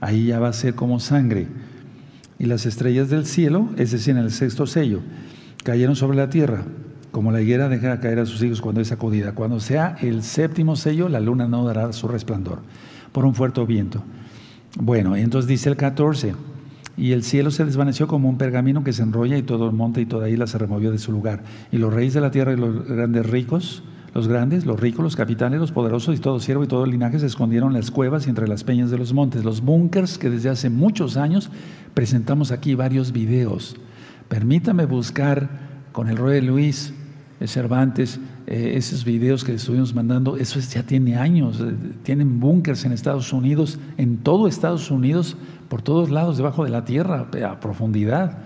Ahí 0.00 0.26
ya 0.26 0.40
va 0.40 0.48
a 0.48 0.52
ser 0.52 0.74
como 0.74 1.00
sangre. 1.00 1.46
Y 2.38 2.46
las 2.46 2.66
estrellas 2.66 3.08
del 3.08 3.24
cielo, 3.24 3.70
es 3.76 3.92
decir, 3.92 4.16
en 4.16 4.24
el 4.24 4.30
sexto 4.30 4.66
sello, 4.66 5.00
cayeron 5.64 5.96
sobre 5.96 6.18
la 6.18 6.28
tierra 6.28 6.64
como 7.16 7.32
la 7.32 7.40
higuera 7.40 7.70
deja 7.70 7.98
caer 7.98 8.18
a 8.18 8.26
sus 8.26 8.42
hijos 8.42 8.60
cuando 8.60 8.82
es 8.82 8.88
sacudida. 8.88 9.32
Cuando 9.32 9.58
sea 9.58 9.96
el 10.02 10.22
séptimo 10.22 10.76
sello, 10.76 11.08
la 11.08 11.18
luna 11.18 11.48
no 11.48 11.64
dará 11.64 11.90
su 11.94 12.08
resplandor 12.08 12.58
por 13.10 13.24
un 13.24 13.34
fuerte 13.34 13.64
viento. 13.64 14.02
Bueno, 14.78 15.16
entonces 15.16 15.48
dice 15.48 15.70
el 15.70 15.76
14, 15.76 16.34
y 16.96 17.12
el 17.12 17.22
cielo 17.22 17.50
se 17.50 17.64
desvaneció 17.64 18.06
como 18.06 18.28
un 18.28 18.38
pergamino 18.38 18.82
que 18.82 18.92
se 18.92 19.02
enrolla 19.02 19.36
y 19.36 19.42
todo 19.42 19.66
el 19.66 19.72
monte 19.72 20.00
y 20.00 20.06
toda 20.06 20.28
isla 20.28 20.46
se 20.46 20.58
removió 20.58 20.90
de 20.90 20.98
su 20.98 21.12
lugar. 21.12 21.42
Y 21.70 21.78
los 21.78 21.92
reyes 21.92 22.14
de 22.14 22.20
la 22.20 22.30
tierra 22.30 22.52
y 22.52 22.56
los 22.56 22.86
grandes 22.86 23.26
ricos, 23.26 23.82
los 24.14 24.28
grandes, 24.28 24.64
los 24.64 24.80
ricos, 24.80 25.04
los 25.04 25.16
capitanes, 25.16 25.60
los 25.60 25.72
poderosos 25.72 26.16
y 26.16 26.18
todo 26.18 26.40
siervo 26.40 26.64
y 26.64 26.68
todo 26.68 26.86
linaje 26.86 27.18
se 27.18 27.26
escondieron 27.26 27.70
en 27.70 27.80
las 27.80 27.90
cuevas 27.90 28.26
y 28.26 28.30
entre 28.30 28.48
las 28.48 28.64
peñas 28.64 28.90
de 28.90 28.96
los 28.96 29.12
montes. 29.12 29.44
Los 29.44 29.60
búnkers 29.60 30.16
que 30.16 30.30
desde 30.30 30.48
hace 30.48 30.70
muchos 30.70 31.18
años 31.18 31.50
presentamos 31.92 32.50
aquí 32.50 32.74
varios 32.74 33.12
videos. 33.12 33.76
Permítame 34.28 34.86
buscar 34.86 35.50
con 35.92 36.08
el 36.08 36.16
Rey 36.16 36.40
Luis 36.40 36.94
Cervantes, 37.44 38.18
eh, 38.46 38.72
esos 38.76 39.04
videos 39.04 39.44
que 39.44 39.52
estuvimos 39.52 39.94
mandando, 39.94 40.38
eso 40.38 40.58
ya 40.58 40.82
tiene 40.82 41.16
años, 41.16 41.60
eh, 41.60 41.74
tienen 42.02 42.40
búnkers 42.40 42.84
en 42.86 42.92
Estados 42.92 43.32
Unidos, 43.32 43.78
en 43.98 44.18
todo 44.18 44.48
Estados 44.48 44.90
Unidos, 44.90 45.36
por 45.68 45.82
todos 45.82 46.10
lados, 46.10 46.38
debajo 46.38 46.64
de 46.64 46.70
la 46.70 46.86
tierra, 46.86 47.28
a 47.46 47.60
profundidad. 47.60 48.38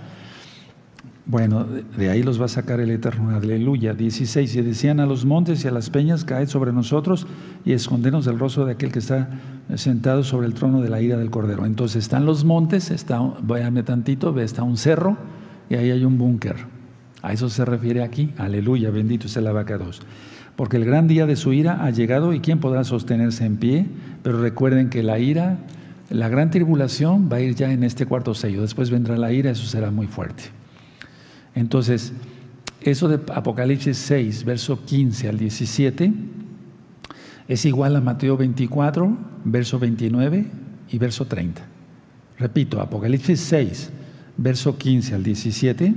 Bueno, 1.25 1.65
de 1.65 2.11
ahí 2.11 2.25
los 2.25 2.41
va 2.41 2.47
a 2.47 2.49
sacar 2.49 2.81
el 2.81 2.91
Eterno, 2.91 3.31
aleluya. 3.31 3.95
16, 3.95 4.57
y 4.57 4.63
decían 4.63 4.99
a 4.99 5.07
los 5.07 5.25
montes 5.25 5.65
y 5.65 5.69
a 5.69 5.71
las 5.71 5.89
peñas, 5.89 6.25
caed 6.25 6.49
sobre 6.49 6.73
nosotros 6.73 7.29
y 7.65 7.71
escondernos 7.71 8.25
del 8.25 8.41
rostro 8.41 8.67
de 8.67 8.73
aquel 8.73 8.91
que 8.91 8.99
está 8.99 9.29
sentado 9.77 10.25
sobre 10.25 10.49
el 10.49 10.55
trono 10.55 10.83
de 10.83 10.89
la 10.89 11.01
ira 11.01 11.17
del 11.17 11.31
Cordero. 11.31 11.67
Entonces 11.67 12.03
están 12.03 12.27
los 12.27 12.45
montes, 12.45 12.91
está, 12.91 13.21
váyame 13.43 13.85
tantito, 13.85 14.37
está 14.41 14.65
un 14.65 14.77
cerro 14.77 15.17
y 15.69 15.77
ahí 15.77 15.93
hay 15.93 16.05
un 16.05 16.19
búnker. 16.19 16.80
A 17.23 17.33
eso 17.33 17.51
se 17.51 17.65
refiere 17.65 18.03
aquí. 18.03 18.33
Aleluya, 18.39 18.91
bendito 18.91 19.27
es 19.27 19.37
el 19.37 19.47
abacados. 19.47 20.01
Porque 20.57 20.77
el 20.77 20.85
gran 20.85 21.07
día 21.07 21.27
de 21.27 21.37
su 21.37 21.53
ira 21.53 21.85
ha 21.85 21.91
llegado 21.91 22.33
y 22.33 22.41
quién 22.41 22.61
podrá 22.61 22.85
sostenerse 22.85 23.45
en 23.45 23.57
pie. 23.57 23.87
Pero 24.23 24.41
recuerden 24.41 24.91
que 24.91 25.03
la 25.03 25.19
ira, 25.19 25.59
la 26.09 26.29
gran 26.29 26.51
tribulación 26.51 27.29
va 27.31 27.37
a 27.37 27.41
ir 27.41 27.55
ya 27.55 27.73
en 27.73 27.85
este 27.85 28.07
cuarto 28.07 28.35
sello. 28.35 28.63
Después 28.63 28.91
vendrá 28.91 29.17
la 29.17 29.33
ira, 29.33 29.51
eso 29.51 29.67
será 29.67 29.91
muy 29.91 30.07
fuerte. 30.07 30.45
Entonces, 31.55 32.13
eso 32.81 33.09
de 33.09 33.21
Apocalipsis 33.35 33.97
6, 33.99 34.45
verso 34.45 34.85
15 34.85 35.29
al 35.29 35.39
17, 35.39 36.13
es 37.49 37.65
igual 37.65 37.97
a 37.97 38.01
Mateo 38.01 38.37
24, 38.37 39.19
verso 39.45 39.79
29 39.79 40.47
y 40.91 40.99
verso 40.99 41.27
30. 41.27 41.63
Repito, 42.39 42.81
Apocalipsis 42.81 43.41
6, 43.41 43.91
verso 44.39 44.79
15 44.79 45.15
al 45.15 45.23
17 45.23 45.95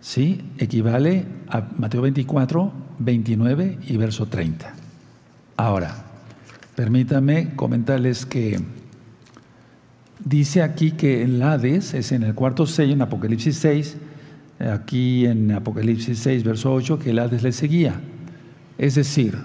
¿sí? 0.00 0.40
equivale 0.58 1.24
a 1.48 1.68
Mateo 1.78 2.02
24, 2.02 2.72
29 2.98 3.78
y 3.88 3.96
verso 3.96 4.26
30. 4.26 4.74
Ahora, 5.56 5.94
permítanme 6.74 7.54
comentarles 7.56 8.26
que 8.26 8.60
dice 10.24 10.62
aquí 10.62 10.92
que 10.92 11.22
el 11.22 11.42
Hades 11.42 11.94
es 11.94 12.12
en 12.12 12.22
el 12.22 12.34
cuarto 12.34 12.66
sello, 12.66 12.92
en 12.92 13.02
Apocalipsis 13.02 13.56
6, 13.56 13.96
aquí 14.72 15.26
en 15.26 15.52
Apocalipsis 15.52 16.18
6, 16.18 16.44
verso 16.44 16.72
8, 16.72 16.98
que 16.98 17.10
el 17.10 17.18
Hades 17.18 17.42
le 17.42 17.52
seguía. 17.52 18.00
Es 18.78 18.94
decir, 18.94 19.38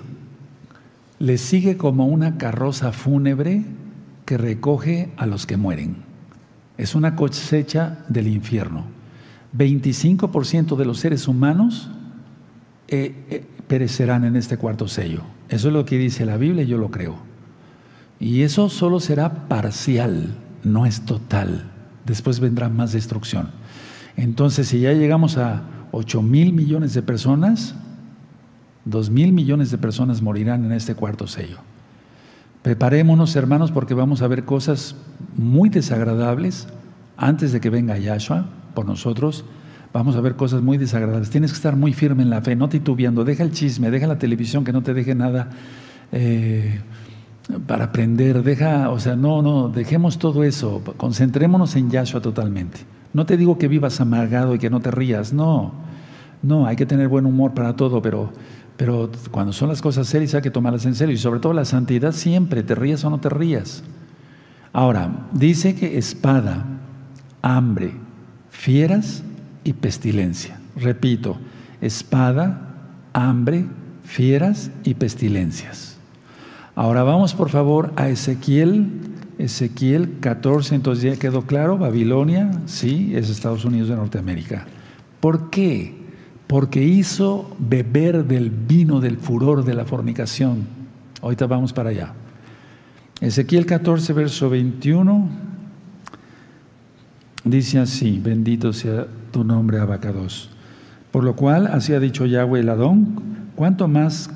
le 1.20 1.38
sigue 1.38 1.78
como 1.78 2.08
una 2.08 2.38
carroza 2.38 2.92
fúnebre 2.92 3.64
que 4.26 4.38
recoge 4.38 5.12
a 5.18 5.26
los 5.26 5.46
que 5.46 5.58
mueren. 5.58 5.98
Es 6.78 6.96
una 6.96 7.16
cosecha 7.16 8.00
del 8.10 8.28
infierno. 8.28 9.01
25% 9.58 10.76
de 10.76 10.86
los 10.86 11.00
seres 11.00 11.28
humanos 11.28 11.90
eh, 12.88 13.16
eh, 13.30 13.46
perecerán 13.68 14.24
en 14.24 14.36
este 14.36 14.58
cuarto 14.58 14.88
sello. 14.88 15.22
Eso 15.50 15.68
es 15.68 15.74
lo 15.74 15.86
que 15.86 15.98
dice 15.98 16.26
la 16.26 16.38
Biblia 16.38 16.64
y 16.64 16.68
yo 16.68 16.78
lo 16.78 16.92
creo. 16.92 17.18
Y 18.20 18.44
eso 18.44 18.70
solo 18.70 19.00
será 19.00 19.48
parcial, 19.48 20.36
no 20.64 20.86
es 20.86 21.02
total. 21.06 21.72
Después 22.06 22.40
vendrá 22.40 22.70
más 22.70 22.94
destrucción. 22.94 23.50
Entonces, 24.16 24.68
si 24.68 24.80
ya 24.80 24.94
llegamos 24.94 25.38
a 25.38 25.64
8 25.92 26.22
mil 26.22 26.54
millones 26.54 26.94
de 26.94 27.02
personas, 27.02 27.76
2 28.86 29.10
mil 29.10 29.34
millones 29.34 29.72
de 29.72 29.78
personas 29.78 30.22
morirán 30.22 30.66
en 30.66 30.72
este 30.72 30.96
cuarto 30.96 31.28
sello. 31.28 31.58
Preparémonos, 32.62 33.36
hermanos, 33.36 33.72
porque 33.72 33.94
vamos 33.94 34.22
a 34.22 34.28
ver 34.28 34.46
cosas 34.46 34.96
muy 35.36 35.70
desagradables 35.70 36.68
antes 37.18 37.52
de 37.52 37.60
que 37.60 37.70
venga 37.70 37.98
Yahshua 37.98 38.46
por 38.74 38.86
nosotros. 38.86 39.46
Vamos 39.94 40.16
a 40.16 40.22
ver 40.22 40.36
cosas 40.36 40.62
muy 40.62 40.78
desagradables. 40.78 41.30
Tienes 41.30 41.52
que 41.52 41.58
estar 41.58 41.76
muy 41.76 41.92
firme 41.94 42.24
en 42.24 42.30
la 42.30 42.42
fe, 42.42 42.56
no 42.56 42.70
titubeando. 42.70 43.26
Deja 43.26 43.44
el 43.44 43.52
chisme, 43.52 43.92
deja 43.92 44.08
la 44.08 44.18
televisión 44.18 44.64
que 44.64 44.72
no 44.72 44.82
te 44.84 44.94
deje 44.94 45.16
nada 45.16 45.50
eh, 46.14 46.80
para 47.68 47.86
aprender. 47.86 48.42
Deja, 48.42 48.90
o 48.90 49.00
sea, 49.00 49.18
no, 49.18 49.42
no, 49.42 49.68
dejemos 49.68 50.18
todo 50.18 50.46
eso. 50.46 50.82
Concentrémonos 50.96 51.76
en 51.76 51.90
Yahshua 51.90 52.22
totalmente. 52.22 52.80
No 53.14 53.26
te 53.26 53.36
digo 53.36 53.58
que 53.58 53.68
vivas 53.68 54.00
amargado 54.00 54.56
y 54.56 54.60
que 54.60 54.70
no 54.70 54.80
te 54.80 54.92
rías, 54.92 55.34
no. 55.34 55.74
No, 56.42 56.66
hay 56.66 56.78
que 56.78 56.86
tener 56.86 57.10
buen 57.10 57.26
humor 57.26 57.54
para 57.54 57.76
todo, 57.76 58.02
pero, 58.02 58.32
pero 58.78 59.12
cuando 59.30 59.52
son 59.52 59.68
las 59.68 59.82
cosas 59.82 60.08
serias 60.08 60.34
hay 60.34 60.42
que 60.42 60.52
tomarlas 60.52 60.86
en 60.86 60.96
serio. 60.96 61.14
Y 61.14 61.18
sobre 61.18 61.42
todo 61.42 61.52
la 61.52 61.66
santidad 61.66 62.14
siempre, 62.14 62.64
te 62.64 62.76
rías 62.76 63.04
o 63.04 63.10
no 63.10 63.20
te 63.20 63.28
rías. 63.28 63.84
Ahora, 64.72 65.28
dice 65.34 65.76
que 65.76 65.98
espada, 65.98 66.66
hambre, 67.42 67.94
fieras 68.52 69.24
y 69.64 69.74
pestilencia. 69.74 70.60
Repito, 70.76 71.38
espada, 71.82 72.76
hambre, 73.14 73.66
fieras 74.04 74.70
y 74.84 74.94
pestilencias. 74.94 75.98
Ahora 76.76 77.04
vamos 77.04 77.34
por 77.34 77.50
favor 77.50 77.92
a 77.96 78.10
Ezequiel, 78.10 78.88
Ezequiel 79.38 80.20
14, 80.20 80.76
entonces 80.76 81.04
ya 81.04 81.20
quedó 81.20 81.44
claro, 81.44 81.78
Babilonia, 81.78 82.52
sí, 82.66 83.14
es 83.16 83.30
Estados 83.30 83.66
Unidos 83.66 83.90
de 83.90 83.96
Norteamérica. 83.96 84.66
¿Por 85.20 85.50
qué? 85.50 85.96
Porque 86.48 86.84
hizo 86.84 87.56
beber 87.60 88.26
del 88.26 88.50
vino 88.50 89.00
del 89.00 89.18
furor 89.18 89.66
de 89.66 89.74
la 89.74 89.86
fornicación. 89.86 90.68
Ahorita 91.22 91.48
vamos 91.48 91.74
para 91.74 91.90
allá. 91.90 92.14
Ezequiel 93.20 93.66
14, 93.66 94.14
verso 94.14 94.50
21, 94.50 95.30
dice 97.44 97.80
así, 97.80 98.20
bendito 98.24 98.74
sea 98.74 99.08
tu 99.32 99.44
nombre, 99.44 99.80
Abacados. 99.80 100.50
Por 101.12 101.24
lo 101.24 101.36
cual, 101.36 101.68
así 101.68 101.94
ha 101.94 102.00
dicho 102.00 102.26
Yahweh 102.26 102.62
el 102.62 102.70
Adón, 102.70 103.16
cuánto 103.56 103.88
más, 103.88 104.30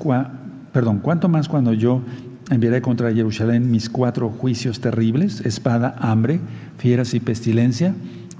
perdón, 0.72 1.02
más 1.28 1.48
cuando 1.48 1.72
yo 1.72 2.02
enviaré 2.50 2.82
contra 2.82 3.12
Jerusalén 3.12 3.70
mis 3.70 3.88
cuatro 3.88 4.28
juicios 4.28 4.80
terribles, 4.80 5.40
espada, 5.40 5.96
hambre, 5.98 6.40
fieras 6.78 7.14
y 7.14 7.20
pestilencia, 7.20 7.94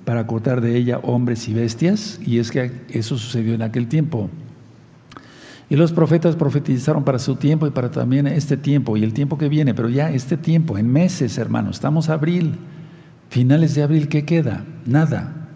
para 0.04 0.26
cortar 0.26 0.60
de 0.60 0.76
ella 0.76 0.98
hombres 0.98 1.48
y 1.48 1.54
bestias, 1.54 2.20
y 2.24 2.38
es 2.38 2.50
que 2.50 2.70
eso 2.90 3.18
sucedió 3.18 3.54
en 3.54 3.62
aquel 3.62 3.88
tiempo. 3.88 4.30
Y 5.68 5.74
los 5.74 5.90
profetas 5.90 6.36
profetizaron 6.36 7.02
para 7.02 7.18
su 7.18 7.34
tiempo 7.34 7.66
y 7.66 7.70
para 7.70 7.90
también 7.90 8.28
este 8.28 8.56
tiempo 8.56 8.96
y 8.96 9.02
el 9.02 9.12
tiempo 9.12 9.36
que 9.36 9.48
viene, 9.48 9.74
pero 9.74 9.88
ya 9.88 10.12
este 10.12 10.36
tiempo, 10.36 10.78
en 10.78 10.92
meses, 10.92 11.38
hermanos, 11.38 11.76
estamos 11.76 12.08
abril, 12.08 12.54
finales 13.30 13.74
de 13.74 13.82
abril, 13.82 14.08
¿qué 14.08 14.24
queda? 14.24 14.64
Nada. 14.84 15.48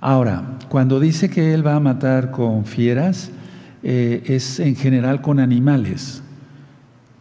Ahora, 0.00 0.58
cuando 0.68 0.98
dice 0.98 1.28
que 1.28 1.52
Él 1.52 1.66
va 1.66 1.76
a 1.76 1.80
matar 1.80 2.30
con 2.30 2.64
fieras, 2.64 3.30
eh, 3.82 4.22
es 4.26 4.60
en 4.60 4.76
general 4.76 5.20
con 5.20 5.40
animales. 5.40 6.22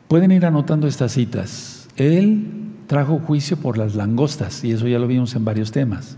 Pueden 0.08 0.32
ir 0.32 0.46
anotando 0.46 0.88
estas 0.88 1.12
citas. 1.12 1.88
Él 1.96 2.48
trajo 2.88 3.20
juicio 3.20 3.58
por 3.58 3.78
las 3.78 3.96
langostas, 3.96 4.64
y 4.64 4.72
eso 4.72 4.88
ya 4.88 4.98
lo 4.98 5.08
vimos 5.08 5.36
en 5.36 5.46
varios 5.46 5.72
temas, 5.72 6.18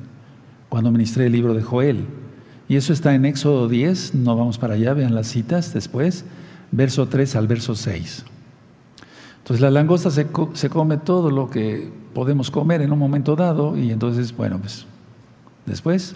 cuando 0.70 0.91
ministré 0.91 1.26
el 1.26 1.34
libro 1.34 1.54
de 1.54 1.62
Joel. 1.62 2.06
Y 2.70 2.78
eso 2.78 2.93
está 2.93 3.14
en 3.14 3.26
Éxodo 3.26 3.68
10, 3.68 4.16
no 4.16 4.38
vamos 4.38 4.58
para 4.58 4.76
allá, 4.76 4.93
vean 4.93 5.14
las 5.14 5.28
citas 5.28 5.74
después, 5.74 6.24
verso 6.72 7.08
3 7.08 7.36
al 7.36 7.47
verso 7.47 7.76
6. 7.76 8.24
Entonces 9.39 9.62
la 9.62 9.72
langosta 9.72 10.12
se, 10.12 10.28
se 10.54 10.70
come 10.70 10.97
todo 10.97 11.32
lo 11.32 11.49
que 11.49 11.91
podemos 12.14 12.51
comer 12.51 12.82
en 12.82 12.91
un 12.91 12.99
momento 12.99 13.36
dado 13.36 13.78
y 13.78 13.91
entonces, 13.91 14.36
bueno, 14.36 14.59
pues 14.59 14.86
después. 15.66 16.16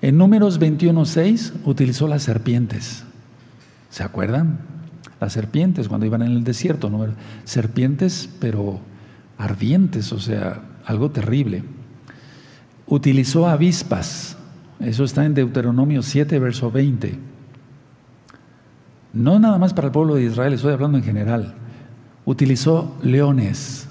En 0.00 0.16
números 0.16 0.60
21.6 0.60 1.52
utilizó 1.64 2.06
las 2.06 2.22
serpientes. 2.22 3.04
¿Se 3.90 4.04
acuerdan? 4.04 4.60
Las 5.20 5.32
serpientes 5.32 5.88
cuando 5.88 6.06
iban 6.06 6.22
en 6.22 6.32
el 6.32 6.44
desierto, 6.44 6.88
¿no? 6.88 7.06
serpientes 7.44 8.28
pero 8.40 8.78
ardientes, 9.38 10.12
o 10.12 10.20
sea, 10.20 10.62
algo 10.84 11.10
terrible. 11.10 11.64
Utilizó 12.86 13.48
avispas, 13.48 14.36
eso 14.80 15.04
está 15.04 15.24
en 15.24 15.34
Deuteronomio 15.34 16.02
7, 16.02 16.38
verso 16.38 16.70
20. 16.70 17.18
No 19.12 19.38
nada 19.38 19.58
más 19.58 19.74
para 19.74 19.88
el 19.88 19.92
pueblo 19.92 20.14
de 20.14 20.24
Israel, 20.24 20.52
estoy 20.52 20.72
hablando 20.72 20.98
en 20.98 21.04
general. 21.04 21.54
Utilizó 22.24 22.96
leones. 23.02 23.87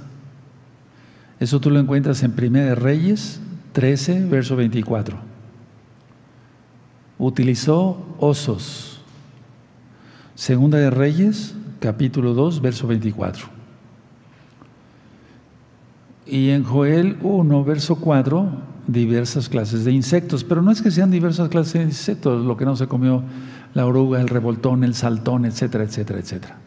Eso 1.40 1.60
tú 1.60 1.70
lo 1.70 1.80
encuentras 1.80 2.24
en 2.24 2.34
1 2.38 2.76
Reyes 2.76 3.40
13, 3.74 4.26
verso 4.26 4.56
24. 4.56 5.18
Utilizó 7.20 8.06
osos. 8.20 9.02
Segunda 10.36 10.78
de 10.78 10.90
Reyes, 10.90 11.56
capítulo 11.80 12.34
2, 12.34 12.62
verso 12.62 12.88
24. 12.88 13.48
Y 16.26 16.50
en 16.50 16.64
Joel 16.64 17.18
1, 17.22 17.64
verso 17.64 17.96
4, 17.98 18.50
diversas 18.88 19.48
clases 19.48 19.86
de 19.86 19.92
insectos, 19.92 20.44
pero 20.44 20.62
no 20.62 20.72
es 20.72 20.82
que 20.82 20.92
sean 20.92 21.12
diversas 21.12 21.50
clases 21.50 21.74
de 21.74 21.84
insectos, 21.84 22.46
lo 22.46 22.58
que 22.58 22.66
no 22.66 22.76
se 22.76 22.88
comió 22.88 23.24
la 23.74 23.86
oruga, 23.86 24.20
el 24.20 24.28
revoltón, 24.28 24.84
el 24.84 24.96
saltón, 24.96 25.46
etcétera, 25.46 25.84
etcétera, 25.84 26.20
etcétera. 26.20 26.58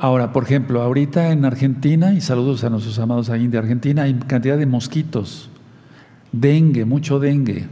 Ahora, 0.00 0.32
por 0.32 0.44
ejemplo, 0.44 0.80
ahorita 0.80 1.32
en 1.32 1.44
Argentina, 1.44 2.12
y 2.12 2.20
saludos 2.20 2.62
a 2.62 2.70
nuestros 2.70 3.00
amados 3.00 3.30
ahí 3.30 3.48
de 3.48 3.58
Argentina, 3.58 4.02
hay 4.02 4.14
cantidad 4.14 4.56
de 4.56 4.64
mosquitos, 4.64 5.50
dengue, 6.30 6.84
mucho 6.84 7.18
dengue. 7.18 7.66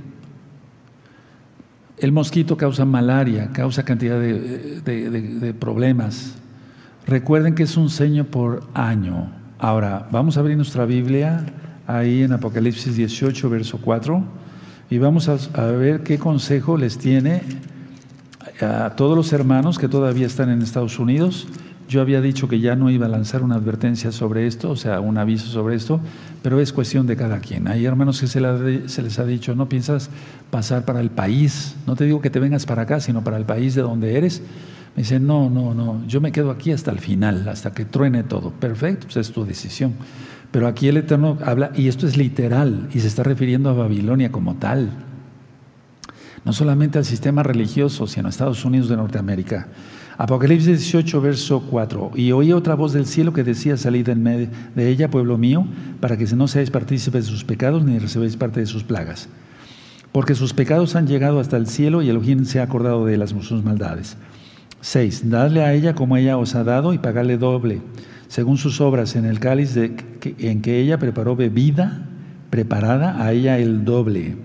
El 1.98 2.10
mosquito 2.10 2.56
causa 2.56 2.84
malaria, 2.84 3.50
causa 3.52 3.84
cantidad 3.84 4.18
de, 4.20 5.54
problemas. 5.58 6.34
Recuerden 7.06 7.54
que 7.54 7.62
es 7.62 7.76
un 7.76 7.88
sueño 7.88 8.24
por 8.24 8.64
año. 8.74 9.30
Ahora, 9.60 10.08
vamos 10.10 10.36
a 10.36 10.40
abrir 10.40 10.56
nuestra 10.56 10.84
Biblia 10.84 11.46
ahí 11.86 12.24
en 12.24 12.32
Apocalipsis 12.32 12.96
18, 12.96 13.48
verso 13.48 13.78
4, 13.80 14.24
y 14.90 14.98
vamos 14.98 15.28
a, 15.28 15.66
ver 15.66 16.02
qué 16.02 16.18
consejo 16.18 16.76
les 16.76 16.98
tiene 16.98 17.42
a 18.60 18.96
todos 18.96 19.16
los 19.16 19.32
hermanos 19.32 19.78
que 19.78 19.86
todavía 19.86 20.26
están 20.26 20.50
en 20.50 20.60
Estados 20.60 20.98
Unidos. 20.98 21.46
Yo 21.88 22.00
había 22.00 22.20
dicho 22.20 22.48
que 22.48 22.58
ya 22.58 22.74
no 22.74 22.90
iba 22.90 23.06
a 23.06 23.08
lanzar 23.08 23.44
una 23.44 23.54
advertencia 23.54 24.10
sobre 24.10 24.48
esto, 24.48 24.70
o 24.70 24.76
sea, 24.76 24.98
un 24.98 25.18
aviso 25.18 25.46
sobre 25.46 25.76
esto, 25.76 26.00
pero 26.42 26.60
es 26.60 26.72
cuestión 26.72 27.06
de 27.06 27.16
cada 27.16 27.38
quien. 27.38 27.68
Hay 27.68 27.84
hermanos 27.84 28.20
que 28.20 28.26
se, 28.26 28.40
les 28.40 29.18
ha 29.18 29.24
dicho, 29.24 29.54
no 29.54 29.68
piensas 29.68 30.10
pasar 30.50 30.84
para 30.84 31.00
el 31.00 31.10
país, 31.10 31.76
no 31.86 31.94
te 31.94 32.04
digo 32.04 32.20
que 32.20 32.30
te 32.30 32.40
vengas 32.40 32.66
para 32.66 32.82
acá, 32.82 32.98
sino 32.98 33.22
para 33.22 33.36
el 33.36 33.44
país 33.44 33.76
de 33.76 33.82
donde 33.82 34.16
eres. 34.16 34.42
Me 34.96 35.02
dicen, 35.02 35.26
no, 35.26 35.48
no, 35.48 35.74
no, 35.74 36.04
yo 36.08 36.20
me 36.20 36.32
quedo 36.32 36.50
aquí 36.50 36.72
hasta 36.72 36.90
el 36.90 36.98
final, 36.98 37.48
hasta 37.48 37.72
que 37.72 37.84
truene 37.84 38.24
todo. 38.24 38.50
Perfecto, 38.50 39.06
pues 39.06 39.18
es 39.18 39.30
tu 39.30 39.44
decisión. 39.44 39.92
Pero 40.50 40.66
aquí 40.66 40.88
el 40.88 40.96
Eterno 40.96 41.38
habla, 41.44 41.70
y 41.76 41.86
esto 41.86 42.08
es 42.08 42.16
literal, 42.16 42.88
y 42.94 43.00
se 43.00 43.06
está 43.06 43.22
refiriendo 43.22 43.70
a 43.70 43.74
Babilonia 43.74 44.32
como 44.32 44.56
tal. 44.56 44.90
No 46.44 46.52
solamente 46.52 46.98
al 46.98 47.04
sistema 47.04 47.42
religioso, 47.42 48.06
sino 48.06 48.26
a 48.26 48.30
Estados 48.30 48.64
Unidos 48.64 48.88
de 48.88 48.96
Norteamérica. 48.96 49.68
Apocalipsis 50.18 50.66
18, 50.66 51.20
verso 51.20 51.60
4. 51.68 52.12
Y 52.14 52.32
oí 52.32 52.52
otra 52.52 52.74
voz 52.74 52.92
del 52.92 53.06
cielo 53.06 53.32
que 53.32 53.44
decía, 53.44 53.76
salid 53.76 54.08
en 54.08 54.22
medio 54.22 54.48
de 54.74 54.88
ella, 54.88 55.10
pueblo 55.10 55.36
mío, 55.36 55.66
para 56.00 56.16
que 56.16 56.24
no 56.34 56.48
seáis 56.48 56.70
partícipes 56.70 57.26
de 57.26 57.30
sus 57.30 57.44
pecados 57.44 57.84
ni 57.84 57.98
recibáis 57.98 58.36
parte 58.36 58.60
de 58.60 58.66
sus 58.66 58.84
plagas. 58.84 59.28
Porque 60.12 60.34
sus 60.34 60.54
pecados 60.54 60.96
han 60.96 61.06
llegado 61.06 61.40
hasta 61.40 61.56
el 61.56 61.66
cielo 61.66 62.02
y 62.02 62.08
Elohim 62.08 62.44
se 62.44 62.60
ha 62.60 62.62
acordado 62.62 63.04
de 63.04 63.18
las 63.18 63.30
sus 63.30 63.62
maldades. 63.62 64.16
6. 64.80 65.28
Dadle 65.28 65.62
a 65.62 65.74
ella 65.74 65.94
como 65.94 66.16
ella 66.16 66.38
os 66.38 66.54
ha 66.54 66.64
dado 66.64 66.94
y 66.94 66.98
pagadle 66.98 67.36
doble 67.36 67.82
según 68.28 68.58
sus 68.58 68.80
obras 68.80 69.16
en 69.16 69.24
el 69.24 69.38
cáliz 69.38 69.74
de, 69.74 69.96
en 70.38 70.62
que 70.62 70.80
ella 70.80 70.98
preparó 70.98 71.36
bebida 71.36 72.06
preparada 72.50 73.22
a 73.22 73.32
ella 73.32 73.58
el 73.58 73.84
doble. 73.84 74.36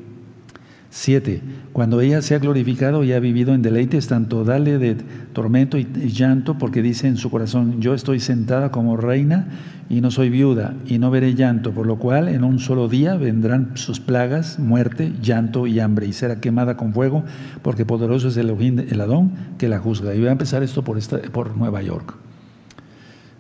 Siete, 0.94 1.42
cuando 1.72 2.02
ella 2.02 2.22
se 2.22 2.36
ha 2.36 2.40
glorificado 2.40 3.06
y 3.06 3.14
ha 3.14 3.20
vivido 3.22 3.54
en 3.54 3.62
deleites, 3.62 4.08
tanto 4.08 4.44
dale 4.44 4.78
de 4.78 4.98
tormento 5.32 5.78
y 5.78 5.86
llanto, 5.86 6.58
porque 6.58 6.82
dice 6.82 7.08
en 7.08 7.16
su 7.16 7.32
corazón, 7.32 7.80
yo 7.80 7.94
estoy 7.94 8.20
sentada 8.20 8.72
como 8.72 8.98
reina 8.98 9.48
y 9.90 10.02
no 10.02 10.12
soy 10.12 10.30
viuda, 10.30 10.76
y 10.86 11.00
no 11.00 11.10
veré 11.10 11.34
llanto, 11.34 11.72
por 11.72 11.88
lo 11.88 11.98
cual 11.98 12.28
en 12.28 12.44
un 12.44 12.60
solo 12.60 12.90
día 12.90 13.16
vendrán 13.16 13.72
sus 13.76 14.02
plagas, 14.02 14.60
muerte, 14.60 15.14
llanto 15.22 15.66
y 15.66 15.80
hambre, 15.80 16.08
y 16.08 16.14
será 16.14 16.42
quemada 16.42 16.76
con 16.76 16.94
fuego, 16.94 17.24
porque 17.62 17.86
poderoso 17.86 18.28
es 18.28 18.36
el 18.36 18.50
el 18.50 19.02
Adón 19.02 19.32
que 19.58 19.70
la 19.70 19.80
juzga. 19.80 20.14
Y 20.14 20.20
voy 20.20 20.28
a 20.28 20.34
empezar 20.34 20.62
esto 20.62 20.84
por 20.84 21.56
Nueva 21.56 21.82
York. 21.82 22.16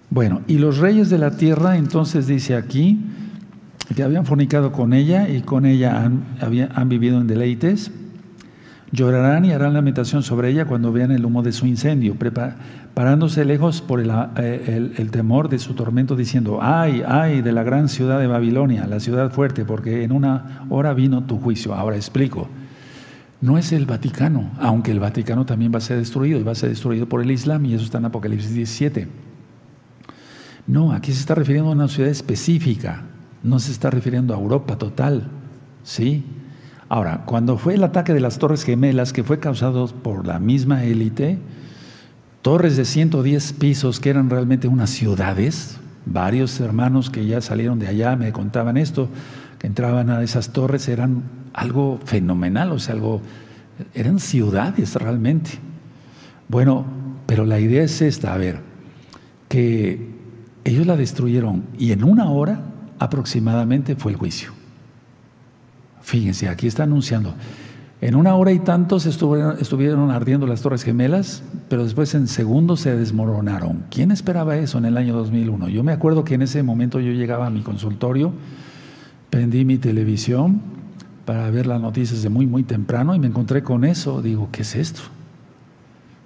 Bueno, 0.09 0.41
y 0.47 0.57
los 0.57 0.77
reyes 0.77 1.09
de 1.09 1.17
la 1.17 1.31
tierra, 1.31 1.75
entonces 1.75 2.27
dice 2.27 2.55
aquí, 2.55 2.99
que 3.93 4.03
habían 4.03 4.25
fornicado 4.25 4.71
con 4.71 4.93
ella 4.93 5.27
y 5.29 5.41
con 5.41 5.65
ella 5.65 6.03
han, 6.03 6.89
vivido 6.89 7.19
en 7.19 7.27
deleites, 7.27 7.91
llorarán 8.91 9.45
y 9.45 9.51
harán 9.51 9.73
lamentación 9.73 10.23
sobre 10.23 10.49
ella 10.49 10.65
cuando 10.65 10.91
vean 10.91 11.11
el 11.11 11.25
humo 11.25 11.41
de 11.43 11.51
su 11.51 11.65
incendio, 11.65 12.15
parándose 12.93 13.45
lejos 13.45 13.81
por 13.81 14.01
eh, 14.01 14.93
el, 14.97 15.11
temor 15.11 15.49
de 15.49 15.59
su 15.59 15.73
tormento, 15.73 16.15
diciendo, 16.15 16.59
ay, 16.61 17.03
ay, 17.07 17.41
de 17.41 17.51
la 17.51 17.63
gran 17.63 17.89
ciudad 17.89 18.19
de 18.19 18.27
Babilonia, 18.27 18.87
la 18.87 18.99
ciudad 18.99 19.31
fuerte, 19.31 19.65
porque 19.65 20.03
en 20.03 20.11
una 20.11 20.65
hora 20.69 20.93
vino 20.93 21.23
tu 21.23 21.39
juicio. 21.39 21.73
Ahora 21.73 21.95
explico. 21.95 22.49
No 23.41 23.57
es 23.57 23.71
el 23.71 23.87
Vaticano, 23.87 24.51
aunque 24.59 24.91
el 24.91 24.99
Vaticano 24.99 25.47
también 25.47 25.73
va 25.73 25.79
a 25.79 25.81
ser 25.81 25.97
destruido 25.97 26.39
y 26.39 26.43
va 26.43 26.51
a 26.51 26.55
ser 26.55 26.69
destruido 26.69 27.07
por 27.07 27.23
el 27.23 27.31
Islam, 27.31 27.65
y 27.65 27.73
eso 27.73 27.83
está 27.83 27.97
en 27.97 28.05
Apocalipsis 28.05 28.53
17. 28.53 29.07
No, 30.67 30.91
aquí 30.91 31.11
se 31.11 31.21
está 31.21 31.33
refiriendo 31.33 31.71
a 31.71 31.73
una 31.73 31.87
ciudad 31.87 32.11
específica, 32.11 33.03
no 33.43 33.59
se 33.59 33.71
está 33.71 33.89
refiriendo 33.89 34.33
a 34.33 34.37
Europa 34.37 34.77
total. 34.77 35.29
¿Sí? 35.83 36.23
Ahora, 36.89 37.23
cuando 37.25 37.57
fue 37.57 37.75
el 37.75 37.83
ataque 37.83 38.13
de 38.13 38.19
las 38.19 38.37
Torres 38.37 38.63
Gemelas, 38.63 39.13
que 39.13 39.23
fue 39.23 39.39
causado 39.39 39.87
por 39.87 40.27
la 40.27 40.39
misma 40.39 40.83
élite, 40.83 41.39
torres 42.41 42.75
de 42.75 42.85
110 42.85 43.53
pisos 43.53 43.99
que 43.99 44.09
eran 44.09 44.29
realmente 44.29 44.67
unas 44.67 44.89
ciudades, 44.89 45.77
varios 46.05 46.59
hermanos 46.59 47.09
que 47.09 47.25
ya 47.25 47.41
salieron 47.41 47.79
de 47.79 47.87
allá 47.87 48.15
me 48.15 48.31
contaban 48.31 48.77
esto, 48.77 49.09
que 49.57 49.67
entraban 49.67 50.09
a 50.09 50.21
esas 50.21 50.51
torres, 50.51 50.87
eran 50.89 51.23
algo 51.53 51.99
fenomenal, 52.03 52.71
o 52.71 52.79
sea, 52.79 52.95
algo, 52.95 53.21
eran 53.93 54.19
ciudades 54.19 54.95
realmente. 54.95 55.51
Bueno, 56.49 56.85
pero 57.25 57.45
la 57.45 57.59
idea 57.59 57.83
es 57.83 58.01
esta, 58.01 58.33
a 58.33 58.37
ver, 58.37 58.59
que 59.47 60.09
ellos 60.65 60.85
la 60.85 60.97
destruyeron 60.97 61.63
y 61.77 61.91
en 61.91 62.03
una 62.03 62.29
hora 62.29 62.70
aproximadamente 63.01 63.95
fue 63.95 64.11
el 64.11 64.17
juicio. 64.17 64.51
Fíjense, 66.01 66.47
aquí 66.47 66.67
está 66.67 66.83
anunciando. 66.83 67.33
En 67.99 68.15
una 68.15 68.35
hora 68.35 68.51
y 68.51 68.59
tantos 68.59 69.07
estuvieron, 69.07 69.57
estuvieron, 69.59 70.11
ardiendo 70.11 70.45
las 70.45 70.61
Torres 70.61 70.83
Gemelas, 70.83 71.43
pero 71.67 71.83
después 71.83 72.13
en 72.13 72.27
segundos 72.27 72.81
se 72.81 72.95
desmoronaron. 72.95 73.85
¿Quién 73.89 74.11
esperaba 74.11 74.55
eso 74.57 74.77
en 74.77 74.85
el 74.85 74.97
año 74.97 75.15
2001? 75.15 75.69
Yo 75.69 75.83
me 75.83 75.93
acuerdo 75.93 76.23
que 76.23 76.35
en 76.35 76.43
ese 76.43 76.61
momento 76.61 76.99
yo 76.99 77.11
llegaba 77.11 77.47
a 77.47 77.49
mi 77.49 77.61
consultorio, 77.61 78.33
prendí 79.31 79.65
mi 79.65 79.79
televisión 79.79 80.61
para 81.25 81.49
ver 81.49 81.65
las 81.65 81.81
noticias 81.81 82.21
de 82.21 82.29
muy, 82.29 82.45
muy 82.45 82.61
temprano 82.61 83.15
y 83.15 83.19
me 83.19 83.27
encontré 83.27 83.63
con 83.63 83.83
eso. 83.83 84.21
Digo, 84.21 84.49
¿qué 84.51 84.61
es 84.61 84.75
esto? 84.75 85.01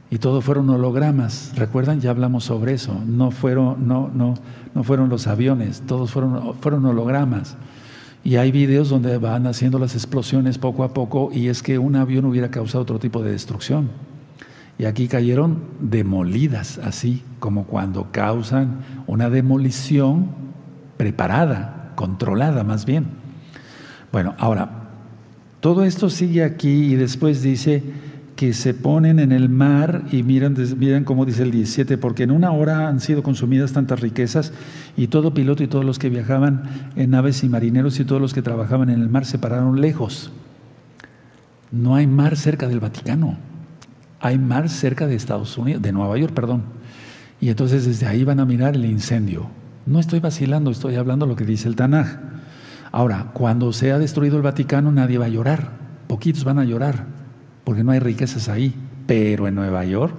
Y 0.10 0.20
todo 0.20 0.42
fueron 0.42 0.70
hologramas. 0.70 1.54
¿Recuerdan? 1.56 2.00
Ya 2.00 2.12
hablamos 2.12 2.44
sobre 2.44 2.74
eso. 2.74 3.00
No 3.06 3.32
fueron, 3.32 3.88
no, 3.88 4.10
no, 4.14 4.36
no 4.74 4.84
fueron 4.84 5.10
los 5.10 5.28
aviones, 5.28 5.82
todos 5.88 6.12
fueron, 6.12 6.56
fueron 6.56 6.86
hologramas. 6.86 7.58
Y 8.24 8.38
hay 8.38 8.52
videos 8.52 8.90
donde 8.90 9.18
van 9.18 9.46
haciendo 9.46 9.78
las 9.78 9.94
explosiones 9.94 10.58
poco 10.58 10.84
a 10.84 10.94
poco 10.94 11.30
y 11.32 11.48
es 11.48 11.62
que 11.62 11.78
un 11.78 11.96
avión 11.96 12.26
hubiera 12.26 12.50
causado 12.50 12.82
otro 12.82 13.00
tipo 13.00 13.22
de 13.22 13.32
destrucción. 13.32 13.90
Y 14.78 14.86
aquí 14.86 15.08
cayeron 15.08 15.64
demolidas, 15.80 16.80
así 16.80 17.24
como 17.40 17.66
cuando 17.66 18.08
causan 18.12 18.80
una 19.08 19.30
demolición 19.30 20.32
preparada, 20.98 21.94
controlada 21.96 22.64
más 22.64 22.86
bien. 22.86 23.06
Bueno, 24.12 24.34
ahora, 24.38 24.90
todo 25.60 25.84
esto 25.84 26.10
sigue 26.10 26.44
aquí 26.44 26.94
y 26.94 26.96
después 26.96 27.42
dice, 27.42 27.84
que 28.36 28.54
se 28.54 28.74
ponen 28.74 29.20
en 29.20 29.32
el 29.32 29.48
mar 29.48 30.04
y 30.12 30.24
miran, 30.24 30.56
miran 30.78 31.06
como 31.06 31.26
dice 31.26 31.44
el 31.44 31.52
17, 31.52 31.98
porque 31.98 32.24
en 32.24 32.32
una 32.32 32.52
hora 32.52 32.90
han 32.90 33.00
sido 33.00 33.24
consumidas 33.24 33.72
tantas 33.72 34.02
riquezas 34.02 34.52
y 34.98 35.08
todo 35.08 35.34
piloto 35.34 35.64
y 35.64 35.68
todos 35.68 35.86
los 35.86 36.00
que 36.00 36.10
viajaban 36.10 36.64
en 36.98 37.12
naves 37.12 37.44
y 37.44 37.50
marineros 37.50 38.00
y 38.00 38.06
todos 38.06 38.22
los 38.22 38.34
que 38.34 38.42
trabajaban 38.42 38.90
en 38.90 39.02
el 39.02 39.10
mar 39.10 39.26
se 39.26 39.40
pararon 39.40 39.80
lejos. 39.80 40.32
No 41.72 41.96
hay 41.96 42.08
mar 42.08 42.36
cerca 42.36 42.68
del 42.68 42.82
Vaticano, 42.82 43.38
hay 44.20 44.38
mar 44.38 44.70
cerca 44.70 45.08
de 45.08 45.16
Estados 45.16 45.58
Unidos, 45.58 45.82
de 45.82 45.94
Nueva 45.94 46.18
York, 46.18 46.34
perdón. 46.34 46.64
Y 47.40 47.50
entonces 47.50 47.86
desde 47.86 48.06
ahí 48.06 48.26
van 48.26 48.42
a 48.42 48.46
mirar 48.46 48.76
el 48.76 48.86
incendio. 48.86 49.48
No 49.86 50.00
estoy 50.00 50.20
vacilando, 50.20 50.72
estoy 50.72 50.96
hablando 50.96 51.26
lo 51.26 51.38
que 51.38 51.46
dice 51.46 51.70
el 51.70 51.76
Tanaj. 51.76 52.18
Ahora, 52.92 53.32
cuando 53.34 53.72
sea 53.72 53.98
destruido 53.98 54.36
el 54.36 54.44
Vaticano, 54.44 54.92
nadie 54.92 55.18
va 55.18 55.26
a 55.26 55.30
llorar, 55.30 55.72
poquitos 56.08 56.44
van 56.44 56.60
a 56.60 56.66
llorar 56.66 57.15
porque 57.66 57.84
no 57.84 57.92
hay 57.92 58.00
riquezas 58.00 58.48
ahí, 58.48 58.74
pero 59.06 59.48
en 59.50 59.56
Nueva 59.56 59.84
York. 59.84 60.16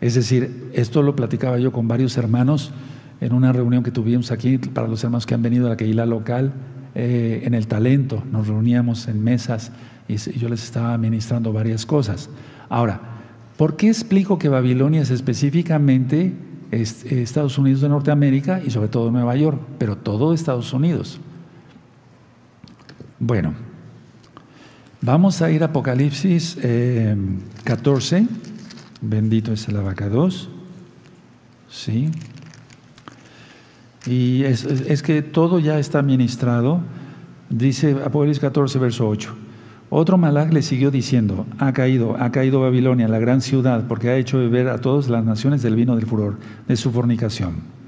Es 0.00 0.14
decir, 0.14 0.70
esto 0.72 1.02
lo 1.02 1.14
platicaba 1.14 1.58
yo 1.58 1.72
con 1.72 1.86
varios 1.88 2.16
hermanos 2.16 2.72
en 3.20 3.32
una 3.32 3.52
reunión 3.52 3.82
que 3.82 3.90
tuvimos 3.90 4.30
aquí 4.30 4.58
para 4.58 4.88
los 4.88 5.02
hermanos 5.04 5.26
que 5.26 5.34
han 5.34 5.42
venido 5.42 5.66
a 5.66 5.70
la 5.70 5.76
Keila 5.76 6.06
local, 6.06 6.52
eh, 6.94 7.42
en 7.44 7.54
el 7.54 7.66
talento, 7.66 8.22
nos 8.30 8.46
reuníamos 8.46 9.08
en 9.08 9.22
mesas 9.22 9.72
y 10.06 10.16
yo 10.38 10.48
les 10.48 10.62
estaba 10.62 10.96
ministrando 10.98 11.52
varias 11.52 11.86
cosas. 11.86 12.30
Ahora, 12.68 13.00
¿por 13.56 13.76
qué 13.76 13.88
explico 13.88 14.38
que 14.38 14.48
Babilonia 14.48 15.02
es 15.02 15.10
específicamente 15.10 16.34
Estados 16.70 17.58
Unidos 17.58 17.80
de 17.80 17.88
Norteamérica 17.88 18.60
y 18.64 18.70
sobre 18.70 18.88
todo 18.88 19.10
Nueva 19.10 19.34
York, 19.36 19.60
pero 19.78 19.96
todo 19.96 20.34
Estados 20.34 20.72
Unidos? 20.72 21.20
Bueno, 23.18 23.54
Vamos 25.04 25.42
a 25.42 25.50
ir 25.50 25.62
a 25.62 25.66
Apocalipsis 25.66 26.56
14. 27.64 28.16
Eh, 28.16 28.26
Bendito 29.02 29.52
es 29.52 29.68
el 29.68 29.76
abacados. 29.76 30.48
Sí. 31.68 32.10
Y 34.06 34.44
es, 34.44 35.02
que 35.02 35.20
todo 35.20 35.58
ya 35.58 35.78
está 35.78 36.00
ministrado. 36.00 36.80
Dice 37.50 37.94
Apocalipsis 38.02 38.40
14, 38.40 38.78
verso 38.78 39.06
8. 39.06 39.36
Otro 39.90 40.16
malach 40.16 40.50
le 40.50 40.62
siguió 40.62 40.90
diciendo, 40.90 41.44
ha 41.58 41.74
caído, 41.74 42.16
ha 42.18 42.32
caído 42.32 42.62
Babilonia, 42.62 43.06
la 43.06 43.18
gran 43.18 43.42
ciudad, 43.42 43.84
porque 43.86 44.08
ha 44.08 44.16
hecho 44.16 44.38
beber 44.38 44.68
a 44.68 44.80
todas 44.80 45.10
las 45.10 45.22
naciones 45.22 45.60
del 45.60 45.76
vino 45.76 45.96
del 45.96 46.06
furor, 46.06 46.38
de 46.66 46.76
su 46.76 46.90
fornicación. 46.90 47.83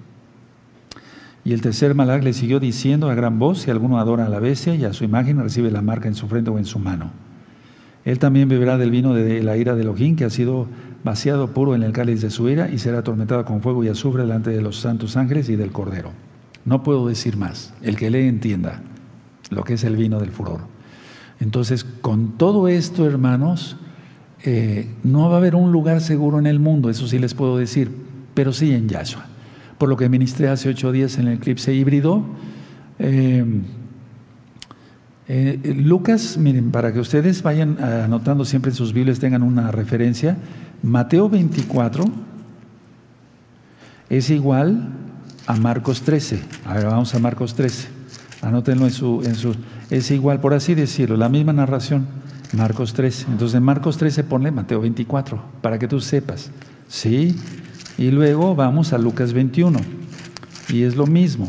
Y 1.47 1.53
el 1.53 1.61
tercer 1.61 1.94
malach 1.94 2.24
le 2.24 2.32
siguió 2.32 2.59
diciendo 2.59 3.09
a 3.09 3.14
gran 3.14 3.38
voz, 3.38 3.61
si 3.61 3.70
alguno 3.70 4.01
adora 4.01 4.26
a 4.26 4.28
la 4.28 4.40
bestia 4.40 4.74
y 4.74 4.84
a 4.84 4.92
su 4.92 5.05
imagen 5.05 5.40
recibe 5.40 5.70
la 5.70 5.80
marca 5.80 6.09
en 6.09 6.16
su 6.16 6.26
frente 6.26 6.51
o 6.51 6.59
en 6.59 6.64
su 6.64 6.80
mano. 6.80 7.12
Él 8.05 8.18
también 8.18 8.49
beberá 8.49 8.78
del 8.78 8.90
vino 8.90 9.14
de 9.14 9.44
la 9.44 9.57
ira 9.57 9.76
de 9.76 9.82
Elohim, 9.82 10.16
que 10.16 10.24
ha 10.24 10.30
sido 10.30 10.66
vaciado 11.05 11.55
puro 11.55 11.76
en 11.76 11.84
el 11.84 11.92
cáliz 11.92 12.20
de 12.20 12.30
su 12.30 12.49
ira, 12.49 12.68
y 12.68 12.78
será 12.78 12.99
atormentado 12.99 13.44
con 13.44 13.62
fuego 13.62 13.84
y 13.84 13.88
azufre 13.88 14.22
delante 14.22 14.51
de 14.51 14.61
los 14.61 14.80
santos 14.80 15.16
ángeles 15.16 15.49
y 15.49 15.55
del 15.55 15.70
Cordero. 15.70 16.11
No 16.64 16.82
puedo 16.82 17.07
decir 17.07 17.36
más. 17.36 17.72
El 17.80 17.94
que 17.94 18.11
le 18.11 18.26
entienda 18.26 18.82
lo 19.51 19.62
que 19.62 19.74
es 19.74 19.84
el 19.84 19.94
vino 19.94 20.18
del 20.18 20.32
furor. 20.32 20.62
Entonces, 21.38 21.84
con 21.84 22.38
todo 22.38 22.66
esto, 22.66 23.07
hermanos, 23.07 23.76
eh, 24.42 24.90
no 25.05 25.28
va 25.28 25.36
a 25.36 25.38
haber 25.38 25.55
un 25.55 25.70
lugar 25.70 26.01
seguro 26.01 26.40
en 26.40 26.49
el 26.49 26.59
mundo, 26.59 26.90
eso 26.90 27.07
sí 27.07 27.20
les 27.20 27.34
puedo 27.34 27.57
decir, 27.57 27.92
pero 28.34 28.53
sí 28.53 28.72
en 28.72 28.88
Yahshua 28.88 29.36
por 29.79 29.89
lo 29.89 29.97
que 29.97 30.09
ministré 30.09 30.49
hace 30.49 30.68
ocho 30.68 30.93
días 30.93 31.18
en 31.18 31.29
el 31.29 31.35
eclipse 31.35 31.74
híbrido. 31.74 32.24
Eh, 32.99 33.45
eh, 35.29 35.74
Lucas, 35.77 36.39
miren, 36.39 36.70
para 36.70 36.93
que 36.93 37.01
ustedes 37.01 37.43
vayan 37.43 37.83
anotando 37.83 38.45
siempre 38.45 38.70
en 38.70 38.77
sus 38.77 38.93
Biblias, 38.93 39.18
tengan 39.18 39.43
una 39.43 39.70
referencia, 39.72 40.37
Mateo 40.83 41.29
24 41.29 42.05
es 44.09 44.31
igual 44.31 44.89
a 45.47 45.57
Marcos 45.57 46.03
13. 46.03 46.43
A 46.64 46.74
ver, 46.74 46.87
vamos 46.87 47.14
a 47.14 47.18
Marcos 47.18 47.55
13. 47.55 47.89
Anótenlo 48.43 48.85
en 48.85 48.93
su, 48.93 49.22
en 49.24 49.35
su, 49.35 49.57
es 49.91 50.11
igual, 50.11 50.41
por 50.41 50.55
así 50.55 50.74
decirlo, 50.74 51.16
la 51.16 51.29
misma 51.29 51.53
narración, 51.53 52.07
Marcos 52.53 52.93
13. 52.95 53.27
Entonces 53.33 53.57
en 53.57 53.62
Marcos 53.62 53.97
13 53.97 54.24
ponle 54.24 54.51
Mateo 54.51 54.81
24, 54.81 55.43
para 55.61 55.79
que 55.79 55.89
tú 55.89 56.01
sepas. 56.01 56.51
¿Sí? 56.89 57.37
Y 57.99 58.11
luego 58.11 58.55
vamos 58.55 58.92
a 58.92 58.99
Lucas 58.99 59.32
21. 59.32 59.78
Y 60.68 60.82
es 60.82 60.97
lo 60.97 61.07
mismo, 61.07 61.49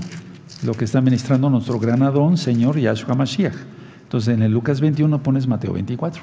lo 0.64 0.74
que 0.74 0.86
está 0.86 1.02
ministrando 1.02 1.50
nuestro 1.50 1.80
gran 1.80 2.04
Adón, 2.04 2.38
Señor 2.38 2.78
Yahshua 2.78 3.16
Mashiach. 3.16 3.56
Entonces 4.04 4.34
en 4.34 4.42
el 4.42 4.52
Lucas 4.52 4.80
21 4.80 5.22
pones 5.22 5.48
Mateo 5.48 5.74
24. 5.74 6.22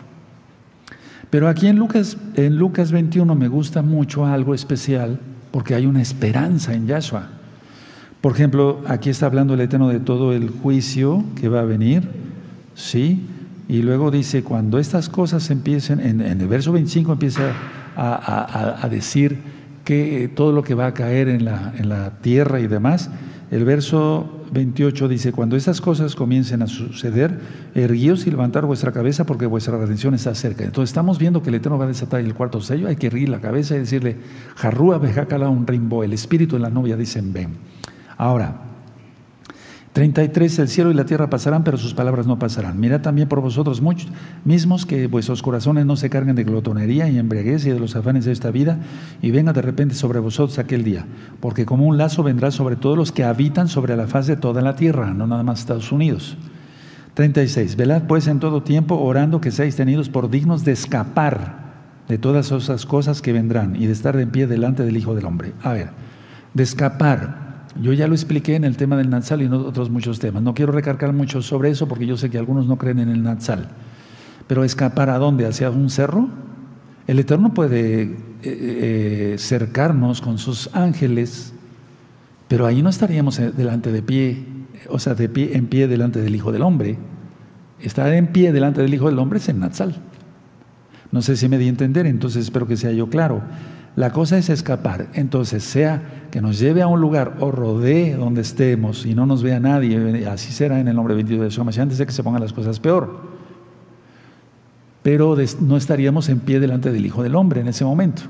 Pero 1.29 1.49
aquí 1.49 1.67
en 1.67 1.77
Lucas, 1.77 2.17
en 2.37 2.57
Lucas 2.57 2.93
21 2.93 3.35
me 3.35 3.49
gusta 3.49 3.83
mucho 3.83 4.25
algo 4.25 4.55
especial 4.55 5.21
porque 5.51 5.75
hay 5.75 5.85
una 5.85 6.01
esperanza 6.01 6.73
en 6.73 6.87
Yahshua. 6.87 7.29
Por 8.21 8.33
ejemplo, 8.33 8.81
aquí 8.87 9.11
está 9.11 9.27
hablando 9.27 9.53
el 9.53 9.61
Eterno 9.61 9.89
de 9.89 10.01
todo 10.01 10.33
el 10.33 10.49
juicio 10.49 11.23
que 11.39 11.49
va 11.51 11.61
a 11.61 11.65
venir, 11.65 12.09
¿sí? 12.75 13.27
Y 13.69 13.83
luego 13.83 14.11
dice, 14.11 14.43
cuando 14.43 14.79
estas 14.79 15.11
cosas 15.11 15.51
empiecen, 15.51 16.01
en, 16.01 16.21
el 16.23 16.49
verso 16.49 16.73
25 16.73 17.13
empieza 17.13 17.53
a, 17.97 18.79
a 18.81 18.89
decir, 18.89 19.39
que 19.85 20.31
todo 20.35 20.53
lo 20.53 20.63
que 20.63 20.75
va 20.75 20.87
a 20.87 20.95
caer 20.95 21.29
en 21.29 21.45
la, 21.45 21.75
en 21.77 21.89
la 21.89 22.19
tierra 22.21 22.61
y 22.61 22.67
demás. 22.67 23.11
El 23.51 23.65
verso 23.65 24.45
28 24.53 25.09
dice, 25.09 25.33
cuando 25.33 25.57
estas 25.57 25.81
cosas 25.81 26.15
comiencen 26.15 26.63
a 26.63 26.67
suceder, 26.67 27.39
erguíos 27.75 28.27
y 28.27 28.31
levantar 28.31 28.67
vuestra 28.67 28.93
cabeza 28.93 29.27
porque 29.27 29.47
vuestra 29.47 29.77
redención 29.77 30.15
está 30.15 30.35
cerca. 30.35 30.65
Entonces 30.65 30.91
estamos 30.91 31.19
viendo 31.19 31.43
que 31.43 31.51
el 31.51 31.57
Eterno 31.57 31.79
va 31.79 31.85
a 31.85 31.89
desatar 31.89 32.21
el 32.21 32.35
cuarto 32.35 32.61
sello, 32.61 32.89
hay 32.89 32.97
que 32.97 33.09
erguir 33.09 33.29
la 33.29 33.41
cabeza 33.41 33.77
y 33.77 33.81
decirle, 33.81 34.17
jarrúa 34.57 34.99
bejacala 34.99 35.49
un 35.49 35.67
rimbo, 35.67 36.03
el 36.03 36.13
espíritu 36.13 36.57
y 36.57 36.61
la 36.61 36.71
novia 36.71 36.97
dicen 36.97 37.33
ven. 37.33 37.51
Ahora, 38.17 38.74
33, 39.95 40.59
el 40.59 40.69
cielo 40.69 40.91
y 40.91 40.95
la 40.95 41.07
tierra 41.07 41.31
pasarán, 41.31 41.63
pero 41.63 41.79
sus 41.79 41.95
palabras 41.95 42.27
no 42.27 42.37
pasarán. 42.37 42.81
Mirad 42.81 43.01
también 43.01 43.29
por 43.29 43.41
vosotros 43.41 43.81
muchos 43.81 44.09
mismos 44.45 44.87
que 44.87 45.07
vuestros 45.07 45.41
corazones 45.41 45.87
no 45.87 45.95
se 45.95 46.11
carguen 46.11 46.35
de 46.35 46.43
glotonería 46.43 47.09
y 47.09 47.17
embriaguez 47.17 47.65
y 47.65 47.71
de 47.71 47.79
los 47.79 47.95
afanes 47.95 48.25
de 48.25 48.33
esta 48.33 48.51
vida, 48.51 48.81
y 49.23 49.31
venga 49.31 49.53
de 49.53 49.63
repente 49.63 49.95
sobre 49.95 50.19
vosotros 50.19 50.59
aquel 50.59 50.83
día, 50.83 51.07
porque 51.39 51.65
como 51.65 51.87
un 51.87 51.97
lazo 51.97 52.25
vendrá 52.25 52.51
sobre 52.51 52.75
todos 52.75 52.99
los 52.99 53.13
que 53.13 53.23
habitan 53.23 53.69
sobre 53.69 53.97
la 53.97 54.09
faz 54.09 54.27
de 54.27 54.37
toda 54.37 54.63
la 54.63 54.75
tierra, 54.75 55.15
no 55.15 55.29
nada 55.29 55.45
más 55.45 55.61
Estados 55.61 55.93
Unidos. 55.93 56.37
36. 57.15 57.77
Velad 57.77 58.09
pues 58.09 58.27
en 58.27 58.41
todo 58.41 58.65
tiempo 58.65 58.97
orando 58.97 59.41
que 59.41 59.53
seáis 59.53 59.77
tenidos 59.77 60.09
por 60.09 60.29
dignos 60.29 60.65
de 60.65 60.73
escapar 60.73 61.63
de 62.09 62.19
todas 62.19 62.51
esas 62.51 62.85
cosas 62.85 63.23
que 63.23 63.33
vendrán 63.33 63.77
y 63.77 63.87
de 63.87 63.93
estar 63.93 64.17
en 64.17 64.31
pie 64.33 64.49
delante 64.49 64.83
del 64.83 64.97
Hijo 64.97 65.15
del 65.15 65.27
Hombre. 65.27 65.53
A 65.63 65.73
ver, 65.73 65.91
de 66.53 66.65
escapar. 66.65 67.44
Yo 67.81 67.93
ya 67.93 68.07
lo 68.07 68.15
expliqué 68.15 68.55
en 68.55 68.65
el 68.65 68.77
tema 68.77 68.97
del 68.97 69.11
Natsal 69.11 69.43
y 69.43 69.47
en 69.47 69.53
otros 69.53 69.91
muchos 69.91 70.21
temas. 70.21 70.43
No 70.43 70.55
quiero 70.55 70.73
recargar 70.73 71.13
mucho 71.13 71.43
sobre 71.43 71.71
eso 71.71 71.89
porque 71.89 72.07
yo 72.07 72.17
sé 72.17 72.31
que 72.31 72.39
algunos 72.39 72.67
no 72.67 72.79
creen 72.79 73.01
en 73.01 73.09
el 73.09 73.23
Natsal. 73.23 73.69
Pero 74.47 74.63
escapar 74.63 75.11
a 75.11 75.19
dónde? 75.19 75.47
¿Hacia 75.47 75.71
un 75.71 75.91
cerro? 75.91 76.29
El 77.07 77.19
Eterno 77.19 77.53
puede 77.53 78.03
eh, 78.03 78.13
eh, 78.43 79.37
cercarnos 79.39 80.21
con 80.21 80.39
sus 80.39 80.71
ángeles, 80.75 81.53
pero 82.49 82.67
ahí 82.67 82.83
no 82.83 82.91
estaríamos 82.91 83.39
eh, 83.39 83.53
delante 83.55 83.91
de 83.91 84.03
pie, 84.03 84.45
o 84.89 84.99
sea, 84.99 85.15
de 85.15 85.29
pie, 85.29 85.57
en 85.57 85.67
pie 85.67 85.89
delante 85.89 86.21
del 86.21 86.35
Hijo 86.35 86.53
del 86.53 86.63
Hombre. 86.63 86.97
Estar 87.81 88.13
en 88.15 88.29
pie 88.29 88.53
delante 88.53 88.81
del 88.81 88.95
Hijo 88.95 89.09
del 89.09 89.19
Hombre 89.19 89.39
es 89.39 89.49
el 89.49 89.59
Natsal. 89.59 89.97
No 91.11 91.23
sé 91.23 91.37
si 91.37 91.49
me 91.49 91.59
di 91.59 91.67
a 91.67 91.69
entender, 91.69 92.07
entonces 92.07 92.45
espero 92.45 92.67
que 92.67 92.77
sea 92.77 92.93
yo 92.93 93.09
claro. 93.09 93.43
La 93.97 94.11
cosa 94.11 94.39
es 94.39 94.49
escapar. 94.51 95.09
Entonces, 95.15 95.63
sea 95.63 96.27
que 96.31 96.41
nos 96.41 96.59
lleve 96.59 96.83
a 96.83 96.89
un 96.89 97.01
lugar 97.01 97.37
o 97.41 97.51
rodee 97.51 98.17
donde 98.17 98.41
estemos 98.41 99.07
y 99.07 99.15
no 99.15 99.25
nos 99.25 99.43
vea 99.43 99.61
nadie, 99.61 100.27
así 100.27 100.53
será 100.53 100.81
en 100.81 100.89
el 100.89 100.97
nombre 100.97 101.15
bendito 101.15 101.43
de 101.43 101.49
Yeshua 101.49 101.67
antes 101.81 101.99
de 101.99 102.07
que 102.07 102.13
se 102.13 102.23
pongan 102.23 102.43
las 102.43 102.53
cosas 102.53 102.81
peor. 102.81 103.35
Pero 105.03 105.37
no 105.61 105.77
estaríamos 105.77 106.29
en 106.29 106.41
pie 106.41 106.61
delante 106.61 106.91
del 106.91 107.07
Hijo 107.07 107.23
del 107.23 107.37
Hombre 107.37 107.61
en 107.61 107.69
ese 107.69 107.85
momento. 107.85 108.23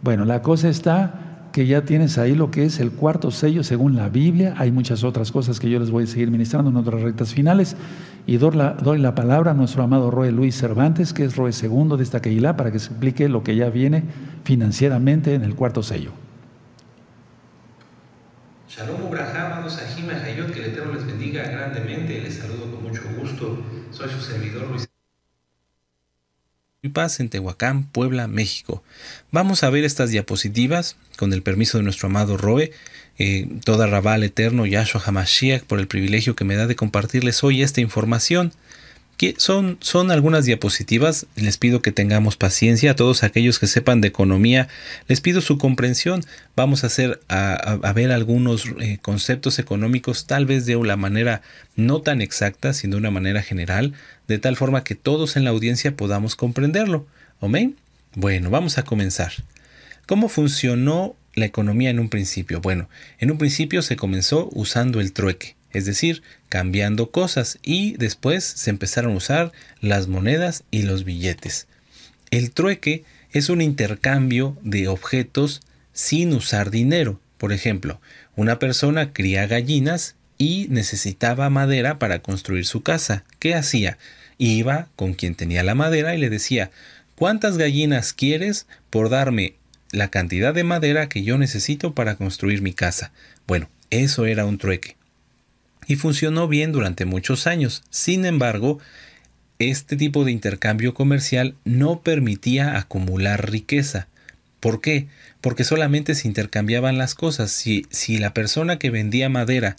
Bueno, 0.00 0.24
la 0.24 0.42
cosa 0.42 0.68
está 0.68 1.33
que 1.54 1.68
ya 1.68 1.84
tienes 1.84 2.18
ahí 2.18 2.34
lo 2.34 2.50
que 2.50 2.64
es 2.64 2.80
el 2.80 2.90
cuarto 2.90 3.30
sello 3.30 3.62
según 3.62 3.94
la 3.94 4.08
Biblia. 4.08 4.54
Hay 4.58 4.72
muchas 4.72 5.04
otras 5.04 5.30
cosas 5.30 5.60
que 5.60 5.70
yo 5.70 5.78
les 5.78 5.92
voy 5.92 6.02
a 6.02 6.06
seguir 6.08 6.28
ministrando 6.32 6.68
en 6.68 6.76
otras 6.76 7.00
rectas 7.00 7.32
finales. 7.32 7.76
Y 8.26 8.38
doy 8.38 8.98
la, 8.98 9.14
palabra 9.14 9.52
a 9.52 9.54
nuestro 9.54 9.84
amado 9.84 10.10
Roe 10.10 10.32
Luis 10.32 10.58
Cervantes, 10.58 11.12
que 11.12 11.24
es 11.24 11.36
Roe 11.36 11.52
segundo 11.52 11.96
de 11.96 12.02
esta 12.02 12.20
Keilah, 12.20 12.56
para 12.56 12.72
que 12.72 12.80
se 12.80 12.88
explique 12.88 13.28
lo 13.28 13.44
que 13.44 13.54
ya 13.54 13.70
viene 13.70 14.02
financieramente 14.42 15.34
en 15.34 15.44
el 15.44 15.54
cuarto 15.54 15.84
sello. 15.84 16.10
Shalom 18.68 19.04
Ubrahá, 19.06 19.52
amados 19.52 19.78
Ajime 19.80 20.14
Hayot, 20.14 20.50
que 20.50 20.58
el 20.58 20.72
Eterno 20.72 20.92
les 20.92 21.06
bendiga 21.06 21.44
grandemente. 21.44 22.20
Les 22.20 22.34
saludo 22.34 22.68
con 22.72 22.82
mucho 22.82 23.02
gusto. 23.16 23.58
Soy 23.92 24.08
su 24.10 24.20
servidor 24.20 24.70
Luis. 24.70 24.93
Paz 26.90 27.20
en 27.20 27.28
Tehuacán, 27.28 27.84
Puebla, 27.84 28.28
México. 28.28 28.82
Vamos 29.30 29.62
a 29.62 29.70
ver 29.70 29.84
estas 29.84 30.10
diapositivas 30.10 30.96
con 31.16 31.32
el 31.32 31.42
permiso 31.42 31.78
de 31.78 31.84
nuestro 31.84 32.08
amado 32.08 32.36
Roe. 32.36 32.72
Eh, 33.18 33.48
toda 33.64 33.86
Rabal 33.86 34.24
Eterno, 34.24 34.66
Yahshua 34.66 35.02
Hamashiach, 35.04 35.62
por 35.62 35.78
el 35.78 35.86
privilegio 35.86 36.34
que 36.34 36.44
me 36.44 36.56
da 36.56 36.66
de 36.66 36.76
compartirles 36.76 37.44
hoy 37.44 37.62
esta 37.62 37.80
información 37.80 38.52
son, 39.38 39.78
son 39.80 40.10
algunas 40.10 40.44
diapositivas, 40.44 41.26
les 41.36 41.56
pido 41.56 41.82
que 41.82 41.92
tengamos 41.92 42.36
paciencia, 42.36 42.92
a 42.92 42.96
todos 42.96 43.22
aquellos 43.22 43.58
que 43.58 43.66
sepan 43.66 44.00
de 44.00 44.08
economía, 44.08 44.68
les 45.08 45.20
pido 45.20 45.40
su 45.40 45.56
comprensión, 45.58 46.22
vamos 46.56 46.84
a 46.84 46.88
hacer, 46.88 47.20
a, 47.28 47.92
ver 47.94 48.10
algunos 48.10 48.66
eh, 48.80 48.98
conceptos 49.00 49.58
económicos 49.58 50.26
tal 50.26 50.46
vez 50.46 50.66
de 50.66 50.76
una 50.76 50.96
manera 50.96 51.42
no 51.76 52.02
tan 52.02 52.20
exacta, 52.20 52.74
sino 52.74 52.96
de 52.96 53.00
una 53.00 53.10
manera 53.10 53.42
general, 53.42 53.94
de 54.28 54.38
tal 54.38 54.56
forma 54.56 54.84
que 54.84 54.94
todos 54.94 55.36
en 55.36 55.44
la 55.44 55.50
audiencia 55.50 55.96
podamos 55.96 56.36
comprenderlo. 56.36 57.06
¿Amén? 57.40 57.76
Bueno, 58.14 58.50
vamos 58.50 58.78
a 58.78 58.84
comenzar. 58.84 59.32
¿Cómo 60.06 60.28
funcionó 60.28 61.16
la 61.34 61.46
economía 61.46 61.90
en 61.90 61.98
un 61.98 62.08
principio? 62.08 62.60
Bueno, 62.60 62.88
en 63.18 63.30
un 63.30 63.38
principio 63.38 63.82
se 63.82 63.96
comenzó 63.96 64.48
usando 64.52 65.00
el 65.00 65.12
trueque 65.12 65.56
es 65.74 65.84
decir, 65.84 66.22
cambiando 66.48 67.10
cosas 67.10 67.58
y 67.62 67.96
después 67.98 68.44
se 68.44 68.70
empezaron 68.70 69.12
a 69.12 69.16
usar 69.16 69.52
las 69.80 70.06
monedas 70.06 70.62
y 70.70 70.82
los 70.82 71.04
billetes. 71.04 71.66
El 72.30 72.52
trueque 72.52 73.04
es 73.32 73.48
un 73.48 73.60
intercambio 73.60 74.56
de 74.62 74.88
objetos 74.88 75.60
sin 75.92 76.32
usar 76.32 76.70
dinero. 76.70 77.20
Por 77.38 77.52
ejemplo, 77.52 78.00
una 78.36 78.58
persona 78.58 79.12
cría 79.12 79.46
gallinas 79.46 80.14
y 80.38 80.68
necesitaba 80.70 81.50
madera 81.50 81.98
para 81.98 82.20
construir 82.20 82.66
su 82.66 82.82
casa. 82.82 83.24
¿Qué 83.40 83.54
hacía? 83.54 83.98
Iba 84.38 84.88
con 84.96 85.14
quien 85.14 85.34
tenía 85.34 85.62
la 85.64 85.74
madera 85.74 86.14
y 86.14 86.18
le 86.18 86.30
decía, 86.30 86.70
¿cuántas 87.16 87.58
gallinas 87.58 88.12
quieres 88.12 88.66
por 88.90 89.10
darme 89.10 89.54
la 89.90 90.08
cantidad 90.08 90.54
de 90.54 90.64
madera 90.64 91.08
que 91.08 91.24
yo 91.24 91.36
necesito 91.36 91.94
para 91.94 92.14
construir 92.14 92.62
mi 92.62 92.72
casa? 92.72 93.12
Bueno, 93.46 93.68
eso 93.90 94.26
era 94.26 94.44
un 94.44 94.58
trueque 94.58 94.96
y 95.86 95.96
funcionó 95.96 96.48
bien 96.48 96.72
durante 96.72 97.04
muchos 97.04 97.46
años. 97.46 97.82
Sin 97.90 98.24
embargo, 98.24 98.78
este 99.58 99.96
tipo 99.96 100.24
de 100.24 100.32
intercambio 100.32 100.94
comercial 100.94 101.54
no 101.64 102.00
permitía 102.00 102.76
acumular 102.78 103.50
riqueza. 103.50 104.08
¿Por 104.60 104.80
qué? 104.80 105.08
Porque 105.40 105.64
solamente 105.64 106.14
se 106.14 106.26
intercambiaban 106.26 106.98
las 106.98 107.14
cosas. 107.14 107.52
Si, 107.52 107.86
si 107.90 108.18
la 108.18 108.32
persona 108.34 108.78
que 108.78 108.90
vendía 108.90 109.28
madera 109.28 109.76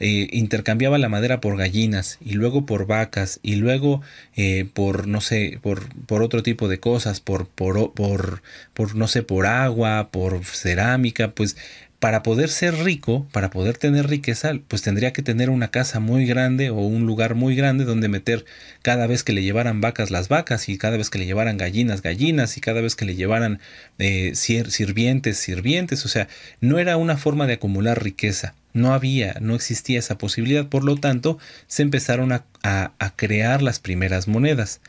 eh, 0.00 0.28
intercambiaba 0.30 0.96
la 0.96 1.08
madera 1.08 1.40
por 1.40 1.56
gallinas 1.56 2.18
y 2.24 2.34
luego 2.34 2.64
por 2.66 2.86
vacas 2.86 3.40
y 3.42 3.56
luego 3.56 4.00
eh, 4.36 4.64
por 4.72 5.08
no 5.08 5.20
sé 5.20 5.58
por, 5.60 5.92
por 6.06 6.22
otro 6.22 6.44
tipo 6.44 6.68
de 6.68 6.78
cosas 6.78 7.20
por, 7.20 7.48
por, 7.48 7.92
por, 7.94 8.42
por 8.74 8.94
no 8.94 9.08
sé 9.08 9.24
por 9.24 9.46
agua 9.46 10.10
por 10.12 10.44
cerámica 10.44 11.32
pues 11.32 11.56
para 11.98 12.22
poder 12.22 12.48
ser 12.48 12.74
rico, 12.84 13.26
para 13.32 13.50
poder 13.50 13.76
tener 13.76 14.08
riqueza, 14.08 14.52
pues 14.68 14.82
tendría 14.82 15.12
que 15.12 15.22
tener 15.22 15.50
una 15.50 15.72
casa 15.72 15.98
muy 15.98 16.26
grande 16.26 16.70
o 16.70 16.76
un 16.76 17.06
lugar 17.06 17.34
muy 17.34 17.56
grande 17.56 17.84
donde 17.84 18.08
meter 18.08 18.44
cada 18.82 19.08
vez 19.08 19.24
que 19.24 19.32
le 19.32 19.42
llevaran 19.42 19.80
vacas 19.80 20.12
las 20.12 20.28
vacas 20.28 20.68
y 20.68 20.78
cada 20.78 20.96
vez 20.96 21.10
que 21.10 21.18
le 21.18 21.26
llevaran 21.26 21.56
gallinas 21.56 22.00
gallinas 22.00 22.56
y 22.56 22.60
cada 22.60 22.80
vez 22.80 22.94
que 22.94 23.04
le 23.04 23.16
llevaran 23.16 23.58
eh, 23.98 24.32
sirvientes 24.34 25.38
sirvientes. 25.38 26.04
O 26.04 26.08
sea, 26.08 26.28
no 26.60 26.78
era 26.78 26.96
una 26.96 27.16
forma 27.16 27.48
de 27.48 27.54
acumular 27.54 28.02
riqueza. 28.02 28.54
No 28.74 28.92
había, 28.94 29.36
no 29.40 29.56
existía 29.56 29.98
esa 29.98 30.18
posibilidad. 30.18 30.68
Por 30.68 30.84
lo 30.84 30.96
tanto, 30.96 31.38
se 31.66 31.82
empezaron 31.82 32.32
a, 32.32 32.44
a 32.62 33.16
crear 33.16 33.60
las 33.60 33.80
primeras 33.80 34.28
monedas. 34.28 34.80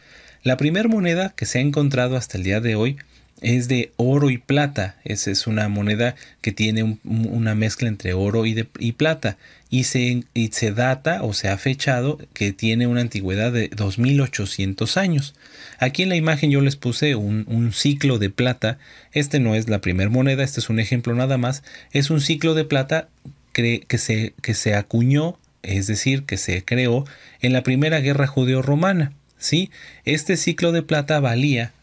La 0.43 0.57
primera 0.57 0.87
moneda 0.87 1.33
que 1.35 1.45
se 1.45 1.57
ha 1.57 1.61
encontrado 1.61 2.15
hasta 2.17 2.37
el 2.37 2.43
día 2.43 2.61
de 2.61 2.75
hoy 2.75 2.97
es 3.41 3.67
de 3.67 3.91
oro 3.97 4.29
y 4.29 4.37
plata. 4.37 4.95
Esa 5.03 5.31
es 5.31 5.47
una 5.47 5.67
moneda 5.69 6.15
que 6.41 6.51
tiene 6.51 6.99
una 7.03 7.55
mezcla 7.55 7.87
entre 7.87 8.13
oro 8.13 8.45
y, 8.45 8.53
de, 8.53 8.67
y 8.79 8.93
plata. 8.93 9.37
Y 9.69 9.83
se, 9.83 10.23
y 10.33 10.47
se, 10.47 10.71
data 10.71 11.23
o 11.23 11.33
se 11.33 11.49
ha 11.49 11.57
fechado 11.57 12.19
que 12.33 12.51
tiene 12.51 12.87
una 12.87 13.01
antigüedad 13.01 13.51
de 13.51 13.69
2800 13.69 14.97
años. 14.97 15.35
Aquí 15.77 16.03
en 16.03 16.09
la 16.09 16.15
imagen 16.15 16.51
yo 16.51 16.61
les 16.61 16.75
puse 16.75 17.15
un, 17.15 17.45
un 17.47 17.71
ciclo 17.71 18.17
de 18.17 18.29
plata. 18.29 18.77
Este 19.13 19.39
no 19.39 19.55
es 19.55 19.69
la 19.69 19.79
primera 19.79 20.09
moneda, 20.09 20.43
este 20.43 20.59
es 20.59 20.69
un 20.69 20.79
ejemplo 20.79 21.13
nada 21.13 21.37
más. 21.37 21.63
Es 21.91 22.09
un 22.09 22.21
ciclo 22.21 22.55
de 22.55 22.65
plata 22.65 23.09
que, 23.53 23.83
que, 23.87 23.97
se, 23.97 24.33
que 24.41 24.53
se 24.53 24.75
acuñó, 24.75 25.37
es 25.61 25.87
decir, 25.87 26.23
que 26.23 26.37
se 26.37 26.63
creó 26.63 27.05
en 27.41 27.53
la 27.53 27.63
primera 27.63 27.99
guerra 27.99 28.27
judeo-romana. 28.27 29.13
¿sí? 29.37 29.71
Este 30.05 30.37
ciclo 30.37 30.71
de 30.71 30.83
plata 30.83 31.19
valía 31.19 31.73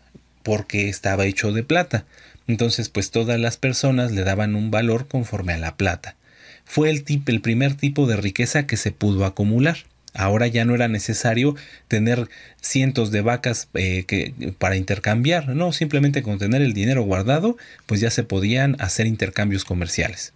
porque 0.46 0.88
estaba 0.88 1.26
hecho 1.26 1.50
de 1.50 1.64
plata. 1.64 2.04
Entonces, 2.46 2.88
pues 2.88 3.10
todas 3.10 3.40
las 3.40 3.56
personas 3.56 4.12
le 4.12 4.22
daban 4.22 4.54
un 4.54 4.70
valor 4.70 5.08
conforme 5.08 5.54
a 5.54 5.58
la 5.58 5.76
plata. 5.76 6.14
Fue 6.64 6.88
el, 6.88 7.02
primer 7.40 7.74
tipo 7.74 8.06
de 8.06 8.16
riqueza 8.16 8.64
que 8.64 8.76
se 8.76 8.92
pudo 8.92 9.24
acumular. 9.24 9.78
Ahora 10.14 10.46
ya 10.46 10.64
no 10.64 10.76
era 10.76 10.86
necesario 10.86 11.56
tener 11.88 12.28
cientos 12.60 13.10
de 13.10 13.22
vacas 13.22 13.66
eh, 13.74 14.04
que, 14.06 14.52
para 14.56 14.76
intercambiar, 14.76 15.48
no, 15.48 15.72
simplemente 15.72 16.22
con 16.22 16.38
tener 16.38 16.62
el 16.62 16.74
dinero 16.74 17.02
guardado, 17.02 17.56
pues 17.86 18.00
ya 18.00 18.12
se 18.12 18.22
podían 18.22 18.76
hacer 18.78 19.08
intercambios 19.08 19.64
comerciales. 19.64 20.32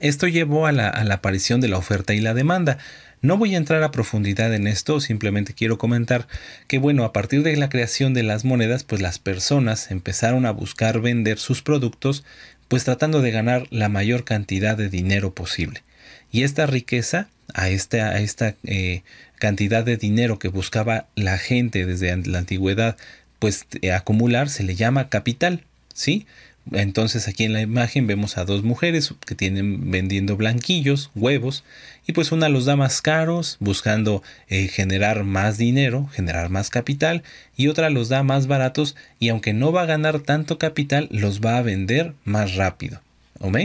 Esto 0.00 0.28
llevó 0.28 0.66
a 0.66 0.72
la 0.72 0.90
aparición 0.90 1.62
de 1.62 1.68
la 1.68 1.78
oferta 1.78 2.12
y 2.12 2.20
la 2.20 2.34
demanda. 2.34 2.76
No 3.22 3.38
voy 3.38 3.54
a 3.54 3.58
entrar 3.58 3.82
a 3.82 3.90
profundidad 3.90 4.54
en 4.54 4.66
esto, 4.66 5.00
simplemente 5.00 5.54
quiero 5.54 5.78
comentar 5.78 6.28
que 6.68 6.78
bueno, 6.78 7.04
a 7.04 7.12
partir 7.12 7.42
de 7.42 7.56
la 7.56 7.68
creación 7.68 8.14
de 8.14 8.22
las 8.22 8.44
monedas, 8.44 8.84
pues 8.84 9.00
las 9.00 9.18
personas 9.18 9.90
empezaron 9.90 10.46
a 10.46 10.50
buscar 10.50 11.00
vender 11.00 11.38
sus 11.38 11.62
productos, 11.62 12.24
pues 12.68 12.84
tratando 12.84 13.22
de 13.22 13.30
ganar 13.30 13.66
la 13.70 13.88
mayor 13.88 14.24
cantidad 14.24 14.76
de 14.76 14.88
dinero 14.88 15.34
posible. 15.34 15.82
Y 16.30 16.42
esta 16.42 16.66
riqueza, 16.66 17.28
a 17.54 17.68
esta, 17.70 18.10
a 18.10 18.20
esta 18.20 18.54
eh, 18.64 19.02
cantidad 19.38 19.84
de 19.84 19.96
dinero 19.96 20.38
que 20.38 20.48
buscaba 20.48 21.06
la 21.14 21.38
gente 21.38 21.86
desde 21.86 22.14
la 22.26 22.38
antigüedad, 22.38 22.96
pues 23.38 23.66
eh, 23.80 23.92
acumular, 23.92 24.48
se 24.48 24.62
le 24.62 24.74
llama 24.74 25.08
capital, 25.08 25.64
¿sí? 25.94 26.26
Entonces 26.72 27.28
aquí 27.28 27.44
en 27.44 27.52
la 27.52 27.60
imagen 27.60 28.06
vemos 28.06 28.38
a 28.38 28.44
dos 28.44 28.62
mujeres 28.62 29.14
que 29.24 29.34
tienen 29.34 29.90
vendiendo 29.90 30.36
blanquillos, 30.36 31.10
huevos, 31.14 31.64
y 32.06 32.12
pues 32.12 32.32
una 32.32 32.48
los 32.48 32.64
da 32.64 32.76
más 32.76 33.02
caros, 33.02 33.56
buscando 33.60 34.22
eh, 34.48 34.68
generar 34.68 35.24
más 35.24 35.58
dinero, 35.58 36.08
generar 36.12 36.50
más 36.50 36.70
capital, 36.70 37.22
y 37.56 37.68
otra 37.68 37.90
los 37.90 38.08
da 38.08 38.22
más 38.22 38.46
baratos, 38.46 38.96
y 39.20 39.28
aunque 39.28 39.52
no 39.52 39.72
va 39.72 39.82
a 39.82 39.86
ganar 39.86 40.20
tanto 40.20 40.58
capital, 40.58 41.08
los 41.10 41.40
va 41.40 41.58
a 41.58 41.62
vender 41.62 42.14
más 42.24 42.54
rápido. 42.54 43.00
¿Ok? 43.40 43.58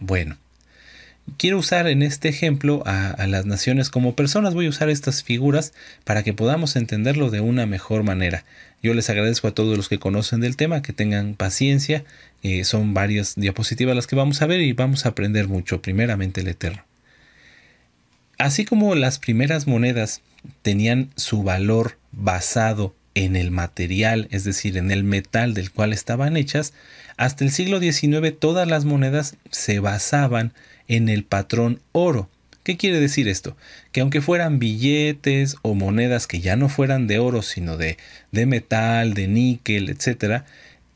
Bueno. 0.00 0.36
Quiero 1.38 1.58
usar 1.58 1.86
en 1.88 2.02
este 2.02 2.28
ejemplo 2.28 2.82
a, 2.86 3.26
las 3.26 3.46
naciones 3.46 3.90
como 3.90 4.14
personas. 4.14 4.54
Voy 4.54 4.66
a 4.66 4.70
usar 4.70 4.88
estas 4.88 5.22
figuras 5.22 5.72
para 6.04 6.22
que 6.22 6.32
podamos 6.32 6.76
entenderlo 6.76 7.30
de 7.30 7.40
una 7.40 7.66
mejor 7.66 8.04
manera. 8.04 8.44
Yo 8.82 8.94
les 8.94 9.10
agradezco 9.10 9.48
a 9.48 9.54
todos 9.54 9.76
los 9.76 9.88
que 9.88 9.98
conocen 9.98 10.40
del 10.40 10.56
tema, 10.56 10.82
que 10.82 10.92
tengan 10.92 11.34
paciencia. 11.34 12.04
Eh, 12.42 12.64
son 12.64 12.94
varias 12.94 13.34
diapositivas 13.34 13.96
las 13.96 14.06
que 14.06 14.16
vamos 14.16 14.40
a 14.40 14.46
ver 14.46 14.60
y 14.60 14.72
vamos 14.72 15.04
a 15.04 15.10
aprender 15.10 15.48
mucho, 15.48 15.82
primeramente 15.82 16.40
el 16.40 16.48
Eterno. 16.48 16.84
Así 18.38 18.64
como 18.64 18.94
las 18.94 19.18
primeras 19.18 19.66
monedas 19.66 20.20
tenían 20.62 21.10
su 21.16 21.42
valor 21.42 21.98
basado 22.12 22.94
en 23.14 23.34
el 23.34 23.50
material, 23.50 24.28
es 24.30 24.44
decir, 24.44 24.76
en 24.76 24.90
el 24.90 25.02
metal 25.02 25.54
del 25.54 25.72
cual 25.72 25.92
estaban 25.92 26.36
hechas, 26.36 26.74
hasta 27.16 27.44
el 27.44 27.50
siglo 27.50 27.80
XIX 27.80 28.38
todas 28.38 28.68
las 28.68 28.84
monedas 28.84 29.36
se 29.50 29.80
basaban 29.80 30.52
en 30.52 30.52
el 30.88 31.24
patrón 31.24 31.80
oro. 31.92 32.28
¿Qué 32.62 32.76
quiere 32.76 32.98
decir 32.98 33.28
esto? 33.28 33.56
Que 33.92 34.00
aunque 34.00 34.20
fueran 34.20 34.58
billetes 34.58 35.56
o 35.62 35.74
monedas 35.74 36.26
que 36.26 36.40
ya 36.40 36.56
no 36.56 36.68
fueran 36.68 37.06
de 37.06 37.20
oro, 37.20 37.42
sino 37.42 37.76
de, 37.76 37.96
de 38.32 38.46
metal, 38.46 39.14
de 39.14 39.28
níquel, 39.28 39.88
etc., 39.88 40.42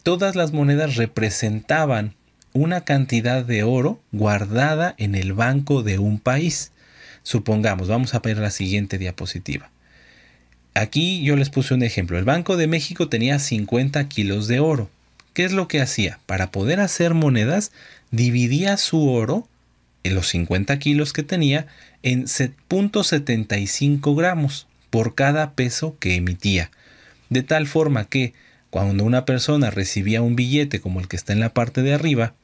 todas 0.02 0.34
las 0.34 0.52
monedas 0.52 0.96
representaban 0.96 2.14
una 2.52 2.80
cantidad 2.80 3.44
de 3.44 3.62
oro 3.62 4.00
guardada 4.10 4.94
en 4.98 5.14
el 5.14 5.32
banco 5.32 5.82
de 5.82 5.98
un 5.98 6.18
país. 6.18 6.72
Supongamos, 7.22 7.88
vamos 7.88 8.14
a 8.14 8.18
ver 8.18 8.38
la 8.38 8.50
siguiente 8.50 8.98
diapositiva. 8.98 9.70
Aquí 10.74 11.22
yo 11.22 11.36
les 11.36 11.50
puse 11.50 11.74
un 11.74 11.82
ejemplo. 11.82 12.18
El 12.18 12.24
Banco 12.24 12.56
de 12.56 12.66
México 12.66 13.08
tenía 13.08 13.38
50 13.38 14.08
kilos 14.08 14.48
de 14.48 14.60
oro. 14.60 14.88
¿Qué 15.34 15.44
es 15.44 15.52
lo 15.52 15.68
que 15.68 15.80
hacía? 15.80 16.18
Para 16.26 16.50
poder 16.50 16.80
hacer 16.80 17.14
monedas, 17.14 17.72
dividía 18.10 18.76
su 18.76 19.08
oro 19.08 19.46
en 19.46 19.49
los 20.04 20.28
50 20.28 20.78
kilos 20.78 21.12
que 21.12 21.22
tenía 21.22 21.66
en 22.02 22.24
0.75 22.24 24.16
gramos 24.16 24.66
por 24.90 25.14
cada 25.14 25.52
peso 25.52 25.96
que 25.98 26.14
emitía. 26.16 26.70
De 27.28 27.42
tal 27.42 27.66
forma 27.66 28.04
que 28.06 28.32
cuando 28.70 29.04
una 29.04 29.24
persona 29.24 29.70
recibía 29.70 30.22
un 30.22 30.36
billete 30.36 30.80
como 30.80 31.00
el 31.00 31.08
que 31.08 31.16
está 31.16 31.32
en 31.32 31.40
la 31.40 31.52
parte 31.52 31.82
de 31.82 31.92
arriba 31.94 32.34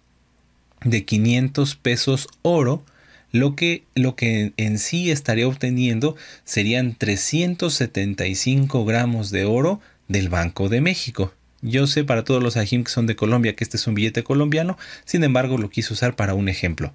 de 0.84 1.04
500 1.04 1.76
pesos 1.76 2.28
oro, 2.42 2.84
lo 3.32 3.56
que, 3.56 3.84
lo 3.94 4.16
que 4.16 4.52
en 4.56 4.78
sí 4.78 5.10
estaría 5.10 5.48
obteniendo 5.48 6.16
serían 6.44 6.94
375 6.94 8.84
gramos 8.84 9.30
de 9.30 9.44
oro 9.44 9.80
del 10.08 10.28
Banco 10.28 10.68
de 10.68 10.80
México. 10.80 11.32
Yo 11.62 11.86
sé 11.86 12.04
para 12.04 12.22
todos 12.22 12.42
los 12.42 12.56
ajim 12.56 12.84
que 12.84 12.90
son 12.90 13.06
de 13.06 13.16
Colombia 13.16 13.56
que 13.56 13.64
este 13.64 13.76
es 13.76 13.86
un 13.86 13.94
billete 13.94 14.22
colombiano, 14.22 14.78
sin 15.04 15.24
embargo 15.24 15.58
lo 15.58 15.70
quise 15.70 15.92
usar 15.92 16.14
para 16.14 16.34
un 16.34 16.48
ejemplo. 16.48 16.92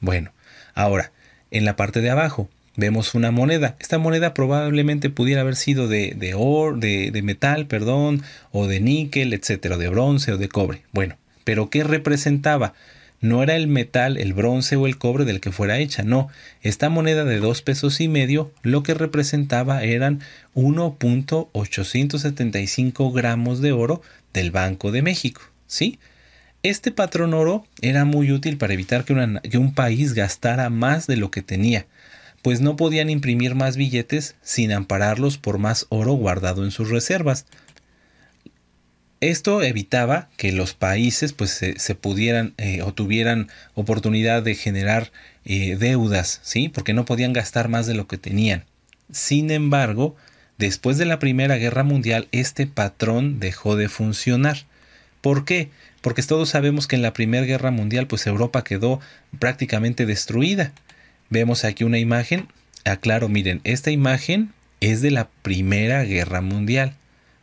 Bueno, 0.00 0.32
ahora, 0.74 1.12
en 1.50 1.64
la 1.64 1.76
parte 1.76 2.00
de 2.00 2.10
abajo 2.10 2.48
vemos 2.76 3.14
una 3.14 3.30
moneda. 3.30 3.76
Esta 3.80 3.98
moneda 3.98 4.34
probablemente 4.34 5.10
pudiera 5.10 5.40
haber 5.40 5.56
sido 5.56 5.88
de, 5.88 6.14
de 6.16 6.34
oro, 6.34 6.76
de, 6.76 7.10
de, 7.10 7.22
metal, 7.22 7.66
perdón, 7.66 8.22
o 8.52 8.66
de 8.66 8.80
níquel, 8.80 9.32
etcétera, 9.32 9.78
de 9.78 9.88
bronce 9.88 10.32
o 10.32 10.38
de 10.38 10.48
cobre. 10.48 10.82
Bueno, 10.92 11.16
pero 11.44 11.70
¿qué 11.70 11.82
representaba? 11.82 12.74
No 13.20 13.42
era 13.42 13.56
el 13.56 13.66
metal, 13.66 14.16
el 14.16 14.32
bronce 14.32 14.76
o 14.76 14.86
el 14.86 14.96
cobre 14.96 15.24
del 15.24 15.40
que 15.40 15.50
fuera 15.50 15.78
hecha, 15.78 16.04
no. 16.04 16.28
Esta 16.62 16.88
moneda 16.88 17.24
de 17.24 17.40
dos 17.40 17.62
pesos 17.62 18.00
y 18.00 18.06
medio 18.06 18.52
lo 18.62 18.84
que 18.84 18.94
representaba 18.94 19.82
eran 19.82 20.20
1.875 20.54 23.12
gramos 23.12 23.60
de 23.60 23.72
oro 23.72 24.02
del 24.32 24.52
Banco 24.52 24.92
de 24.92 25.02
México, 25.02 25.42
¿sí? 25.66 25.98
Este 26.64 26.90
patrón 26.90 27.34
oro 27.34 27.66
era 27.82 28.04
muy 28.04 28.32
útil 28.32 28.56
para 28.56 28.74
evitar 28.74 29.04
que, 29.04 29.58
un 29.58 29.74
país 29.74 30.14
gastara 30.14 30.70
más 30.70 31.06
de 31.06 31.16
lo 31.16 31.30
que 31.30 31.42
tenía, 31.42 31.86
pues 32.42 32.60
no 32.60 32.74
podían 32.74 33.10
imprimir 33.10 33.54
más 33.54 33.76
billetes 33.76 34.34
sin 34.42 34.72
ampararlos 34.72 35.38
por 35.38 35.58
más 35.58 35.86
oro 35.88 36.14
guardado 36.14 36.64
en 36.64 36.72
sus 36.72 36.90
reservas. 36.90 37.46
Esto 39.20 39.62
evitaba 39.62 40.28
que 40.36 40.52
los 40.52 40.74
países 40.74 41.32
pues 41.32 41.50
se, 41.50 41.94
pudieran 41.94 42.54
eh, 42.56 42.82
o 42.82 42.92
tuvieran 42.92 43.48
oportunidad 43.74 44.42
de 44.42 44.54
generar 44.54 45.12
eh, 45.44 45.76
deudas, 45.78 46.40
¿sí? 46.42 46.68
Porque 46.68 46.92
no 46.92 47.04
podían 47.04 47.32
gastar 47.32 47.68
más 47.68 47.86
de 47.86 47.94
lo 47.94 48.06
que 48.08 48.18
tenían. 48.18 48.64
Sin 49.12 49.50
embargo, 49.50 50.16
después 50.56 50.98
de 50.98 51.04
la 51.04 51.18
Primera 51.18 51.56
Guerra 51.56 51.84
Mundial, 51.84 52.28
este 52.32 52.66
patrón 52.66 53.38
dejó 53.40 53.76
de 53.76 53.88
funcionar. 53.88 54.66
¿Por 55.20 55.44
qué? 55.44 55.70
Porque 56.00 56.22
todos 56.22 56.50
sabemos 56.50 56.86
que 56.86 56.96
en 56.96 57.02
la 57.02 57.12
Primera 57.12 57.46
Guerra 57.46 57.70
Mundial 57.70 58.06
pues 58.06 58.26
Europa 58.26 58.64
quedó 58.64 59.00
prácticamente 59.38 60.06
destruida. 60.06 60.72
Vemos 61.30 61.64
aquí 61.64 61.84
una 61.84 61.98
imagen, 61.98 62.48
aclaro, 62.84 63.28
miren, 63.28 63.60
esta 63.64 63.90
imagen 63.90 64.52
es 64.80 65.02
de 65.02 65.10
la 65.10 65.28
Primera 65.42 66.04
Guerra 66.04 66.40
Mundial, 66.40 66.94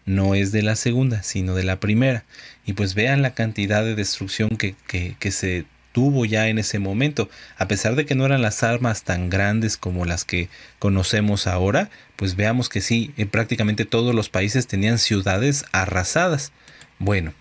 no 0.06 0.36
es 0.36 0.52
de 0.52 0.62
la 0.62 0.76
Segunda, 0.76 1.24
sino 1.24 1.56
de 1.56 1.64
la 1.64 1.80
Primera. 1.80 2.24
Y 2.66 2.74
pues 2.74 2.96
vean 2.96 3.22
la 3.22 3.34
cantidad 3.34 3.84
de 3.84 3.96
destrucción 3.96 4.58
que, 4.58 4.76
que, 4.88 5.32
se 5.32 5.66
tuvo 5.92 6.26
ya 6.26 6.48
en 6.48 6.60
ese 6.60 6.80
momento. 6.80 7.30
A 7.58 7.68
pesar 7.68 7.96
de 7.96 8.06
que 8.06 8.16
no 8.16 8.26
eran 8.26 8.42
las 8.42 8.64
armas 8.64 9.04
tan 9.04 9.30
grandes 9.30 9.78
como 9.78 10.06
las 10.06 10.26
que 10.26 10.50
conocemos 10.80 11.48
ahora, 11.48 11.90
pues 12.16 12.36
veamos 12.36 12.70
que 12.70 12.82
sí, 12.82 13.14
eh, 13.18 13.26
prácticamente 13.26 13.86
todos 13.86 14.16
los 14.16 14.30
países 14.30 14.68
tenían 14.68 14.98
ciudades 14.98 15.66
arrasadas. 15.72 16.52
Bueno, 17.00 17.34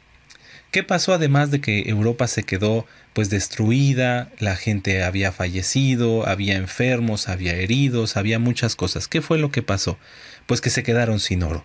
¿Qué 0.74 0.82
pasó 0.82 1.14
además 1.14 1.52
de 1.52 1.60
que 1.60 1.88
Europa 1.88 2.26
se 2.26 2.42
quedó 2.42 2.84
pues 3.12 3.30
destruida, 3.30 4.32
la 4.40 4.56
gente 4.56 5.04
había 5.04 5.30
fallecido, 5.30 6.26
había 6.26 6.56
enfermos, 6.56 7.28
había 7.28 7.54
heridos, 7.54 8.16
había 8.16 8.40
muchas 8.40 8.74
cosas? 8.74 9.06
¿Qué 9.06 9.22
fue 9.22 9.38
lo 9.38 9.52
que 9.52 9.62
pasó? 9.62 9.98
Pues 10.46 10.60
que 10.60 10.70
se 10.70 10.82
quedaron 10.82 11.20
sin 11.20 11.44
oro. 11.44 11.64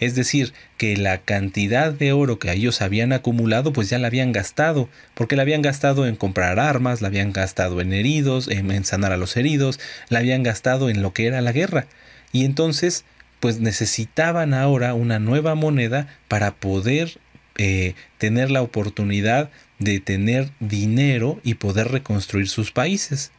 Es 0.00 0.14
decir, 0.14 0.54
que 0.78 0.96
la 0.96 1.18
cantidad 1.18 1.92
de 1.92 2.12
oro 2.12 2.38
que 2.38 2.50
ellos 2.50 2.80
habían 2.80 3.12
acumulado, 3.12 3.74
pues 3.74 3.90
ya 3.90 3.98
la 3.98 4.06
habían 4.06 4.32
gastado, 4.32 4.88
porque 5.12 5.36
la 5.36 5.42
habían 5.42 5.60
gastado 5.60 6.06
en 6.06 6.16
comprar 6.16 6.58
armas, 6.58 7.02
la 7.02 7.08
habían 7.08 7.34
gastado 7.34 7.82
en 7.82 7.92
heridos, 7.92 8.48
en 8.48 8.86
sanar 8.86 9.12
a 9.12 9.18
los 9.18 9.36
heridos, 9.36 9.78
la 10.08 10.20
habían 10.20 10.42
gastado 10.42 10.88
en 10.88 11.02
lo 11.02 11.12
que 11.12 11.26
era 11.26 11.42
la 11.42 11.52
guerra. 11.52 11.88
Y 12.32 12.46
entonces, 12.46 13.04
pues 13.38 13.60
necesitaban 13.60 14.54
ahora 14.54 14.94
una 14.94 15.18
nueva 15.18 15.54
moneda 15.54 16.08
para 16.28 16.54
poder 16.54 17.18
eh, 17.58 17.94
tener 18.18 18.50
la 18.50 18.62
oportunidad 18.62 19.50
de 19.78 20.00
tener 20.00 20.50
dinero 20.60 21.40
y 21.42 21.54
poder 21.54 21.88
reconstruir 21.88 22.48
sus 22.48 22.72
países. 22.72 23.30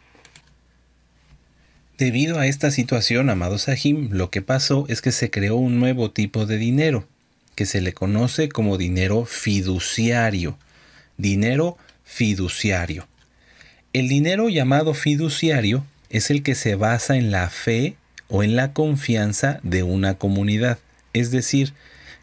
Debido 1.97 2.39
a 2.39 2.45
esta 2.45 2.69
situación, 2.69 3.29
amado 3.29 3.57
Sahim, 3.57 4.09
lo 4.11 4.29
que 4.29 4.41
pasó 4.41 4.85
es 4.87 5.01
que 5.01 5.11
se 5.11 5.31
creó 5.31 5.55
un 5.55 5.79
nuevo 5.79 6.11
tipo 6.11 6.45
de 6.45 6.57
dinero, 6.57 7.07
que 7.55 7.65
se 7.65 7.81
le 7.81 7.93
conoce 7.93 8.49
como 8.49 8.77
dinero 8.77 9.25
fiduciario. 9.25 10.59
Dinero 11.17 11.77
fiduciario. 12.03 13.07
El 13.93 14.07
dinero 14.07 14.47
llamado 14.49 14.93
fiduciario 14.93 15.85
es 16.09 16.29
el 16.29 16.43
que 16.43 16.53
se 16.53 16.75
basa 16.75 17.17
en 17.17 17.31
la 17.31 17.49
fe 17.49 17.97
o 18.27 18.43
en 18.43 18.55
la 18.55 18.73
confianza 18.73 19.59
de 19.63 19.81
una 19.81 20.19
comunidad, 20.19 20.77
es 21.13 21.31
decir, 21.31 21.73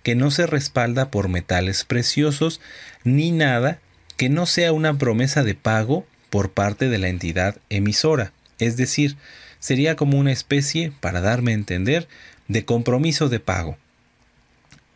que 0.05 0.15
no 0.15 0.31
se 0.31 0.47
respalda 0.47 1.11
por 1.11 1.29
metales 1.29 1.85
preciosos 1.85 2.61
ni 3.03 3.33
nada 3.33 3.81
que 4.17 4.29
no 4.29 4.47
sea 4.47 4.73
una 4.73 4.97
promesa 4.97 5.43
de 5.43 5.55
pago 5.55 6.07
por 6.31 6.53
parte 6.53 6.89
de 6.89 6.99
la 6.99 7.09
entidad 7.09 7.57
emisora. 7.71 8.33
Es 8.61 8.77
decir, 8.77 9.17
sería 9.59 9.97
como 9.97 10.19
una 10.19 10.31
especie, 10.31 10.93
para 11.01 11.21
darme 11.21 11.51
a 11.51 11.55
entender, 11.55 12.07
de 12.47 12.65
compromiso 12.65 13.29
de 13.29 13.41
pago. 13.41 13.77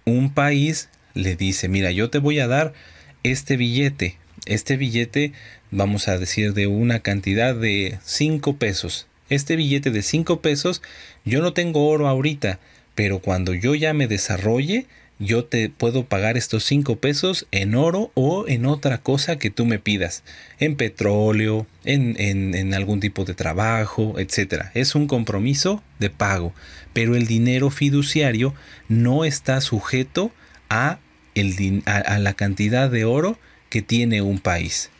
Un 0.05 0.33
país 0.33 0.89
le 1.15 1.37
dice, 1.37 1.69
mira, 1.69 1.91
yo 1.91 2.11
te 2.11 2.19
voy 2.19 2.39
a 2.39 2.47
dar 2.47 2.75
este 3.23 3.57
billete. 3.57 4.19
Este 4.47 4.77
billete, 4.77 5.33
vamos 5.71 6.07
a 6.07 6.19
decir, 6.19 6.55
de 6.55 6.67
una 6.67 7.01
cantidad 7.01 7.55
de 7.55 7.99
5 8.05 8.57
pesos. 8.57 9.07
Este 9.31 9.57
billete 9.57 9.91
de 9.91 10.03
5 10.03 10.41
pesos, 10.41 10.83
yo 11.25 11.41
no 11.41 11.53
tengo 11.53 11.89
oro 11.89 12.09
ahorita, 12.09 12.61
pero 12.95 13.21
cuando 13.21 13.55
yo 13.55 13.75
ya 13.75 13.93
me 13.95 14.07
desarrolle, 14.07 14.87
yo 15.19 15.45
te 15.45 15.69
puedo 15.69 16.05
pagar 16.05 16.37
estos 16.37 16.64
5 16.64 16.97
pesos 16.97 17.47
en 17.51 17.75
oro 17.75 18.12
o 18.14 18.47
en 18.47 18.66
otra 18.66 18.99
cosa 18.99 19.37
que 19.37 19.51
tú 19.51 19.66
me 19.66 19.79
pidas, 19.79 20.23
en 20.61 20.77
petróleo, 20.77 21.66
en, 21.85 22.14
en, 22.19 22.75
algún 22.75 23.01
tipo 23.01 23.25
de 23.25 23.35
trabajo, 23.35 24.19
etc. 24.19 24.66
Es 24.75 24.95
un 24.95 25.09
compromiso 25.09 25.83
de 25.99 26.11
pago, 26.11 26.55
pero 26.93 27.16
el 27.16 27.27
dinero 27.27 27.71
fiduciario 27.71 28.55
no 28.89 29.25
está 29.25 29.61
sujeto 29.61 30.31
a 30.69 30.99
el, 31.35 31.83
a, 31.87 32.19
la 32.19 32.35
cantidad 32.35 32.91
de 32.91 33.05
oro 33.05 33.39
que 33.71 33.83
tiene 33.83 34.23
un 34.23 34.39
país. 34.39 34.91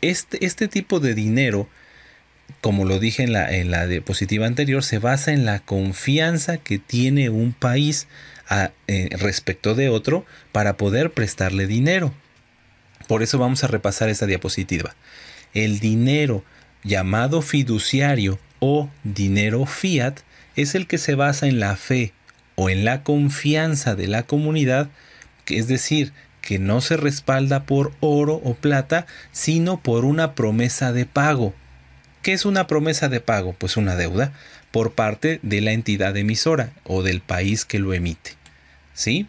Este, 0.00 0.44
este 0.44 0.68
tipo 0.68 1.00
de 1.00 1.14
dinero, 1.14 1.68
como 2.62 2.84
lo 2.84 2.98
dije 2.98 3.22
en 3.22 3.32
la, 3.32 3.54
en 3.54 3.70
la 3.70 3.86
diapositiva 3.86 4.46
anterior, 4.46 4.82
se 4.82 4.98
basa 4.98 5.32
en 5.32 5.44
la 5.44 5.60
confianza 5.60 6.56
que 6.58 6.78
tiene 6.78 7.28
un 7.28 7.52
país 7.52 8.08
eh, 8.48 9.08
respecto 9.12 9.74
de 9.74 9.88
otro 9.88 10.24
para 10.52 10.76
poder 10.76 11.12
prestarle 11.12 11.66
dinero. 11.66 12.14
Por 13.08 13.22
eso 13.22 13.38
vamos 13.38 13.64
a 13.64 13.68
repasar 13.68 14.08
esta 14.08 14.26
diapositiva. 14.26 14.94
El 15.54 15.78
dinero 15.80 16.44
llamado 16.82 17.42
fiduciario 17.42 18.38
o 18.58 18.88
dinero 19.04 19.66
fiat 19.66 20.20
es 20.56 20.74
el 20.74 20.86
que 20.86 20.98
se 20.98 21.14
basa 21.14 21.46
en 21.46 21.60
la 21.60 21.76
fe 21.76 22.12
o 22.54 22.70
en 22.70 22.84
la 22.84 23.02
confianza 23.02 23.94
de 23.94 24.06
la 24.06 24.22
comunidad, 24.24 24.88
es 25.46 25.68
decir, 25.68 26.12
que 26.40 26.58
no 26.58 26.80
se 26.80 26.96
respalda 26.96 27.64
por 27.64 27.92
oro 28.00 28.40
o 28.44 28.54
plata, 28.54 29.06
sino 29.32 29.82
por 29.82 30.04
una 30.04 30.34
promesa 30.34 30.92
de 30.92 31.04
pago. 31.04 31.54
¿Qué 32.22 32.32
es 32.32 32.44
una 32.44 32.66
promesa 32.66 33.08
de 33.08 33.20
pago? 33.20 33.52
Pues 33.52 33.76
una 33.76 33.94
deuda 33.96 34.32
por 34.70 34.92
parte 34.92 35.40
de 35.42 35.60
la 35.60 35.72
entidad 35.72 36.16
emisora 36.16 36.72
o 36.84 37.02
del 37.02 37.20
país 37.20 37.64
que 37.64 37.78
lo 37.78 37.94
emite. 37.94 38.32
¿Sí? 38.94 39.26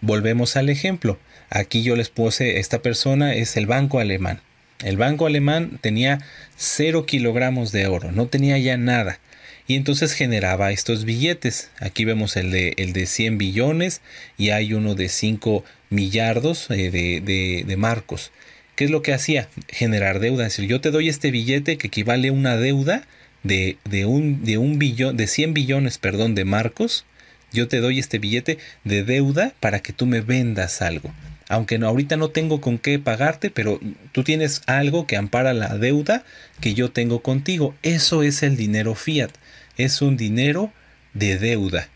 Volvemos 0.00 0.56
al 0.56 0.68
ejemplo. 0.68 1.18
Aquí 1.50 1.82
yo 1.82 1.96
les 1.96 2.10
puse, 2.10 2.58
esta 2.58 2.82
persona 2.82 3.34
es 3.34 3.56
el 3.56 3.66
banco 3.66 3.98
alemán. 3.98 4.40
El 4.84 4.96
banco 4.96 5.26
alemán 5.26 5.78
tenía 5.80 6.20
0 6.56 7.06
kilogramos 7.06 7.72
de 7.72 7.86
oro, 7.86 8.12
no 8.12 8.26
tenía 8.26 8.58
ya 8.58 8.76
nada. 8.76 9.18
Y 9.66 9.74
entonces 9.74 10.12
generaba 10.12 10.70
estos 10.70 11.04
billetes. 11.04 11.70
Aquí 11.80 12.04
vemos 12.04 12.36
el 12.36 12.50
de, 12.50 12.74
el 12.76 12.92
de 12.92 13.06
100 13.06 13.38
billones 13.38 14.00
y 14.38 14.50
hay 14.50 14.74
uno 14.74 14.94
de 14.94 15.08
5 15.08 15.64
millardos 15.90 16.70
eh, 16.70 16.90
de, 16.90 17.64
de, 17.66 17.76
marcos. 17.76 18.30
¿Qué 18.76 18.84
es 18.84 18.90
lo 18.90 19.02
que 19.02 19.12
hacía? 19.12 19.48
Generar 19.68 20.20
deuda. 20.20 20.46
Es 20.46 20.56
decir, 20.56 20.70
yo 20.70 20.80
te 20.80 20.90
doy 20.90 21.08
este 21.08 21.30
billete 21.30 21.78
que 21.78 21.88
equivale 21.88 22.28
a 22.28 22.32
una 22.32 22.56
deuda 22.56 23.02
de, 23.46 23.78
de, 23.84 24.06
un, 24.06 24.44
de, 24.44 24.58
un 24.58 24.78
billón, 24.78 25.16
de 25.16 25.26
100 25.26 25.54
billones 25.54 25.98
perdón, 25.98 26.34
de 26.34 26.44
marcos. 26.44 27.04
Yo 27.52 27.68
te 27.68 27.78
doy 27.78 27.98
este 27.98 28.18
billete 28.18 28.58
de 28.84 29.04
deuda 29.04 29.54
para 29.60 29.80
que 29.80 29.92
tú 29.92 30.06
me 30.06 30.20
vendas 30.20 30.82
algo 30.82 31.12
aunque 31.48 31.78
no, 31.78 31.86
ahorita 31.86 32.16
no 32.16 32.30
tengo 32.30 32.60
con 32.60 32.78
qué 32.78 32.98
pagarte, 32.98 33.50
pero 33.50 33.80
tú 34.12 34.24
tienes 34.24 34.62
algo 34.66 35.06
que 35.06 35.16
ampara 35.16 35.54
la 35.54 35.78
deuda 35.78 36.24
que 36.60 36.74
yo 36.74 36.90
tengo 36.90 37.22
contigo. 37.22 37.74
Eso 37.82 38.22
es 38.22 38.42
el 38.42 38.56
dinero 38.56 38.94
fiat, 38.94 39.30
es 39.76 40.02
un 40.02 40.16
dinero 40.16 40.72
de 41.14 41.38
deuda. 41.38 41.88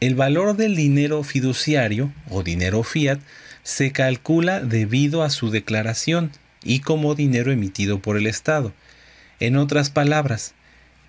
El 0.00 0.14
valor 0.14 0.56
del 0.56 0.76
dinero 0.76 1.22
fiduciario 1.22 2.12
o 2.30 2.42
dinero 2.42 2.82
fiat 2.82 3.18
se 3.62 3.92
calcula 3.92 4.60
debido 4.60 5.22
a 5.22 5.30
su 5.30 5.50
declaración 5.50 6.30
y 6.62 6.80
como 6.80 7.14
dinero 7.14 7.52
emitido 7.52 7.98
por 8.00 8.16
el 8.16 8.26
Estado. 8.26 8.72
En 9.40 9.56
otras 9.56 9.90
palabras, 9.90 10.54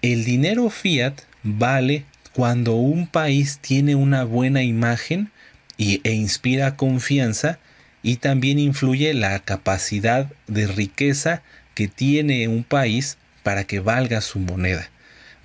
el 0.01 0.25
dinero 0.25 0.69
fiat 0.69 1.21
vale 1.43 2.05
cuando 2.33 2.75
un 2.75 3.07
país 3.07 3.59
tiene 3.59 3.95
una 3.95 4.23
buena 4.23 4.63
imagen 4.63 5.31
y, 5.77 6.01
e 6.03 6.13
inspira 6.13 6.75
confianza 6.75 7.59
y 8.03 8.17
también 8.17 8.59
influye 8.59 9.13
la 9.13 9.39
capacidad 9.39 10.31
de 10.47 10.67
riqueza 10.67 11.41
que 11.73 11.87
tiene 11.87 12.47
un 12.47 12.63
país 12.63 13.17
para 13.43 13.63
que 13.63 13.79
valga 13.79 14.21
su 14.21 14.39
moneda. 14.39 14.89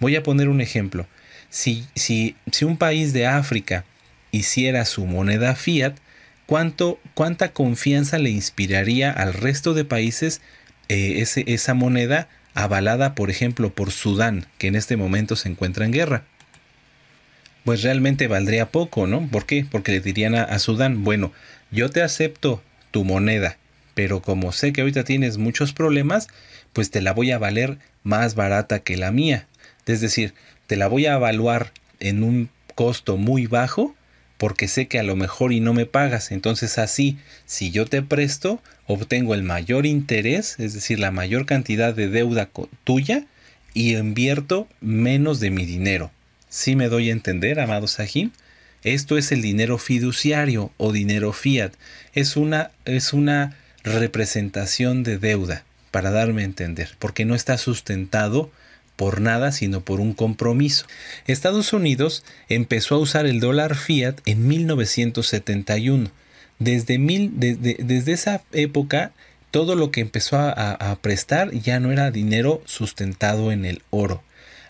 Voy 0.00 0.16
a 0.16 0.22
poner 0.22 0.48
un 0.48 0.60
ejemplo. 0.60 1.06
Si, 1.50 1.86
si, 1.94 2.36
si 2.50 2.64
un 2.64 2.76
país 2.76 3.12
de 3.12 3.26
África 3.26 3.84
hiciera 4.32 4.84
su 4.84 5.06
moneda 5.06 5.54
fiat, 5.54 5.94
¿cuánto, 6.46 6.98
¿cuánta 7.14 7.52
confianza 7.52 8.18
le 8.18 8.30
inspiraría 8.30 9.10
al 9.10 9.34
resto 9.34 9.74
de 9.74 9.84
países 9.84 10.40
eh, 10.88 11.20
ese, 11.20 11.44
esa 11.46 11.74
moneda 11.74 12.28
avalada, 12.54 13.14
por 13.14 13.30
ejemplo, 13.30 13.72
por 13.72 13.90
Sudán, 13.90 14.46
que 14.58 14.68
en 14.68 14.76
este 14.76 14.96
momento 14.96 15.36
se 15.36 15.48
encuentra 15.48 15.84
en 15.84 15.92
guerra? 15.92 16.24
Pues 17.64 17.82
realmente 17.82 18.28
valdría 18.28 18.70
poco, 18.70 19.06
¿no? 19.06 19.26
¿Por 19.28 19.46
qué? 19.46 19.66
Porque 19.70 19.92
le 19.92 20.00
dirían 20.00 20.34
a 20.34 20.58
Sudán, 20.58 21.04
bueno, 21.04 21.32
yo 21.70 21.90
te 21.90 22.02
acepto 22.02 22.62
tu 22.90 23.04
moneda, 23.04 23.56
pero 23.94 24.20
como 24.20 24.52
sé 24.52 24.72
que 24.72 24.80
ahorita 24.80 25.04
tienes 25.04 25.38
muchos 25.38 25.72
problemas, 25.72 26.28
pues 26.72 26.90
te 26.90 27.00
la 27.00 27.12
voy 27.12 27.30
a 27.30 27.38
valer 27.38 27.78
más 28.02 28.34
barata 28.34 28.80
que 28.80 28.96
la 28.96 29.12
mía. 29.12 29.46
Es 29.86 30.00
decir, 30.00 30.34
te 30.66 30.76
la 30.76 30.88
voy 30.88 31.06
a 31.06 31.14
evaluar 31.14 31.72
en 32.00 32.22
un 32.22 32.50
costo 32.74 33.16
muy 33.16 33.46
bajo 33.46 33.94
porque 34.42 34.66
sé 34.66 34.88
que 34.88 34.98
a 34.98 35.04
lo 35.04 35.14
mejor 35.14 35.52
y 35.52 35.60
no 35.60 35.72
me 35.72 35.86
pagas. 35.86 36.32
Entonces 36.32 36.76
así, 36.76 37.16
si 37.46 37.70
yo 37.70 37.86
te 37.86 38.02
presto, 38.02 38.60
obtengo 38.88 39.34
el 39.34 39.44
mayor 39.44 39.86
interés, 39.86 40.56
es 40.58 40.74
decir, 40.74 40.98
la 40.98 41.12
mayor 41.12 41.46
cantidad 41.46 41.94
de 41.94 42.08
deuda 42.08 42.50
tuya 42.82 43.24
y 43.72 43.94
invierto 43.94 44.66
menos 44.80 45.38
de 45.38 45.50
mi 45.50 45.64
dinero. 45.64 46.10
¿Sí 46.48 46.74
me 46.74 46.88
doy 46.88 47.10
a 47.10 47.12
entender, 47.12 47.60
amado 47.60 47.86
Sahim? 47.86 48.32
Esto 48.82 49.16
es 49.16 49.30
el 49.30 49.42
dinero 49.42 49.78
fiduciario 49.78 50.72
o 50.76 50.90
dinero 50.90 51.32
fiat. 51.32 51.74
Es 52.12 52.36
una, 52.36 52.72
es 52.84 53.12
una 53.12 53.56
representación 53.84 55.04
de 55.04 55.18
deuda, 55.18 55.62
para 55.92 56.10
darme 56.10 56.42
a 56.42 56.46
entender, 56.46 56.96
porque 56.98 57.24
no 57.24 57.36
está 57.36 57.58
sustentado 57.58 58.50
por 58.96 59.20
nada, 59.20 59.52
sino 59.52 59.80
por 59.80 60.00
un 60.00 60.12
compromiso. 60.12 60.86
Estados 61.26 61.72
Unidos 61.72 62.24
empezó 62.48 62.96
a 62.96 62.98
usar 62.98 63.26
el 63.26 63.40
dólar 63.40 63.74
fiat 63.76 64.16
en 64.24 64.46
1971. 64.48 66.10
Desde, 66.58 68.12
esa 68.12 68.42
época, 68.52 69.12
todo 69.50 69.74
lo 69.74 69.90
que 69.90 70.00
empezó 70.00 70.38
a 70.38 70.98
prestar 71.00 71.50
ya 71.52 71.80
no 71.80 71.90
era 71.90 72.10
dinero 72.10 72.62
sustentado 72.66 73.52
en 73.52 73.64
el 73.64 73.82
oro. 73.90 74.22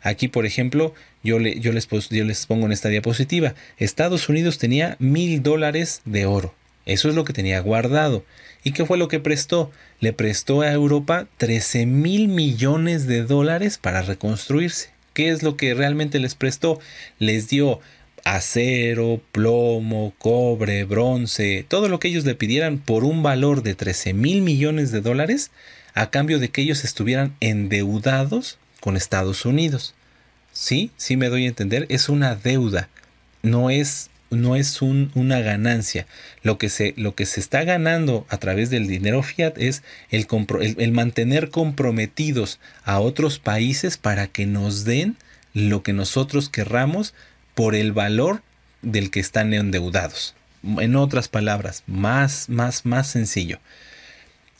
Aquí, 0.02 0.28
por 0.28 0.46
ejemplo, 0.46 0.94
yo, 1.22 1.38
les, 1.38 1.60
yo 1.60 1.72
les 1.72 2.46
pongo 2.46 2.66
en 2.66 2.72
esta 2.72 2.88
diapositiva. 2.88 3.54
Estados 3.78 4.28
Unidos 4.28 4.58
tenía 4.58 4.96
mil 4.98 5.42
dólares 5.42 6.02
de 6.04 6.26
oro. 6.26 6.54
Eso 6.84 7.08
es 7.08 7.14
lo 7.14 7.24
que 7.24 7.32
tenía 7.32 7.60
guardado. 7.60 8.24
¿Y 8.64 8.72
qué 8.72 8.86
fue 8.86 8.98
lo 8.98 9.08
que 9.08 9.20
prestó? 9.20 9.70
Le 10.00 10.12
prestó 10.12 10.60
a 10.60 10.72
Europa 10.72 11.26
13 11.38 11.86
mil 11.86 12.28
millones 12.28 13.06
de 13.06 13.24
dólares 13.24 13.78
para 13.78 14.02
reconstruirse. 14.02 14.90
¿Qué 15.14 15.30
es 15.30 15.42
lo 15.42 15.56
que 15.56 15.74
realmente 15.74 16.18
les 16.18 16.34
prestó? 16.34 16.78
Les 17.18 17.48
dio 17.48 17.80
acero, 18.24 19.20
plomo, 19.32 20.14
cobre, 20.18 20.84
bronce, 20.84 21.64
todo 21.68 21.88
lo 21.88 21.98
que 21.98 22.08
ellos 22.08 22.24
le 22.24 22.34
pidieran 22.34 22.78
por 22.78 23.04
un 23.04 23.22
valor 23.22 23.62
de 23.62 23.74
13 23.74 24.14
mil 24.14 24.42
millones 24.42 24.92
de 24.92 25.00
dólares 25.00 25.50
a 25.94 26.10
cambio 26.10 26.38
de 26.38 26.48
que 26.48 26.62
ellos 26.62 26.84
estuvieran 26.84 27.34
endeudados 27.40 28.58
con 28.80 28.96
Estados 28.96 29.44
Unidos. 29.44 29.94
Sí, 30.52 30.90
sí 30.96 31.16
me 31.16 31.28
doy 31.28 31.46
a 31.46 31.48
entender, 31.48 31.86
es 31.88 32.08
una 32.08 32.34
deuda, 32.34 32.88
no 33.42 33.70
es, 33.70 34.10
no 34.32 34.56
es 34.56 34.82
una 34.82 35.40
ganancia. 35.40 36.06
Lo 36.42 36.58
que, 36.58 36.68
se, 36.68 36.94
lo 36.96 37.14
que 37.14 37.26
se 37.26 37.40
está 37.40 37.64
ganando 37.64 38.26
a 38.28 38.38
través 38.38 38.70
del 38.70 38.88
dinero 38.88 39.22
fiat 39.22 39.56
es 39.58 39.82
el, 40.10 40.26
el 40.78 40.92
mantener 40.92 41.50
comprometidos 41.50 42.58
a 42.84 42.98
otros 43.00 43.38
países 43.38 43.96
para 43.96 44.26
que 44.26 44.46
nos 44.46 44.84
den 44.84 45.16
lo 45.54 45.82
que 45.82 45.92
nosotros 45.92 46.48
querramos 46.48 47.14
por 47.54 47.74
el 47.74 47.92
valor 47.92 48.42
del 48.82 49.10
que 49.10 49.20
están 49.20 49.54
endeudados. 49.54 50.34
En 50.62 50.96
otras 50.96 51.28
palabras, 51.28 51.82
más, 51.86 52.48
más, 52.48 52.86
más 52.86 53.08
sencillo 53.08 53.60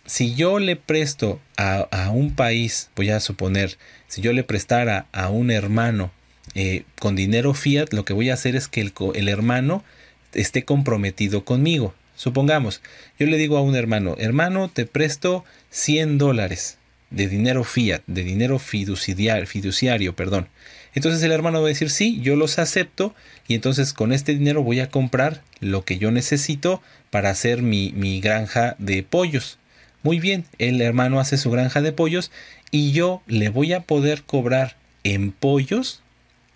si 0.04 0.34
yo 0.34 0.58
le 0.58 0.76
presto 0.76 1.40
a, 1.56 2.10
un 2.12 2.34
país, 2.34 2.90
voy 2.96 3.10
a 3.10 3.20
suponer, 3.20 3.78
si 4.08 4.20
yo 4.20 4.32
le 4.32 4.44
prestara 4.44 5.06
a 5.12 5.28
un 5.30 5.50
hermano 5.50 6.10
eh, 6.54 6.84
con 6.98 7.16
dinero 7.16 7.54
fiat, 7.54 7.92
lo 7.92 8.04
que 8.04 8.12
voy 8.12 8.30
a 8.30 8.34
hacer 8.34 8.56
es 8.56 8.68
que 8.68 8.80
el, 8.80 8.92
el, 9.14 9.28
hermano 9.28 9.84
esté 10.32 10.64
comprometido 10.64 11.44
conmigo. 11.44 11.94
Supongamos, 12.16 12.82
yo 13.18 13.26
le 13.26 13.38
digo 13.38 13.56
a 13.56 13.62
un 13.62 13.74
hermano, 13.74 14.16
hermano, 14.18 14.68
te 14.68 14.86
presto 14.86 15.44
100 15.70 16.18
dólares 16.18 16.78
de 17.10 17.28
dinero 17.28 17.64
fiat, 17.64 18.02
de 18.06 18.24
dinero 18.24 18.58
fiduciario, 18.58 19.46
fiduciario, 19.46 20.14
perdón. 20.14 20.48
Entonces 20.94 21.22
el 21.22 21.32
hermano 21.32 21.60
va 21.60 21.66
a 21.66 21.68
decir, 21.68 21.90
sí, 21.90 22.20
yo 22.20 22.36
los 22.36 22.58
acepto 22.58 23.14
y 23.48 23.54
entonces 23.54 23.92
con 23.92 24.12
este 24.12 24.34
dinero 24.34 24.62
voy 24.62 24.80
a 24.80 24.90
comprar 24.90 25.42
lo 25.60 25.84
que 25.84 25.98
yo 25.98 26.10
necesito 26.10 26.82
para 27.10 27.30
hacer 27.30 27.62
mi, 27.62 27.92
mi 27.92 28.20
granja 28.20 28.76
de 28.78 29.02
pollos. 29.02 29.58
Muy 30.02 30.20
bien, 30.20 30.44
el 30.58 30.80
hermano 30.80 31.20
hace 31.20 31.38
su 31.38 31.50
granja 31.50 31.80
de 31.80 31.92
pollos 31.92 32.30
y 32.70 32.92
yo 32.92 33.22
le 33.26 33.48
voy 33.48 33.72
a 33.72 33.80
poder 33.80 34.22
cobrar 34.22 34.76
en 35.04 35.32
pollos 35.32 36.01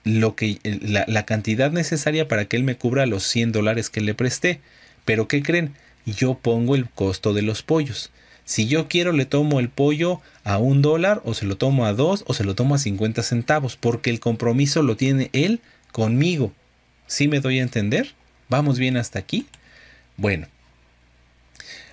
lo 0.07 0.37
que, 0.37 0.61
la, 0.63 1.27
cantidad 1.27 1.73
necesaria 1.73 2.29
para 2.29 2.45
que 2.45 2.57
él 2.57 2.63
me 2.63 2.77
cubra 2.77 3.07
los 3.07 3.25
100 3.25 3.51
dólares 3.51 3.91
que 3.91 4.01
le 4.01 4.15
presté. 4.15 4.61
Pero 5.05 5.27
¿qué 5.27 5.43
creen? 5.43 5.75
Yo 6.07 6.35
pongo 6.35 6.77
el 6.77 6.89
costo 6.89 7.35
de 7.35 7.43
los 7.43 7.63
pollos. 7.63 8.13
Si 8.45 8.69
yo 8.69 8.87
quiero 8.87 9.11
le 9.11 9.27
tomo 9.27 9.59
el 9.59 9.69
pollo 9.69 10.21
a 10.45 10.59
un 10.59 10.81
dólar 10.81 11.21
o 11.25 11.35
se 11.35 11.45
lo 11.45 11.57
tomo 11.57 11.87
a 11.87 11.93
dos 11.93 12.23
o 12.29 12.35
se 12.35 12.45
lo 12.45 12.55
tomo 12.55 12.77
a 12.77 12.79
50 12.79 13.25
centavos 13.25 13.77
porque 13.77 14.11
el 14.11 14.21
compromiso 14.21 14.83
lo 14.83 14.97
tiene 14.97 15.29
él 15.33 15.61
conmigo. 15.91 16.53
¿Sí 17.09 17.27
me 17.27 17.41
doy 17.41 17.59
a 17.59 17.63
entender? 17.63 18.15
¿Vamos 18.49 18.79
bien 18.79 18.97
hasta 18.97 19.19
aquí? 19.19 19.47
Bueno, 20.17 20.47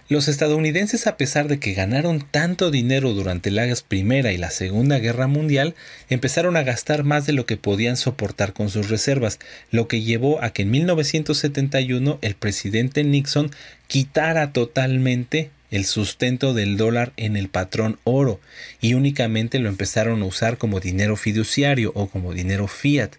los 0.10 0.28
estadounidenses, 0.28 1.08
a 1.08 1.18
pesar 1.18 1.48
de 1.48 1.60
que 1.60 1.74
ganaron 1.74 2.26
tanto 2.30 2.72
dinero 2.72 3.14
durante 3.14 3.52
la 3.52 3.64
Primera 3.88 4.34
y 4.34 4.38
la 4.38 4.52
Segunda 4.52 5.00
Guerra 5.00 5.28
Mundial, 5.28 5.76
empezaron 6.10 6.58
a 6.58 6.64
gastar 6.64 7.04
más 7.04 7.26
de 7.26 7.34
lo 7.34 7.46
que 7.46 7.58
podían 7.58 7.96
soportar 7.96 8.54
con 8.54 8.70
sus 8.70 8.90
reservas, 8.90 9.40
lo 9.72 9.88
que 9.88 10.02
llevó 10.02 10.44
a 10.44 10.52
que 10.52 10.64
en 10.64 10.72
1971 10.72 12.20
el 12.22 12.36
presidente 12.36 13.04
Nixon 13.04 13.52
quitara 13.88 14.52
totalmente 14.52 15.52
el 15.72 15.86
sustento 15.86 16.54
del 16.54 16.78
dólar 16.78 17.14
en 17.18 17.36
el 17.36 17.50
patrón 17.50 17.98
oro 18.04 18.40
y 18.80 18.94
únicamente 18.94 19.58
lo 19.58 19.70
empezaron 19.70 20.22
a 20.22 20.26
usar 20.26 20.60
como 20.60 20.80
dinero 20.80 21.16
fiduciario 21.16 21.92
o 21.96 22.08
como 22.08 22.34
dinero 22.34 22.68
fiat. 22.68 23.14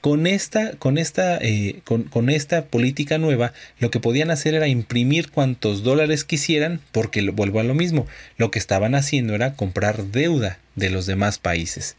Con 0.00 0.26
esta, 0.26 0.72
con, 0.78 0.96
esta, 0.96 1.36
eh, 1.38 1.82
con, 1.84 2.30
esta 2.30 2.64
política 2.64 3.18
nueva, 3.18 3.52
lo 3.78 3.90
que 3.90 4.00
podían 4.00 4.30
hacer 4.30 4.54
era 4.54 4.66
imprimir 4.66 5.30
cuantos 5.30 5.82
dólares 5.82 6.24
quisieran, 6.24 6.80
porque 6.90 7.28
vuelvo 7.30 7.60
a 7.60 7.64
lo 7.64 7.74
mismo, 7.74 8.06
lo 8.38 8.50
que 8.50 8.58
estaban 8.58 8.94
haciendo 8.94 9.34
era 9.34 9.52
comprar 9.52 10.04
deuda 10.04 10.58
de 10.74 10.88
los 10.88 11.04
demás 11.04 11.38
países. 11.38 11.96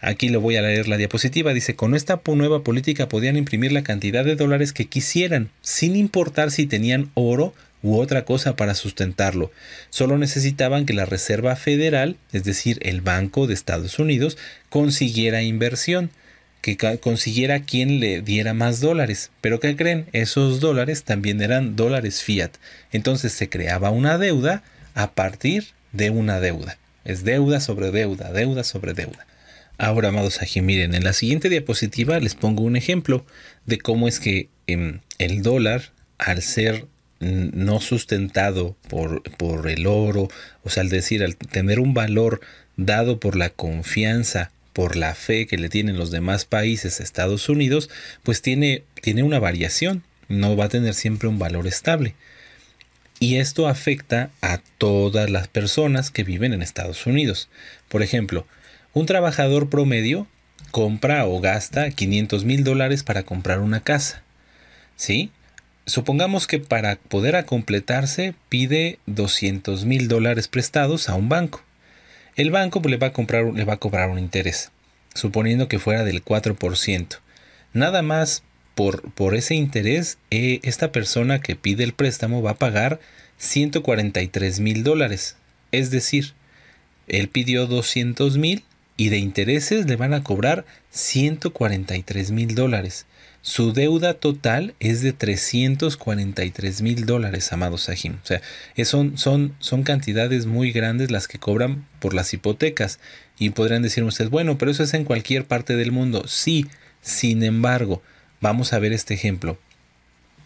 Aquí 0.00 0.30
lo 0.30 0.40
voy 0.40 0.56
a 0.56 0.62
leer 0.62 0.88
la 0.88 0.96
diapositiva. 0.96 1.52
Dice, 1.52 1.76
con 1.76 1.94
esta 1.94 2.22
nueva 2.26 2.64
política 2.64 3.08
podían 3.08 3.36
imprimir 3.36 3.70
la 3.70 3.84
cantidad 3.84 4.24
de 4.24 4.34
dólares 4.34 4.72
que 4.72 4.86
quisieran, 4.86 5.50
sin 5.60 5.94
importar 5.94 6.50
si 6.50 6.66
tenían 6.66 7.10
oro 7.14 7.54
u 7.82 7.98
otra 7.98 8.24
cosa 8.24 8.56
para 8.56 8.74
sustentarlo. 8.74 9.50
Solo 9.90 10.16
necesitaban 10.16 10.86
que 10.86 10.94
la 10.94 11.04
Reserva 11.04 11.54
Federal, 11.56 12.16
es 12.32 12.44
decir, 12.44 12.78
el 12.82 13.00
Banco 13.00 13.46
de 13.46 13.54
Estados 13.54 13.98
Unidos, 13.98 14.38
consiguiera 14.70 15.42
inversión 15.42 16.10
que 16.62 16.76
consiguiera 17.00 17.60
quien 17.64 17.98
le 17.98 18.22
diera 18.22 18.54
más 18.54 18.80
dólares. 18.80 19.30
Pero 19.40 19.58
¿qué 19.60 19.76
creen? 19.76 20.06
Esos 20.12 20.60
dólares 20.60 21.02
también 21.02 21.42
eran 21.42 21.74
dólares 21.76 22.22
fiat. 22.22 22.52
Entonces 22.92 23.32
se 23.32 23.48
creaba 23.48 23.90
una 23.90 24.16
deuda 24.16 24.62
a 24.94 25.10
partir 25.10 25.66
de 25.92 26.10
una 26.10 26.38
deuda. 26.40 26.78
Es 27.04 27.24
deuda 27.24 27.60
sobre 27.60 27.90
deuda, 27.90 28.32
deuda 28.32 28.62
sobre 28.62 28.94
deuda. 28.94 29.26
Ahora, 29.76 30.08
amados 30.08 30.40
aquí, 30.40 30.60
miren, 30.60 30.94
en 30.94 31.02
la 31.02 31.12
siguiente 31.12 31.48
diapositiva 31.48 32.20
les 32.20 32.36
pongo 32.36 32.62
un 32.62 32.76
ejemplo 32.76 33.26
de 33.66 33.78
cómo 33.78 34.06
es 34.06 34.20
que 34.20 34.48
em, 34.68 35.00
el 35.18 35.42
dólar, 35.42 35.90
al 36.18 36.42
ser 36.42 36.86
no 37.18 37.80
sustentado 37.80 38.76
por, 38.88 39.22
por 39.36 39.68
el 39.68 39.86
oro, 39.86 40.28
o 40.62 40.70
sea, 40.70 40.82
al 40.82 40.88
decir, 40.88 41.24
al 41.24 41.36
tener 41.36 41.80
un 41.80 41.94
valor 41.94 42.40
dado 42.76 43.18
por 43.18 43.36
la 43.36 43.50
confianza 43.50 44.50
por 44.72 44.96
la 44.96 45.14
fe 45.14 45.46
que 45.46 45.58
le 45.58 45.68
tienen 45.68 45.98
los 45.98 46.10
demás 46.10 46.44
países 46.44 47.00
a 47.00 47.02
Estados 47.02 47.48
Unidos, 47.48 47.90
pues 48.22 48.42
tiene, 48.42 48.84
tiene 49.00 49.22
una 49.22 49.38
variación, 49.38 50.02
no 50.28 50.56
va 50.56 50.66
a 50.66 50.70
tener 50.70 50.94
siempre 50.94 51.28
un 51.28 51.38
valor 51.38 51.66
estable. 51.66 52.14
Y 53.20 53.36
esto 53.36 53.68
afecta 53.68 54.30
a 54.40 54.58
todas 54.78 55.30
las 55.30 55.46
personas 55.46 56.10
que 56.10 56.24
viven 56.24 56.52
en 56.52 56.62
Estados 56.62 57.06
Unidos. 57.06 57.48
Por 57.88 58.02
ejemplo, 58.02 58.46
un 58.94 59.06
trabajador 59.06 59.68
promedio 59.70 60.26
compra 60.72 61.26
o 61.26 61.40
gasta 61.40 61.90
500 61.90 62.44
mil 62.44 62.64
dólares 62.64 63.04
para 63.04 63.22
comprar 63.22 63.60
una 63.60 63.80
casa. 63.80 64.22
¿Sí? 64.96 65.30
Supongamos 65.86 66.46
que 66.46 66.58
para 66.58 66.96
poder 66.96 67.44
completarse 67.44 68.34
pide 68.48 68.98
200 69.06 69.84
mil 69.84 70.08
dólares 70.08 70.48
prestados 70.48 71.08
a 71.08 71.14
un 71.14 71.28
banco. 71.28 71.62
El 72.34 72.50
banco 72.50 72.80
le 72.86 72.96
va 72.96 73.08
a, 73.08 73.12
comprar, 73.12 73.44
le 73.52 73.64
va 73.64 73.74
a 73.74 73.78
cobrar 73.78 74.08
un 74.08 74.18
interés, 74.18 74.70
suponiendo 75.14 75.68
que 75.68 75.78
fuera 75.78 76.02
del 76.02 76.24
4%. 76.24 77.18
Nada 77.74 78.00
más 78.00 78.42
por, 78.74 79.12
por 79.12 79.34
ese 79.34 79.54
interés, 79.54 80.16
eh, 80.30 80.60
esta 80.62 80.92
persona 80.92 81.40
que 81.40 81.56
pide 81.56 81.84
el 81.84 81.92
préstamo 81.92 82.40
va 82.42 82.52
a 82.52 82.58
pagar 82.58 83.00
143 83.36 84.60
mil 84.60 84.82
dólares. 84.82 85.36
Es 85.72 85.90
decir, 85.90 86.32
él 87.06 87.28
pidió 87.28 87.66
200 87.66 88.38
mil 88.38 88.64
y 88.96 89.10
de 89.10 89.18
intereses 89.18 89.86
le 89.86 89.96
van 89.96 90.14
a 90.14 90.22
cobrar 90.22 90.64
143 90.90 92.30
mil 92.30 92.54
dólares. 92.54 93.04
Su 93.44 93.72
deuda 93.72 94.14
total 94.14 94.74
es 94.78 95.02
de 95.02 95.12
343 95.12 96.80
mil 96.80 97.06
dólares, 97.06 97.52
amados 97.52 97.82
Sahim. 97.82 98.18
O 98.22 98.26
sea, 98.26 98.40
son, 98.84 99.18
son, 99.18 99.56
son 99.58 99.82
cantidades 99.82 100.46
muy 100.46 100.70
grandes 100.70 101.10
las 101.10 101.26
que 101.26 101.40
cobran 101.40 101.84
por 101.98 102.14
las 102.14 102.32
hipotecas. 102.32 103.00
Y 103.40 103.50
podrían 103.50 103.82
decir 103.82 104.04
ustedes, 104.04 104.30
bueno, 104.30 104.58
pero 104.58 104.70
eso 104.70 104.84
es 104.84 104.94
en 104.94 105.04
cualquier 105.04 105.44
parte 105.44 105.74
del 105.74 105.90
mundo. 105.90 106.28
Sí, 106.28 106.66
sin 107.00 107.42
embargo, 107.42 108.00
vamos 108.40 108.72
a 108.72 108.78
ver 108.78 108.92
este 108.92 109.14
ejemplo. 109.14 109.58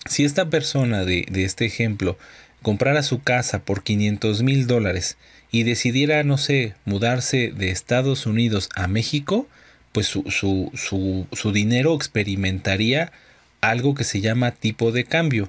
Si 0.07 0.25
esta 0.25 0.49
persona 0.49 1.05
de, 1.05 1.27
de 1.31 1.45
este 1.45 1.67
ejemplo 1.67 2.17
comprara 2.63 3.03
su 3.03 3.21
casa 3.21 3.59
por 3.59 3.83
500 3.83 4.43
mil 4.43 4.67
dólares 4.67 5.19
y 5.51 5.65
decidiera, 5.65 6.25
no 6.25 6.39
sé, 6.39 6.75
mudarse 6.87 7.53
de 7.55 7.71
Estados 7.71 8.25
Unidos 8.25 8.71
a 8.75 8.89
México, 8.89 9.47
pues 9.97 10.09
su, 10.09 10.25
su, 10.29 11.27
su, 11.33 11.53
dinero 11.53 11.95
experimentaría 11.95 13.13
algo 13.63 13.95
que 13.95 14.05
se 14.05 14.21
llama 14.21 14.51
tipo 14.51 14.93
de 14.93 15.05
cambio. 15.05 15.49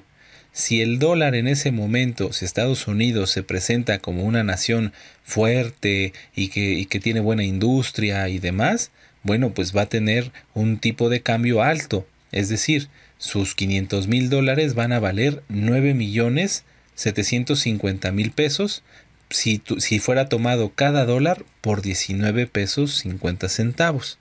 Si 0.52 0.80
el 0.80 0.98
dólar 0.98 1.34
en 1.34 1.48
ese 1.48 1.70
momento, 1.70 2.32
si 2.32 2.46
Estados 2.46 2.86
Unidos 2.86 3.28
se 3.28 3.42
presenta 3.42 3.98
como 3.98 4.24
una 4.24 4.44
nación 4.44 4.94
fuerte 5.22 6.14
y 6.34 6.48
que, 6.48 6.72
y 6.72 6.86
que 6.86 6.98
tiene 6.98 7.20
buena 7.20 7.44
industria 7.44 8.26
y 8.30 8.38
demás, 8.38 8.90
bueno, 9.22 9.52
pues 9.52 9.76
va 9.76 9.82
a 9.82 9.88
tener 9.90 10.32
un 10.54 10.78
tipo 10.78 11.10
de 11.10 11.20
cambio 11.20 11.62
alto. 11.62 12.06
Es 12.32 12.48
decir, 12.48 12.88
sus 13.18 13.54
500 13.54 14.06
mil 14.08 14.30
dólares 14.30 14.74
van 14.74 14.94
a 14.94 14.98
valer 14.98 15.42
9 15.50 15.92
millones 15.92 16.64
750 16.94 18.12
mil 18.12 18.30
pesos 18.30 18.82
si, 19.28 19.60
si 19.76 19.98
fuera 19.98 20.30
tomado 20.30 20.72
cada 20.74 21.04
dólar 21.04 21.44
por 21.60 21.82
19 21.82 22.46
pesos 22.46 22.94
50 22.94 23.50
centavos. 23.50 24.18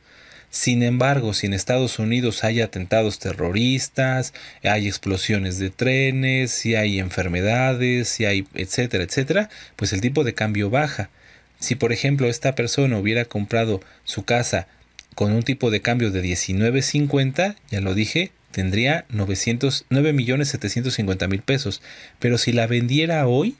Sin 0.57 0.81
embargo, 0.81 1.35
si 1.35 1.45
en 1.45 1.53
Estados 1.53 1.99
Unidos 1.99 2.43
hay 2.43 2.61
atentados 2.61 3.19
terroristas, 3.19 4.33
hay 4.63 4.87
explosiones 4.87 5.59
de 5.59 5.69
trenes, 5.69 6.49
si 6.49 6.73
hay 6.73 6.97
enfermedades, 6.97 8.09
si 8.09 8.25
hay 8.25 8.47
etcétera, 8.55 9.03
etcétera, 9.03 9.49
pues 9.75 9.93
el 9.93 10.01
tipo 10.01 10.23
de 10.23 10.33
cambio 10.33 10.71
baja. 10.71 11.11
Si 11.59 11.75
por 11.75 11.93
ejemplo 11.93 12.27
esta 12.27 12.55
persona 12.55 12.97
hubiera 12.97 13.25
comprado 13.25 13.81
su 14.03 14.25
casa 14.25 14.67
con 15.13 15.31
un 15.31 15.43
tipo 15.43 15.69
de 15.69 15.81
cambio 15.83 16.09
de 16.09 16.23
19.50, 16.23 17.55
ya 17.69 17.79
lo 17.79 17.93
dije, 17.93 18.31
tendría 18.49 19.05
900, 19.09 19.85
millones 19.91 20.49
750 20.49 21.27
mil 21.27 21.43
pesos. 21.43 21.83
Pero 22.17 22.39
si 22.39 22.51
la 22.51 22.65
vendiera 22.65 23.27
hoy, 23.27 23.57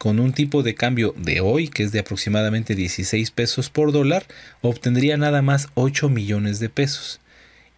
con 0.00 0.18
un 0.18 0.32
tipo 0.32 0.62
de 0.62 0.74
cambio 0.74 1.14
de 1.18 1.42
hoy, 1.42 1.68
que 1.68 1.82
es 1.82 1.92
de 1.92 1.98
aproximadamente 1.98 2.74
16 2.74 3.32
pesos 3.32 3.68
por 3.68 3.92
dólar, 3.92 4.24
obtendría 4.62 5.18
nada 5.18 5.42
más 5.42 5.68
8 5.74 6.08
millones 6.08 6.58
de 6.58 6.70
pesos. 6.70 7.20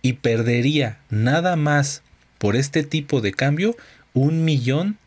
Y 0.02 0.12
perdería 0.12 1.00
nada 1.10 1.56
más 1.56 2.02
por 2.38 2.54
este 2.54 2.84
tipo 2.84 3.20
de 3.22 3.32
cambio 3.32 3.76
un 4.14 4.44
millón 4.44 4.98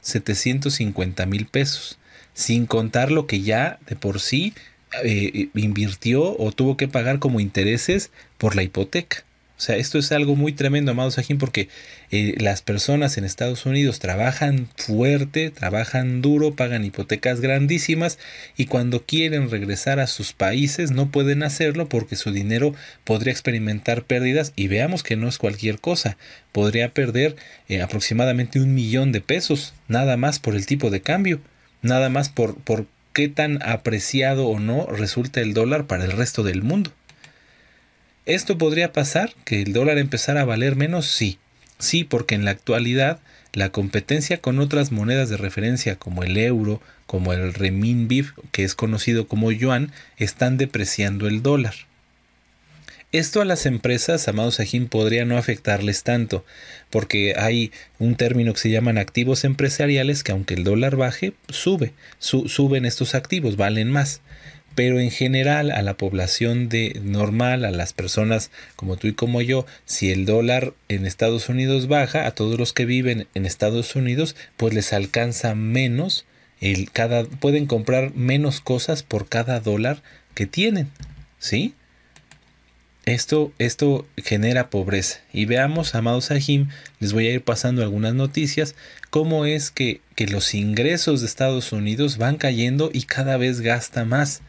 mil 1.26 1.46
pesos. 1.46 2.00
Sin 2.34 2.66
contar 2.66 3.12
lo 3.12 3.28
que 3.28 3.40
ya 3.40 3.80
de 3.88 3.96
por 3.96 4.20
sí 4.20 4.54
eh, 5.02 5.48
invirtió 5.56 6.38
o 6.38 6.52
tuvo 6.52 6.76
que 6.76 6.90
pagar 6.90 7.20
como 7.20 7.40
intereses 7.40 8.12
por 8.38 8.58
la 8.58 8.64
hipoteca. 8.64 9.25
O 9.58 9.62
sea, 9.62 9.78
esto 9.78 9.98
es 9.98 10.12
algo 10.12 10.36
muy 10.36 10.52
tremendo, 10.52 10.92
amados 10.92 11.14
Sajín, 11.14 11.38
porque 11.38 11.70
eh, 12.12 12.36
las 12.40 12.62
personas 12.62 13.18
en 13.18 13.24
Estados 13.24 13.66
Unidos 13.66 14.00
trabajan 14.00 14.68
fuerte, 14.76 15.50
trabajan 15.50 16.22
duro, 16.22 16.56
pagan 16.56 16.84
hipotecas 16.84 17.40
grandísimas 17.40 18.20
y 18.58 18.66
cuando 18.66 19.06
quieren 19.06 19.50
regresar 19.50 20.02
a 20.02 20.08
sus 20.08 20.34
países 20.34 20.92
no 20.92 21.10
pueden 21.10 21.42
hacerlo 21.42 21.88
porque 21.88 22.18
su 22.18 22.34
dinero 22.34 22.76
podría 23.06 23.32
experimentar 23.32 24.04
pérdidas 24.04 24.52
y 24.58 24.68
veamos 24.68 25.04
que 25.04 25.16
no 25.16 25.30
es 25.30 25.38
cualquier 25.38 25.80
cosa. 25.80 26.18
Podría 26.52 26.94
perder 26.94 27.38
eh, 27.70 27.82
aproximadamente 27.82 28.60
un 28.60 28.74
millón 28.74 29.14
de 29.14 29.22
pesos, 29.22 29.74
nada 29.88 30.18
más 30.18 30.40
por 30.40 30.56
el 30.56 30.66
tipo 30.66 30.90
de 30.90 31.02
cambio, 31.02 31.40
nada 31.82 32.10
más 32.10 32.28
por, 32.28 32.58
por 32.58 32.88
qué 33.14 33.30
tan 33.30 33.64
apreciado 33.64 34.48
o 34.48 34.60
no 34.60 34.86
resulta 34.88 35.40
el 35.40 35.54
dólar 35.54 35.88
para 35.88 36.04
el 36.04 36.12
resto 36.12 36.44
del 36.44 36.62
mundo. 36.62 36.92
¿Esto 38.26 38.58
podría 38.58 38.92
pasar? 38.92 39.34
¿Que 39.46 39.62
el 39.62 39.74
dólar 39.74 40.00
empezara 40.00 40.42
a 40.42 40.46
valer 40.46 40.76
menos? 40.76 41.06
Sí. 41.06 41.38
Sí, 41.78 42.04
porque 42.04 42.34
en 42.34 42.44
la 42.46 42.52
actualidad 42.52 43.20
la 43.54 43.70
competencia 43.70 44.42
con 44.42 44.60
otras 44.60 44.92
monedas 44.92 45.30
de 45.30 45.38
referencia 45.38 45.96
como 45.96 46.24
el 46.24 46.38
euro, 46.38 46.82
como 47.06 47.34
el 47.34 47.54
renminbi, 47.54 48.26
que 48.52 48.64
es 48.64 48.74
conocido 48.76 49.28
como 49.28 49.52
yuan, 49.52 49.92
están 50.18 50.58
depreciando 50.58 51.28
el 51.28 51.44
dólar. 51.44 51.76
Esto 53.12 53.42
a 53.42 53.46
las 53.46 53.66
empresas, 53.66 54.28
amados 54.28 54.56
Sajim, 54.56 54.88
podría 54.88 55.24
no 55.24 55.38
afectarles 55.38 56.04
tanto, 56.04 56.44
porque 56.90 57.36
hay 57.38 57.72
un 57.98 58.16
término 58.16 58.52
que 58.54 58.60
se 58.60 58.72
llaman 58.72 58.98
activos 58.98 59.46
empresariales 59.46 60.24
que 60.24 60.34
aunque 60.34 60.56
el 60.56 60.66
dólar 60.66 60.98
baje, 60.98 61.34
sube, 61.48 61.94
suben 62.20 62.86
estos 62.86 63.16
activos, 63.16 63.56
valen 63.56 63.90
más. 63.90 64.20
Pero 64.76 65.00
en 65.00 65.10
general 65.10 65.72
a 65.72 65.82
la 65.82 65.96
población 65.96 66.70
de 66.70 67.00
normal, 67.04 67.66
a 67.66 67.72
las 67.72 67.94
personas 67.94 68.52
como 68.76 68.98
tú 68.98 69.08
y 69.08 69.14
como 69.14 69.42
yo, 69.42 69.66
si 69.86 70.12
el 70.12 70.26
dólar 70.26 70.74
en 70.90 71.06
Estados 71.06 71.50
Unidos 71.50 71.88
baja, 71.88 72.28
a 72.28 72.32
todos 72.32 72.60
los 72.60 72.74
que 72.74 72.86
viven 72.86 73.28
en 73.34 73.46
Estados 73.46 73.96
Unidos, 73.96 74.36
pues 74.58 74.74
les 74.74 74.94
alcanza 74.94 75.56
menos 75.56 76.26
el 76.62 76.92
cada 76.92 77.26
pueden 77.26 77.66
comprar 77.66 78.14
menos 78.16 78.62
cosas 78.62 79.04
por 79.04 79.28
cada 79.28 79.60
dólar 79.60 80.02
que 80.34 80.46
tienen, 80.46 80.90
¿sí? 81.40 81.74
Esto, 83.06 83.54
esto 83.60 84.08
genera 84.18 84.72
pobreza. 84.72 85.20
Y 85.32 85.46
veamos, 85.46 85.94
amados 85.94 86.26
Sahim, 86.26 86.70
les 87.00 87.14
voy 87.14 87.28
a 87.28 87.34
ir 87.34 87.44
pasando 87.44 87.84
algunas 87.84 88.16
noticias, 88.16 88.74
cómo 89.12 89.46
es 89.46 89.70
que, 89.70 90.02
que 90.16 90.26
los 90.26 90.56
ingresos 90.56 91.22
de 91.22 91.28
Estados 91.28 91.72
Unidos 91.72 92.18
van 92.18 92.38
cayendo 92.38 92.90
y 92.92 93.04
cada 93.04 93.38
vez 93.38 93.62
gasta 93.62 94.06
más. 94.06 94.42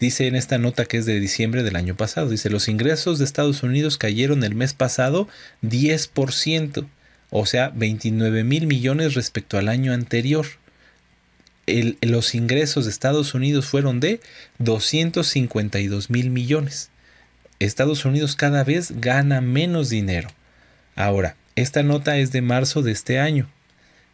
Dice 0.00 0.26
en 0.26 0.36
esta 0.36 0.56
nota 0.56 0.86
que 0.86 0.96
es 0.96 1.04
de 1.04 1.20
diciembre 1.20 1.62
del 1.62 1.76
año 1.76 1.96
pasado, 1.96 2.30
dice, 2.30 2.48
los 2.48 2.68
ingresos 2.68 3.18
de 3.18 3.26
Estados 3.26 3.62
Unidos 3.62 3.98
cayeron 3.98 4.42
el 4.42 4.54
mes 4.54 4.72
pasado 4.72 5.28
10%, 5.62 6.86
o 7.30 7.46
sea, 7.46 7.70
29 7.74 8.42
mil 8.42 8.66
millones 8.66 9.14
respecto 9.14 9.58
al 9.58 9.68
año 9.68 9.92
anterior. 9.92 10.46
El, 11.66 11.98
los 12.00 12.34
ingresos 12.34 12.86
de 12.86 12.90
Estados 12.90 13.34
Unidos 13.34 13.66
fueron 13.66 14.00
de 14.00 14.20
252 14.60 16.08
mil 16.08 16.30
millones. 16.30 16.90
Estados 17.58 18.04
Unidos 18.04 18.36
cada 18.36 18.64
vez 18.64 19.00
gana 19.00 19.40
menos 19.40 19.90
dinero. 19.90 20.28
Ahora, 20.94 21.36
esta 21.56 21.82
nota 21.82 22.18
es 22.18 22.32
de 22.32 22.40
marzo 22.40 22.82
de 22.82 22.92
este 22.92 23.18
año. 23.18 23.48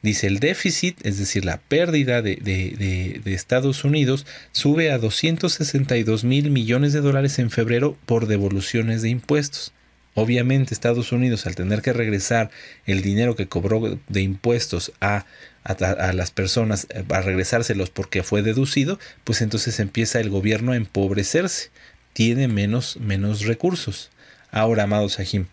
Dice 0.03 0.27
el 0.27 0.39
déficit, 0.39 0.99
es 1.07 1.19
decir, 1.19 1.47
la 1.47 1.59
pérdida 1.59 2.21
de, 2.21 2.37
de, 2.37 3.35
Estados 3.35 3.85
Unidos, 3.85 4.27
sube 4.53 4.91
a 4.91 4.99
262 4.99 6.25
mil 6.25 6.51
millones 6.51 6.93
de 6.93 7.01
dólares 7.01 7.39
en 7.39 7.51
febrero 7.51 7.97
por 8.05 8.27
devoluciones 8.27 9.01
de 9.01 9.09
impuestos. 9.09 9.73
Obviamente 10.13 10.75
Estados 10.75 11.11
Unidos, 11.11 11.47
al 11.47 11.55
tener 11.55 11.81
que 11.81 11.95
regresar 11.95 12.51
el 12.87 13.01
dinero 13.01 13.35
que 13.35 13.49
cobró 13.49 13.99
de 14.09 14.21
impuestos 14.21 14.93
a, 15.01 15.25
a, 15.65 16.13
las 16.13 16.31
personas, 16.31 16.87
a 17.11 17.21
regresárselos 17.23 17.89
porque 17.89 18.23
fue 18.23 18.43
deducido, 18.43 18.99
pues 19.25 19.41
entonces 19.41 19.81
empieza 19.81 20.21
el 20.21 20.29
gobierno 20.29 20.73
a 20.73 20.77
empobrecerse 20.77 21.71
tiene 22.15 22.49
menos, 22.49 22.97
menos 22.97 23.43
recursos. 23.43 24.11
Ahora, 24.51 24.85
amados 24.85 25.15
Sahim, 25.15 25.47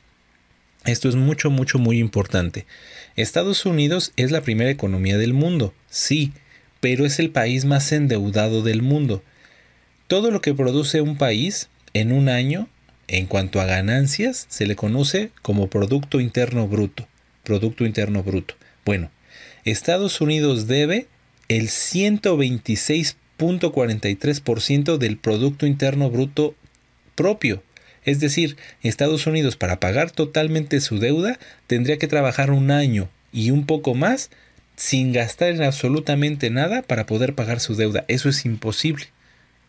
esto 0.85 1.09
es 1.09 1.15
mucho, 1.15 1.49
mucho, 1.49 1.77
muy 1.77 1.99
importante. 1.99 2.65
Estados 3.15 3.65
Unidos 3.65 4.13
es 4.15 4.31
la 4.31 4.41
primera 4.41 4.69
economía 4.69 5.17
del 5.17 5.33
mundo, 5.33 5.73
sí, 5.89 6.31
pero 6.79 7.05
es 7.05 7.19
el 7.19 7.31
país 7.31 7.65
más 7.65 7.91
endeudado 7.91 8.63
del 8.63 8.81
mundo. 8.81 9.23
Todo 10.07 10.31
lo 10.31 10.41
que 10.41 10.53
produce 10.53 11.01
un 11.01 11.17
país 11.17 11.69
en 11.93 12.11
un 12.11 12.29
año, 12.29 12.69
en 13.07 13.25
cuanto 13.25 13.59
a 13.59 13.65
ganancias, 13.65 14.45
se 14.49 14.65
le 14.65 14.75
conoce 14.75 15.31
como 15.41 15.67
Producto 15.67 16.19
Interno 16.19 16.67
Bruto. 16.67 17.07
Producto 17.43 17.85
Interno 17.85 18.23
Bruto. 18.23 18.55
Bueno, 18.85 19.11
Estados 19.65 20.21
Unidos 20.21 20.67
debe 20.67 21.07
el 21.47 21.69
126 21.69 23.17
0.43% 23.41 24.97
del 24.97 25.17
Producto 25.17 25.65
Interno 25.65 26.09
Bruto 26.09 26.55
propio. 27.15 27.63
Es 28.03 28.19
decir, 28.19 28.57
Estados 28.83 29.27
Unidos 29.27 29.55
para 29.55 29.79
pagar 29.79 30.11
totalmente 30.11 30.79
su 30.81 30.99
deuda 30.99 31.39
tendría 31.67 31.97
que 31.97 32.07
trabajar 32.07 32.51
un 32.51 32.71
año 32.71 33.09
y 33.31 33.51
un 33.51 33.65
poco 33.65 33.93
más 33.95 34.29
sin 34.75 35.11
gastar 35.11 35.49
en 35.49 35.63
absolutamente 35.63 36.49
nada 36.49 36.81
para 36.81 37.05
poder 37.05 37.35
pagar 37.35 37.59
su 37.59 37.75
deuda. 37.75 38.05
Eso 38.07 38.29
es 38.29 38.45
imposible. 38.45 39.07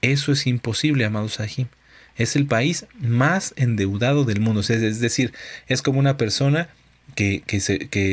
Eso 0.01 0.33
es 0.33 0.47
imposible, 0.47 1.05
amado 1.05 1.29
Sahim. 1.29 1.68
Es 2.16 2.37
el 2.37 2.47
país 2.47 2.87
más 2.99 3.55
endeudado 3.57 4.25
del 4.25 4.41
mundo. 4.41 4.61
Es 4.61 5.01
decir, 5.01 5.33
es 5.68 5.83
como 5.83 5.99
una 5.99 6.16
persona 6.16 6.68
que, 7.14 7.43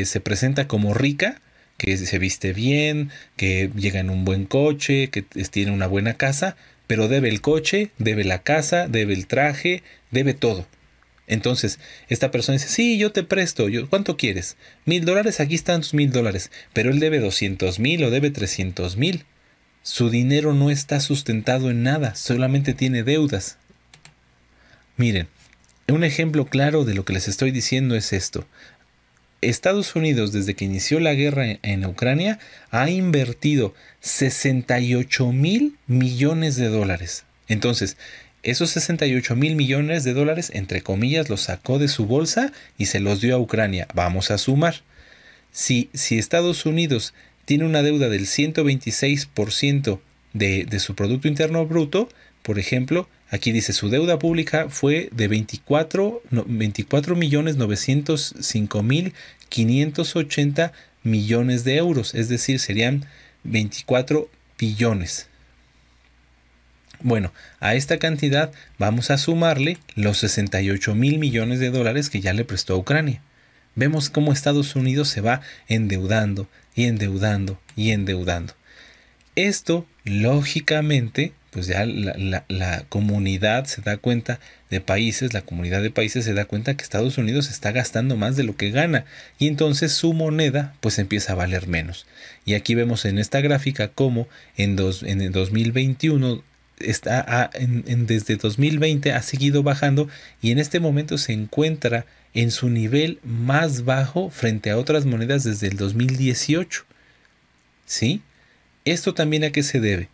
se 0.06 0.20
presenta 0.20 0.68
como 0.68 0.94
rica, 0.94 1.42
que 1.80 1.98
se 1.98 2.20
viste 2.20 2.54
bien, 2.54 3.10
que 3.38 3.72
llega 3.76 4.00
en 4.00 4.12
un 4.12 4.26
buen 4.26 4.46
coche, 4.46 5.10
que 5.10 5.24
tiene 5.24 5.72
una 5.72 5.88
buena 5.88 6.14
casa, 6.14 6.56
pero 6.86 7.08
debe 7.08 7.30
el 7.30 7.42
coche, 7.42 7.90
debe 7.98 8.24
la 8.24 8.44
casa, 8.44 8.88
debe 8.88 9.14
el 9.14 9.26
traje, 9.26 9.82
debe 10.12 10.36
todo. 10.36 10.68
Entonces, 11.26 11.80
esta 12.10 12.32
persona 12.32 12.58
dice, 12.58 12.68
sí, 12.68 12.98
yo 12.98 13.12
te 13.12 13.24
presto, 13.24 13.70
yo, 13.70 13.90
¿cuánto 13.90 14.18
quieres? 14.18 14.58
Mil 14.86 15.06
dólares, 15.06 15.40
aquí 15.40 15.56
están 15.56 15.82
tus 15.82 15.94
mil 15.94 16.12
dólares, 16.12 16.52
pero 16.74 16.92
él 16.92 17.00
debe 17.00 17.20
doscientos 17.20 17.80
mil 17.80 18.04
o 18.04 18.10
debe 18.10 18.30
trescientos 18.30 18.98
mil. 18.98 19.26
Su 19.82 20.10
dinero 20.10 20.54
no 20.54 20.70
está 20.70 21.00
sustentado 21.00 21.70
en 21.70 21.84
nada, 21.84 22.16
solamente 22.16 22.74
tiene 22.74 23.04
deudas. 23.04 23.58
Miren, 24.98 25.28
un 25.88 26.04
ejemplo 26.04 26.46
claro 26.46 26.84
de 26.84 26.94
lo 26.94 27.06
que 27.06 27.14
les 27.14 27.28
estoy 27.28 27.52
diciendo 27.52 27.96
es 27.96 28.12
esto. 28.12 28.46
Estados 29.42 29.96
Unidos, 29.96 30.32
desde 30.32 30.54
que 30.54 30.66
inició 30.66 31.00
la 31.00 31.14
guerra 31.14 31.58
en 31.62 31.86
Ucrania, 31.86 32.40
ha 32.72 32.90
invertido 32.90 33.74
68 34.02 35.32
mil 35.32 35.78
millones 35.88 36.56
de 36.56 36.68
dólares. 36.68 37.26
Entonces, 37.48 37.98
esos 38.44 38.70
68 38.72 39.36
mil 39.36 39.56
millones 39.56 40.04
de 40.04 40.14
dólares, 40.14 40.52
entre 40.54 40.82
comillas, 40.82 41.30
los 41.30 41.42
sacó 41.42 41.80
de 41.80 41.88
su 41.88 42.06
bolsa 42.06 42.52
y 42.78 42.86
se 42.88 43.00
los 43.00 43.22
dio 43.22 43.36
a 43.36 43.40
Ucrania. 43.40 43.88
Vamos 43.94 44.32
a 44.32 44.38
sumar. 44.38 44.82
Si, 45.52 45.90
si 45.94 46.18
Estados 46.18 46.66
Unidos 46.66 47.14
tiene 47.46 47.66
una 47.66 47.82
deuda 47.82 48.10
del 48.10 48.28
126% 48.28 50.00
de, 50.34 50.66
de 50.66 50.80
su 50.80 50.96
Producto 50.96 51.28
Interno 51.28 51.66
Bruto, 51.66 52.08
por 52.44 52.60
ejemplo, 52.60 53.10
Aquí 53.32 53.52
dice, 53.52 53.74
su 53.74 53.90
deuda 53.90 54.18
pública 54.18 54.70
fue 54.70 55.10
de 55.12 55.28
24, 55.28 56.24
24 56.32 57.16
millones 57.16 57.58
905 57.58 58.84
mil 58.84 59.14
580 59.50 60.72
millones 61.04 61.64
de 61.64 61.78
euros, 61.78 62.16
es 62.16 62.30
decir, 62.30 62.60
serían 62.60 63.06
24 63.44 64.30
billones. 64.58 65.28
Bueno, 67.02 67.32
a 67.60 67.76
esta 67.76 67.98
cantidad 67.98 68.52
vamos 68.78 69.10
a 69.10 69.18
sumarle 69.18 69.78
los 69.96 70.18
68 70.18 70.96
mil 70.96 71.18
millones 71.18 71.60
de 71.60 71.70
dólares 71.70 72.10
que 72.10 72.20
ya 72.20 72.34
le 72.34 72.44
prestó 72.46 72.74
a 72.74 72.78
Ucrania. 72.78 73.22
Vemos 73.76 74.10
cómo 74.10 74.34
Estados 74.34 74.76
Unidos 74.76 75.08
se 75.08 75.22
va 75.22 75.42
endeudando 75.68 76.50
y 76.76 76.86
endeudando 76.86 77.60
y 77.78 77.92
endeudando. 77.92 78.54
Esto, 79.36 79.86
lógicamente, 80.04 81.32
pues 81.52 81.68
ya 81.68 81.86
la, 81.86 82.86
comunidad 82.90 83.66
se 83.66 83.82
da 83.82 83.98
cuenta 83.98 84.40
de 84.70 84.82
países, 84.82 85.34
la 85.34 85.42
comunidad 85.42 85.82
de 85.82 85.92
países 85.92 86.26
se 86.26 86.34
da 86.34 86.46
cuenta 86.46 86.76
que 86.76 86.84
Estados 86.84 87.18
Unidos 87.18 87.50
está 87.50 87.72
gastando 87.72 88.16
más 88.16 88.36
de 88.36 88.44
lo 88.44 88.56
que 88.56 88.72
gana 88.72 89.06
y 89.40 89.48
entonces 89.48 89.92
su 89.92 90.14
moneda 90.14 90.76
pues 90.80 91.00
empieza 91.00 91.34
a 91.34 91.36
valer 91.36 91.68
menos. 91.68 92.06
Y 92.46 92.54
aquí 92.54 92.76
vemos 92.76 93.06
en 93.06 93.18
esta 93.18 93.42
gráfica 93.42 93.90
cómo 93.90 94.28
en, 94.58 94.76
dos, 94.76 95.04
en 95.04 95.22
el 95.22 95.32
2021 95.32 96.44
está 96.80 97.50
en, 97.54 98.06
desde 98.06 98.36
2020 98.38 99.12
ha 99.12 99.22
seguido 99.22 99.64
bajando 99.64 100.08
y 100.42 100.52
en 100.52 100.60
este 100.60 100.80
momento 100.80 101.18
se 101.18 101.34
encuentra 101.34 102.06
en 102.34 102.52
su 102.52 102.70
nivel 102.70 103.20
más 103.24 103.86
bajo 103.86 104.30
frente 104.30 104.70
a 104.70 104.78
otras 104.78 105.06
monedas 105.06 105.44
desde 105.44 105.68
el 105.68 105.78
2018. 105.78 106.86
¿Sí? 107.86 108.22
¿Esto 108.86 109.14
también 109.14 109.44
a 109.44 109.52
qué 109.52 109.64
se 109.64 109.80
debe? 109.80 110.10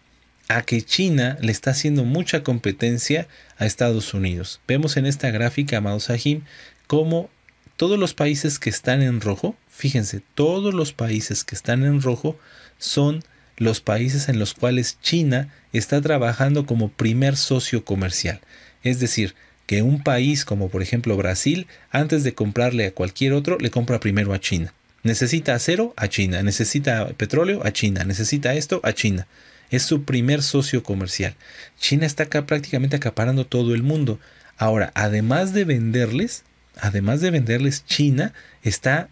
A 0.47 0.61
que 0.61 0.81
China 0.81 1.37
le 1.41 1.51
está 1.51 1.71
haciendo 1.71 2.03
mucha 2.03 2.43
competencia 2.43 3.27
a 3.57 3.65
Estados 3.65 4.13
Unidos. 4.13 4.61
Vemos 4.67 4.97
en 4.97 5.05
esta 5.05 5.31
gráfica, 5.31 5.77
amados 5.77 6.03
Sahim, 6.05 6.41
cómo 6.87 7.29
todos 7.77 7.99
los 7.99 8.13
países 8.13 8.59
que 8.59 8.69
están 8.69 9.01
en 9.01 9.21
rojo, 9.21 9.55
fíjense, 9.69 10.21
todos 10.33 10.73
los 10.73 10.93
países 10.93 11.43
que 11.43 11.55
están 11.55 11.83
en 11.83 12.01
rojo 12.01 12.37
son 12.77 13.23
los 13.57 13.81
países 13.81 14.29
en 14.29 14.39
los 14.39 14.53
cuales 14.53 14.97
China 15.01 15.49
está 15.73 16.01
trabajando 16.01 16.65
como 16.65 16.89
primer 16.89 17.37
socio 17.37 17.83
comercial. 17.83 18.39
Es 18.83 18.99
decir, 18.99 19.35
que 19.65 19.81
un 19.81 20.03
país 20.03 20.45
como 20.45 20.69
por 20.69 20.81
ejemplo 20.81 21.17
Brasil, 21.17 21.67
antes 21.89 22.23
de 22.23 22.33
comprarle 22.33 22.85
a 22.85 22.91
cualquier 22.91 23.33
otro, 23.33 23.57
le 23.59 23.71
compra 23.71 23.99
primero 23.99 24.33
a 24.33 24.39
China. 24.39 24.73
Necesita 25.03 25.53
acero 25.53 25.93
a 25.97 26.07
China, 26.07 26.41
necesita 26.43 27.07
petróleo 27.09 27.61
a 27.65 27.71
China, 27.71 28.03
necesita 28.03 28.53
esto 28.55 28.81
a 28.83 28.93
China. 28.93 29.27
Es 29.71 29.83
su 29.83 30.03
primer 30.03 30.41
socio 30.41 30.83
comercial. 30.83 31.35
China 31.79 32.05
está 32.05 32.23
acá 32.23 32.45
prácticamente 32.45 32.95
acaparando 32.95 33.45
todo 33.45 33.73
el 33.73 33.83
mundo. 33.83 34.19
Ahora, 34.57 34.91
además 34.95 35.53
de 35.53 35.65
venderles, 35.65 36.43
además 36.77 37.21
de 37.21 37.31
venderles, 37.31 37.85
China 37.85 38.33
está, 38.63 39.09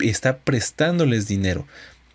está 0.00 0.38
prestándoles 0.38 1.28
dinero. 1.28 1.66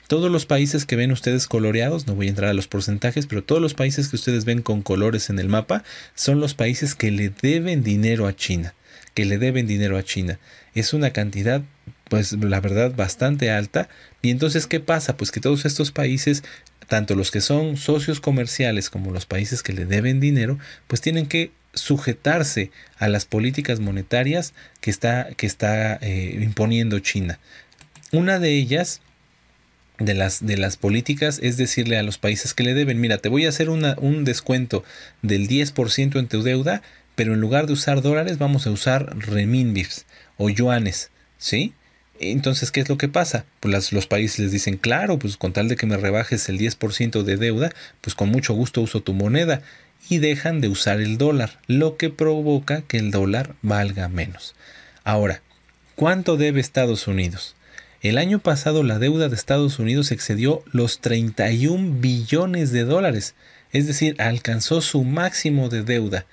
Todos 0.08 0.32
los 0.32 0.46
países 0.46 0.86
que 0.86 0.96
ven 0.96 1.12
ustedes 1.12 1.48
coloreados, 1.48 2.06
no 2.06 2.14
voy 2.14 2.28
a 2.28 2.30
entrar 2.30 2.52
a 2.52 2.54
los 2.54 2.68
porcentajes, 2.68 3.26
pero 3.26 3.44
todos 3.44 3.62
los 3.62 3.74
países 3.74 4.08
que 4.08 4.16
ustedes 4.16 4.46
ven 4.46 4.62
con 4.62 4.84
colores 4.84 5.30
en 5.30 5.40
el 5.40 5.50
mapa 5.50 5.84
son 6.14 6.40
los 6.40 6.54
países 6.54 6.94
que 6.94 7.10
le 7.10 7.30
deben 7.30 7.82
dinero 7.82 8.28
a 8.28 8.36
China, 8.36 8.76
que 9.16 9.26
le 9.26 9.40
deben 9.40 9.66
dinero 9.66 9.98
a 9.98 10.04
China. 10.04 10.38
Es 10.76 10.94
una 10.94 11.10
cantidad 11.12 11.64
pues 12.10 12.34
la 12.34 12.62
verdad 12.62 12.94
bastante 12.96 13.50
alta. 13.50 13.90
Y 14.22 14.30
entonces, 14.30 14.68
¿qué 14.68 14.80
pasa? 14.80 15.18
Pues 15.18 15.32
que 15.32 15.40
todos 15.40 15.66
estos 15.66 15.92
países 15.92 16.44
tanto 16.88 17.16
los 17.16 17.32
que 17.32 17.42
son 17.42 17.78
socios 17.78 18.20
comerciales 18.20 18.90
como 18.90 19.12
los 19.12 19.26
países 19.26 19.64
que 19.64 19.74
le 19.74 19.86
deben 19.86 20.20
dinero, 20.20 20.58
pues 20.88 21.02
tienen 21.02 21.28
que 21.28 21.52
sujetarse 21.74 22.72
a 22.98 23.08
las 23.08 23.26
políticas 23.26 23.80
monetarias 23.80 24.54
que 24.82 24.90
está, 24.90 25.30
que 25.36 25.46
está 25.46 25.96
eh, 26.02 26.40
imponiendo 26.42 27.00
China. 27.00 27.40
Una 28.12 28.40
de 28.40 28.52
ellas, 28.52 29.02
de 30.00 30.14
las, 30.14 30.46
de 30.46 30.58
las 30.58 30.78
políticas, 30.78 31.40
es 31.44 31.58
decirle 31.58 31.98
a 31.98 32.04
los 32.04 32.18
países 32.18 32.54
que 32.54 32.64
le 32.64 32.74
deben, 32.74 33.02
mira, 33.02 33.18
te 33.18 33.30
voy 33.30 33.46
a 33.46 33.50
hacer 33.50 33.70
un 33.70 34.24
descuento 34.24 34.84
del 35.22 35.48
10% 35.48 36.20
en 36.20 36.28
tu 36.28 36.44
deuda, 36.44 36.82
pero 37.16 37.34
en 37.34 37.42
lugar 37.42 37.68
de 37.68 37.74
usar 37.74 38.02
dólares 38.02 38.38
vamos 38.38 38.68
a 38.68 38.72
usar 38.72 39.18
renminbis 39.18 40.06
o 40.38 40.50
yuanes, 40.50 41.12
¿sí? 41.38 41.74
Entonces, 42.20 42.72
¿qué 42.72 42.80
es 42.80 42.90
lo 42.90 42.98
que 42.98 43.10
pasa? 43.10 43.46
Pues 43.60 43.92
los 43.92 44.08
países 44.08 44.40
les 44.40 44.52
dicen, 44.52 44.78
claro, 44.78 45.20
pues 45.20 45.36
con 45.38 45.52
tal 45.52 45.68
de 45.68 45.76
que 45.76 45.86
me 45.86 45.98
rebajes 45.98 46.48
el 46.48 46.58
10% 46.58 47.24
de 47.24 47.38
deuda, 47.38 47.72
pues 48.02 48.16
con 48.16 48.30
mucho 48.30 48.54
gusto 48.54 48.82
uso 48.82 49.02
tu 49.02 49.14
moneda 49.14 49.62
y 50.10 50.20
dejan 50.20 50.62
de 50.62 50.70
usar 50.70 51.02
el 51.02 51.18
dólar, 51.18 51.60
lo 51.68 51.98
que 51.98 52.10
provoca 52.10 52.82
que 52.82 52.98
el 52.98 53.12
dólar 53.12 53.56
valga 53.62 54.08
menos. 54.08 54.56
Ahora, 55.04 55.42
¿cuánto 55.96 56.38
debe 56.38 56.62
Estados 56.62 57.08
Unidos? 57.08 57.56
El 58.02 58.18
año 58.18 58.40
pasado 58.40 58.84
la 58.84 59.00
deuda 59.00 59.30
de 59.30 59.36
Estados 59.36 59.80
Unidos 59.80 60.12
excedió 60.12 60.64
los 60.72 61.02
31 61.02 62.00
billones 62.00 62.72
de 62.72 62.84
dólares, 62.84 63.34
es 63.72 63.88
decir, 63.88 64.16
alcanzó 64.22 64.82
su 64.82 65.04
máximo 65.04 65.70
de 65.70 65.84
deuda. 65.84 66.26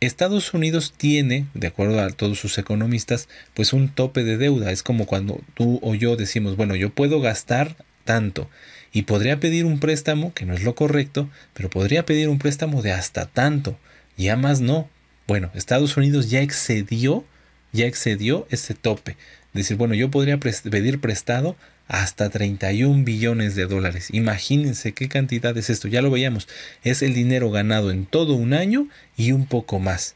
Estados 0.00 0.54
Unidos 0.54 0.94
tiene, 0.96 1.46
de 1.52 1.66
acuerdo 1.66 2.00
a 2.00 2.08
todos 2.08 2.38
sus 2.38 2.56
economistas, 2.56 3.28
pues 3.52 3.74
un 3.74 3.90
tope 3.90 4.24
de 4.24 4.38
deuda. 4.38 4.72
Es 4.72 4.82
como 4.82 5.04
cuando 5.04 5.42
tú 5.54 5.78
o 5.82 5.94
yo 5.94 6.16
decimos, 6.16 6.56
bueno, 6.56 6.74
yo 6.74 6.88
puedo 6.88 7.20
gastar 7.20 7.76
tanto 8.04 8.48
y 8.92 9.02
podría 9.02 9.40
pedir 9.40 9.66
un 9.66 9.78
préstamo, 9.78 10.32
que 10.32 10.46
no 10.46 10.54
es 10.54 10.62
lo 10.62 10.74
correcto, 10.74 11.28
pero 11.52 11.68
podría 11.68 12.06
pedir 12.06 12.30
un 12.30 12.38
préstamo 12.38 12.80
de 12.80 12.92
hasta 12.92 13.26
tanto. 13.26 13.78
Ya 14.16 14.36
más 14.36 14.62
no. 14.62 14.88
Bueno, 15.26 15.50
Estados 15.54 15.96
Unidos 15.98 16.30
ya 16.30 16.40
excedió, 16.40 17.24
ya 17.72 17.86
excedió 17.86 18.46
ese 18.50 18.74
tope. 18.74 19.18
Decir, 19.52 19.76
bueno, 19.76 19.94
yo 19.94 20.10
podría 20.10 20.38
pedir 20.40 21.00
prestado 21.00 21.56
hasta 21.90 22.30
31 22.30 23.02
billones 23.02 23.56
de 23.56 23.66
dólares. 23.66 24.10
Imagínense 24.12 24.92
qué 24.92 25.08
cantidad 25.08 25.58
es 25.58 25.70
esto. 25.70 25.88
Ya 25.88 26.02
lo 26.02 26.10
veíamos. 26.12 26.46
Es 26.84 27.02
el 27.02 27.14
dinero 27.14 27.50
ganado 27.50 27.90
en 27.90 28.06
todo 28.06 28.34
un 28.34 28.54
año 28.54 28.86
y 29.16 29.32
un 29.32 29.44
poco 29.44 29.80
más. 29.80 30.14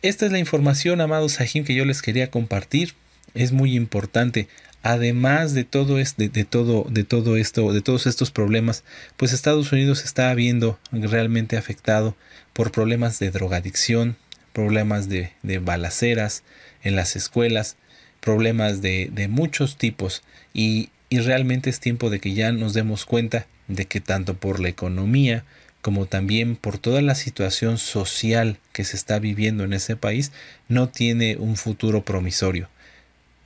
Esta 0.00 0.24
es 0.24 0.30
la 0.30 0.38
información, 0.38 1.00
amados 1.00 1.32
Sahim, 1.32 1.64
que 1.64 1.74
yo 1.74 1.84
les 1.84 2.02
quería 2.02 2.30
compartir. 2.30 2.94
Es 3.34 3.50
muy 3.50 3.74
importante. 3.74 4.46
Además 4.84 5.54
de 5.54 5.64
todo, 5.64 5.96
de, 5.96 6.28
de, 6.28 6.44
todo, 6.44 6.86
de 6.88 7.02
todo 7.02 7.36
esto, 7.36 7.72
de 7.72 7.80
todos 7.80 8.06
estos 8.06 8.30
problemas, 8.30 8.84
pues 9.16 9.32
Estados 9.32 9.72
Unidos 9.72 10.04
está 10.04 10.32
viendo 10.34 10.78
realmente 10.92 11.56
afectado 11.56 12.16
por 12.52 12.70
problemas 12.70 13.18
de 13.18 13.32
drogadicción, 13.32 14.16
problemas 14.52 15.08
de 15.08 15.32
balaceras 15.60 16.44
en 16.84 16.94
las 16.94 17.16
escuelas, 17.16 17.76
problemas 18.22 18.80
de, 18.80 19.10
de 19.12 19.28
muchos 19.28 19.76
tipos. 19.76 20.22
Y, 20.54 20.88
y 21.10 21.18
realmente 21.18 21.68
es 21.68 21.80
tiempo 21.80 22.08
de 22.08 22.20
que 22.20 22.32
ya 22.32 22.52
nos 22.52 22.72
demos 22.72 23.04
cuenta 23.04 23.46
de 23.68 23.84
que 23.84 24.00
tanto 24.00 24.34
por 24.34 24.60
la 24.60 24.68
economía 24.68 25.44
como 25.82 26.06
también 26.06 26.54
por 26.54 26.78
toda 26.78 27.02
la 27.02 27.16
situación 27.16 27.76
social 27.76 28.58
que 28.72 28.84
se 28.84 28.96
está 28.96 29.18
viviendo 29.18 29.64
en 29.64 29.72
ese 29.72 29.96
país, 29.96 30.30
no 30.68 30.88
tiene 30.88 31.36
un 31.36 31.56
futuro 31.56 32.04
promisorio. 32.04 32.68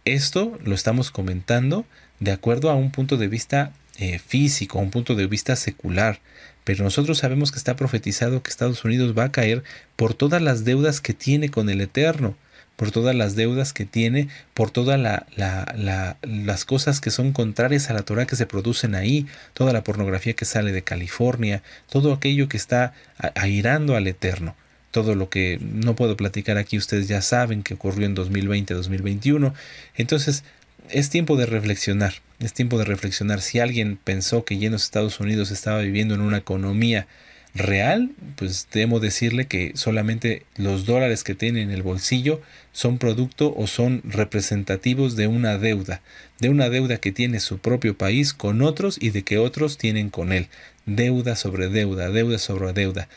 Esto 0.04 0.58
lo 0.62 0.74
estamos 0.74 1.10
comentando 1.10 1.86
de 2.20 2.32
acuerdo 2.32 2.70
a 2.70 2.74
un 2.74 2.92
punto 2.92 3.16
de 3.16 3.28
vista 3.28 3.72
eh, 3.98 4.18
físico, 4.18 4.78
a 4.78 4.82
un 4.82 4.90
punto 4.90 5.14
de 5.14 5.26
vista 5.26 5.56
secular, 5.56 6.20
pero 6.62 6.84
nosotros 6.84 7.18
sabemos 7.18 7.50
que 7.52 7.58
está 7.58 7.74
profetizado 7.74 8.42
que 8.42 8.50
Estados 8.50 8.84
Unidos 8.84 9.16
va 9.16 9.24
a 9.24 9.32
caer 9.32 9.64
por 9.96 10.12
todas 10.12 10.42
las 10.42 10.64
deudas 10.64 11.00
que 11.00 11.14
tiene 11.14 11.48
con 11.48 11.70
el 11.70 11.80
Eterno 11.80 12.36
por 12.76 12.90
todas 12.90 13.14
las 13.14 13.34
deudas 13.34 13.72
que 13.72 13.86
tiene, 13.86 14.28
por 14.54 14.70
todas 14.70 15.00
la, 15.00 15.26
la, 15.34 16.16
las 16.22 16.64
cosas 16.64 17.00
que 17.00 17.10
son 17.10 17.32
contrarias 17.32 17.90
a 17.90 17.94
la 17.94 18.02
Torah 18.02 18.26
que 18.26 18.36
se 18.36 18.46
producen 18.46 18.94
ahí, 18.94 19.26
toda 19.54 19.72
la 19.72 19.82
pornografía 19.82 20.34
que 20.34 20.44
sale 20.44 20.72
de 20.72 20.82
California, 20.82 21.62
todo 21.88 22.12
aquello 22.12 22.48
que 22.48 22.56
está 22.56 22.92
airando 23.34 23.96
al 23.96 24.06
Eterno. 24.06 24.54
Todo 24.90 25.14
lo 25.14 25.28
que 25.28 25.58
no 25.60 25.94
puedo 25.94 26.16
platicar 26.16 26.56
aquí, 26.56 26.78
ustedes 26.78 27.06
ya 27.06 27.20
saben 27.20 27.62
que 27.62 27.74
ocurrió 27.74 28.06
en 28.06 28.16
2020-2021. 28.16 29.52
Entonces, 29.96 30.42
es 30.88 31.10
tiempo 31.10 31.36
de 31.36 31.44
reflexionar, 31.44 32.14
es 32.38 32.54
tiempo 32.54 32.78
de 32.78 32.84
reflexionar. 32.84 33.42
Si 33.42 33.58
alguien 33.58 33.98
pensó 34.02 34.44
que 34.44 34.56
llenos 34.56 34.84
Estados 34.84 35.20
Unidos 35.20 35.50
estaba 35.50 35.80
viviendo 35.80 36.14
en 36.14 36.22
una 36.22 36.38
economía 36.38 37.06
real, 37.56 38.12
pues 38.36 38.68
debo 38.72 39.00
decirle 39.00 39.46
que 39.46 39.72
solamente 39.74 40.44
los 40.56 40.86
dólares 40.86 41.24
que 41.24 41.34
tiene 41.34 41.62
en 41.62 41.70
el 41.70 41.82
bolsillo 41.82 42.40
son 42.72 42.98
producto 42.98 43.54
o 43.56 43.66
son 43.66 44.02
representativos 44.04 45.16
de 45.16 45.26
una 45.26 45.58
deuda, 45.58 46.02
de 46.38 46.48
una 46.48 46.68
deuda 46.68 46.98
que 46.98 47.12
tiene 47.12 47.40
su 47.40 47.58
propio 47.58 47.96
país 47.96 48.34
con 48.34 48.62
otros 48.62 48.98
y 49.00 49.10
de 49.10 49.22
que 49.22 49.38
otros 49.38 49.78
tienen 49.78 50.10
con 50.10 50.32
él. 50.32 50.48
Deuda 50.86 51.36
sobre 51.36 51.68
deuda, 51.68 52.10
deuda 52.10 52.38
sobre 52.38 52.72
deuda. 52.72 53.08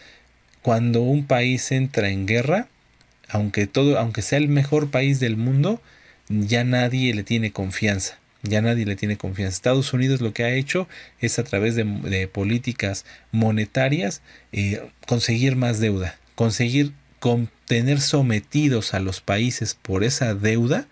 Cuando 0.62 1.02
un 1.02 1.26
país 1.26 1.72
entra 1.72 2.10
en 2.10 2.26
guerra, 2.26 2.68
aunque 3.28 3.68
todo, 3.68 4.00
aunque 4.00 4.22
sea 4.22 4.40
el 4.40 4.48
mejor 4.48 4.90
país 4.90 5.20
del 5.20 5.38
mundo, 5.38 5.82
ya 6.30 6.64
nadie 6.64 7.14
le 7.14 7.24
tiene 7.24 7.52
confianza 7.52 8.20
ya 8.44 8.62
nadie 8.62 8.86
le 8.86 8.96
tiene 8.96 9.18
confianza. 9.18 9.56
Estados 9.56 9.94
Unidos 9.94 10.22
lo 10.22 10.34
que 10.34 10.44
ha 10.44 10.54
hecho 10.54 10.88
es 11.20 11.40
a 11.40 11.44
través 11.44 11.76
de, 11.76 12.30
políticas 12.32 13.06
monetarias 13.32 14.22
eh, 14.52 14.82
conseguir 15.06 15.56
más 15.56 15.80
deuda, 15.80 16.18
conseguir 16.36 16.94
tener 17.66 18.00
sometidos 18.00 18.94
a 18.94 19.00
los 19.00 19.22
países 19.22 19.76
por 19.76 20.04
esa 20.04 20.36
deuda 20.36 20.88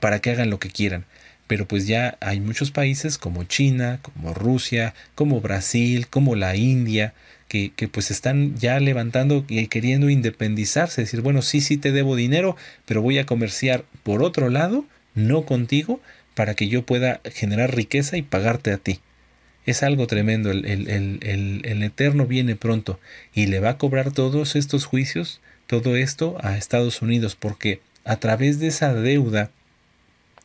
para 0.00 0.20
que 0.20 0.30
hagan 0.30 0.50
lo 0.50 0.58
que 0.58 0.70
quieran. 0.70 1.04
Pero 1.46 1.66
pues 1.66 1.86
ya 1.86 2.16
hay 2.20 2.40
muchos 2.40 2.70
países 2.70 3.18
como 3.18 3.44
China, 3.44 3.98
como 4.02 4.32
Rusia, 4.32 4.94
como 5.14 5.40
Brasil, 5.40 6.06
como 6.08 6.36
la 6.36 6.56
India, 6.56 7.12
que, 7.48 7.70
que, 7.74 7.86
pues 7.86 8.10
están 8.10 8.56
ya 8.56 8.80
levantando 8.80 9.44
y 9.48 9.66
queriendo 9.66 10.08
independizarse, 10.08 11.02
decir, 11.02 11.20
bueno, 11.20 11.42
sí, 11.42 11.60
sí 11.60 11.76
te 11.76 11.92
debo 11.92 12.16
dinero, 12.16 12.56
pero 12.86 13.02
voy 13.02 13.18
a 13.18 13.26
comerciar 13.26 13.84
por 14.02 14.22
otro 14.22 14.48
lado, 14.48 14.86
no 15.14 15.44
contigo, 15.44 16.00
para 16.34 16.54
que 16.54 16.68
yo 16.68 16.84
pueda 16.84 17.20
generar 17.32 17.74
riqueza 17.74 18.16
y 18.16 18.22
pagarte 18.22 18.72
a 18.72 18.78
ti. 18.78 19.00
Es 19.66 19.82
algo 19.82 20.06
tremendo, 20.06 20.50
el, 20.50 20.66
el, 20.66 21.82
Eterno 21.82 22.26
viene 22.26 22.54
pronto 22.54 23.00
y 23.32 23.46
le 23.46 23.60
va 23.60 23.70
a 23.70 23.78
cobrar 23.78 24.12
todos 24.12 24.56
estos 24.56 24.84
juicios, 24.84 25.40
todo 25.66 25.96
esto 25.96 26.36
a 26.42 26.58
Estados 26.58 27.00
Unidos, 27.00 27.34
porque 27.34 27.80
a 28.04 28.16
través 28.16 28.58
de 28.58 28.66
esa 28.66 28.92
deuda 28.92 29.50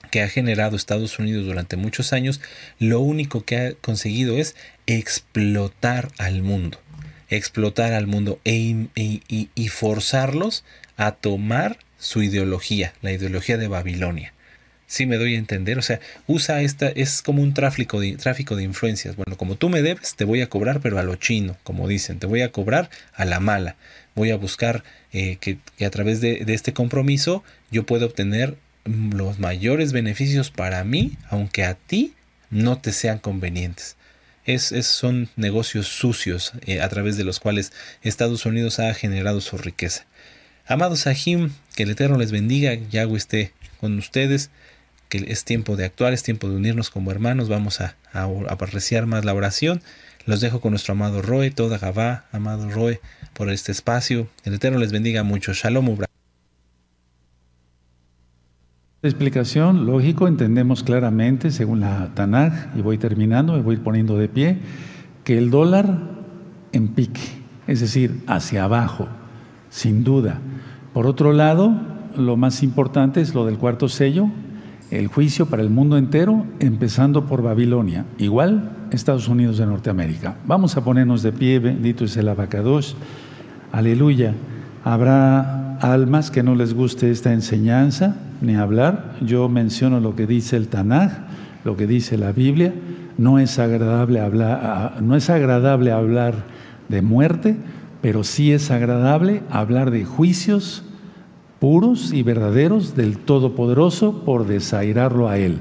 que 0.09 0.21
ha 0.21 0.29
generado 0.29 0.77
Estados 0.77 1.19
Unidos 1.19 1.45
durante 1.45 1.75
muchos 1.75 2.13
años, 2.13 2.39
lo 2.79 3.01
único 3.01 3.43
que 3.43 3.57
ha 3.57 3.73
conseguido 3.73 4.37
es 4.37 4.55
explotar 4.87 6.09
al 6.17 6.41
mundo, 6.41 6.79
explotar 7.27 7.91
al 7.91 8.07
mundo 8.07 8.39
e, 8.45 8.87
y 8.95 9.67
forzarlos 9.67 10.63
a 10.95 11.11
tomar 11.11 11.77
su 11.97 12.23
ideología, 12.23 12.93
la 13.01 13.11
ideología 13.11 13.57
de 13.57 13.67
Babilonia 13.67 14.33
si 14.89 15.05
me 15.05 15.17
doy 15.17 15.35
a 15.35 15.37
entender. 15.37 15.77
O 15.77 15.81
sea, 15.81 16.01
usa 16.27 16.61
esta, 16.61 16.89
es 16.89 17.21
como 17.21 17.43
un 17.43 17.53
tráfico 17.53 18.01
de, 18.01 18.17
tráfico 18.17 18.55
de 18.55 18.63
influencias. 18.63 19.15
Bueno, 19.15 19.37
como 19.37 19.55
tú 19.55 19.69
me 19.69 19.83
debes, 19.83 20.15
te 20.15 20.25
voy 20.25 20.41
a 20.41 20.49
cobrar, 20.49 20.81
pero 20.81 20.97
a 20.97 21.03
lo 21.03 21.15
chino, 21.15 21.55
como 21.63 21.87
dicen, 21.87 22.19
te 22.19 22.25
voy 22.25 22.41
a 22.41 22.51
cobrar 22.51 22.89
a 23.13 23.23
la 23.23 23.39
mala. 23.39 23.75
Voy 24.15 24.31
a 24.31 24.35
buscar 24.35 24.83
eh, 25.13 25.37
que, 25.39 25.59
a 25.85 25.89
través 25.91 26.21
de, 26.21 26.43
este 26.47 26.73
compromiso 26.73 27.43
yo 27.71 27.85
pueda 27.85 28.07
obtener 28.07 28.57
mm, 28.85 29.13
los 29.13 29.37
mayores 29.37 29.93
beneficios 29.93 30.49
para 30.49 30.83
mí, 30.83 31.17
aunque 31.29 31.63
a 31.63 31.75
ti 31.75 32.15
no 32.49 32.79
te 32.79 32.91
sean 32.91 33.19
convenientes. 33.19 33.95
Es, 34.43 34.71
es, 34.71 34.87
son 34.87 35.29
negocios 35.35 35.87
sucios 35.87 36.53
eh, 36.65 36.81
a 36.81 36.89
través 36.89 37.15
de 37.15 37.23
los 37.23 37.39
cuales 37.39 37.71
Estados 38.01 38.47
Unidos 38.47 38.79
ha 38.79 38.91
generado 38.95 39.39
su 39.39 39.59
riqueza. 39.59 40.07
Amados 40.65 41.01
Sahim, 41.01 41.51
que 41.75 41.83
el 41.83 41.91
Eterno 41.91 42.17
les 42.17 42.31
bendiga, 42.31 42.73
Yahweh 42.73 43.17
esté 43.17 43.53
con 43.79 43.97
ustedes 43.99 44.49
que 45.09 45.25
es 45.27 45.43
tiempo 45.43 45.75
de 45.75 45.85
actuar, 45.85 46.13
es 46.13 46.23
tiempo 46.23 46.47
de 46.47 46.55
unirnos 46.55 46.91
como 46.91 47.11
hermanos, 47.11 47.49
vamos 47.49 47.81
a, 47.81 47.95
apreciar 48.47 49.07
más 49.07 49.25
la 49.25 49.33
oración. 49.33 49.81
Los 50.25 50.41
dejo 50.41 50.61
con 50.61 50.71
nuestro 50.71 50.93
amado 50.93 51.21
Roe, 51.21 51.49
toda 51.49 51.79
Gabá, 51.79 52.25
amado 52.31 52.69
Roe, 52.69 53.01
por 53.33 53.49
este 53.49 53.71
espacio. 53.71 54.27
El 54.43 54.53
Eterno 54.53 54.77
les 54.77 54.91
bendiga 54.91 55.23
mucho. 55.23 55.53
Shalom, 55.53 55.89
Ubra. 55.89 56.05
Explicación, 59.01 59.85
lógico, 59.85 60.27
entendemos 60.27 60.83
claramente, 60.83 61.51
según 61.51 61.79
la 61.79 62.13
Tanaj, 62.13 62.77
y 62.77 62.81
voy 62.81 62.97
terminando, 62.97 63.53
me 63.53 63.61
voy 63.61 63.77
poniendo 63.77 64.17
de 64.17 64.27
pie, 64.27 64.57
que 65.23 65.37
el 65.37 65.49
dólar 65.49 65.87
en 66.73 66.89
pique, 66.89 67.21
es 67.65 67.79
decir, 67.79 68.23
hacia 68.27 68.65
abajo, 68.65 69.07
sin 69.69 70.03
duda. 70.03 70.41
Por 70.93 71.07
otro 71.07 71.31
lado, 71.31 71.73
lo 72.15 72.35
más 72.35 72.61
importante 72.61 73.21
es 73.21 73.33
lo 73.33 73.45
del 73.45 73.57
cuarto 73.57 73.87
sello, 73.87 74.29
el 74.91 75.07
juicio 75.07 75.45
para 75.45 75.61
el 75.61 75.69
mundo 75.69 75.97
entero, 75.97 76.45
empezando 76.59 77.25
por 77.25 77.43
Babilonia. 77.43 78.05
Igual 78.17 78.71
Estados 78.91 79.27
Unidos 79.27 79.57
de 79.57 79.65
Norteamérica. 79.65 80.35
Vamos 80.45 80.77
a 80.77 80.83
ponernos 80.83 81.21
de 81.21 81.31
pie, 81.31 81.59
bendito 81.59 82.05
es 82.05 82.17
el 82.17 82.27
abacados. 82.27 82.95
Aleluya. 83.71 84.33
Habrá 84.83 85.77
almas 85.77 86.31
que 86.31 86.43
no 86.43 86.55
les 86.55 86.73
guste 86.73 87.11
esta 87.11 87.33
enseñanza 87.33 88.15
ni 88.41 88.55
hablar. 88.55 89.15
Yo 89.21 89.47
menciono 89.47 89.99
lo 89.99 90.15
que 90.15 90.25
dice 90.25 90.57
el 90.57 90.67
Tanaj, 90.67 91.11
lo 91.63 91.77
que 91.77 91.85
dice 91.85 92.17
la 92.17 92.31
Biblia. 92.31 92.73
No 93.17 93.37
es 93.37 93.59
agradable 93.59 94.21
hablar, 94.21 95.01
no 95.01 95.15
es 95.15 95.29
agradable 95.29 95.91
hablar 95.91 96.45
de 96.87 97.01
muerte, 97.01 97.57
pero 98.01 98.23
sí 98.23 98.53
es 98.53 98.71
agradable 98.71 99.43
hablar 99.51 99.91
de 99.91 100.05
juicios 100.05 100.83
puros 101.59 102.13
y 102.13 102.23
verdaderos 102.23 102.95
del 102.95 103.17
Todopoderoso 103.17 104.23
por 104.23 104.47
desairarlo 104.47 105.27
a 105.27 105.37
Él. 105.37 105.59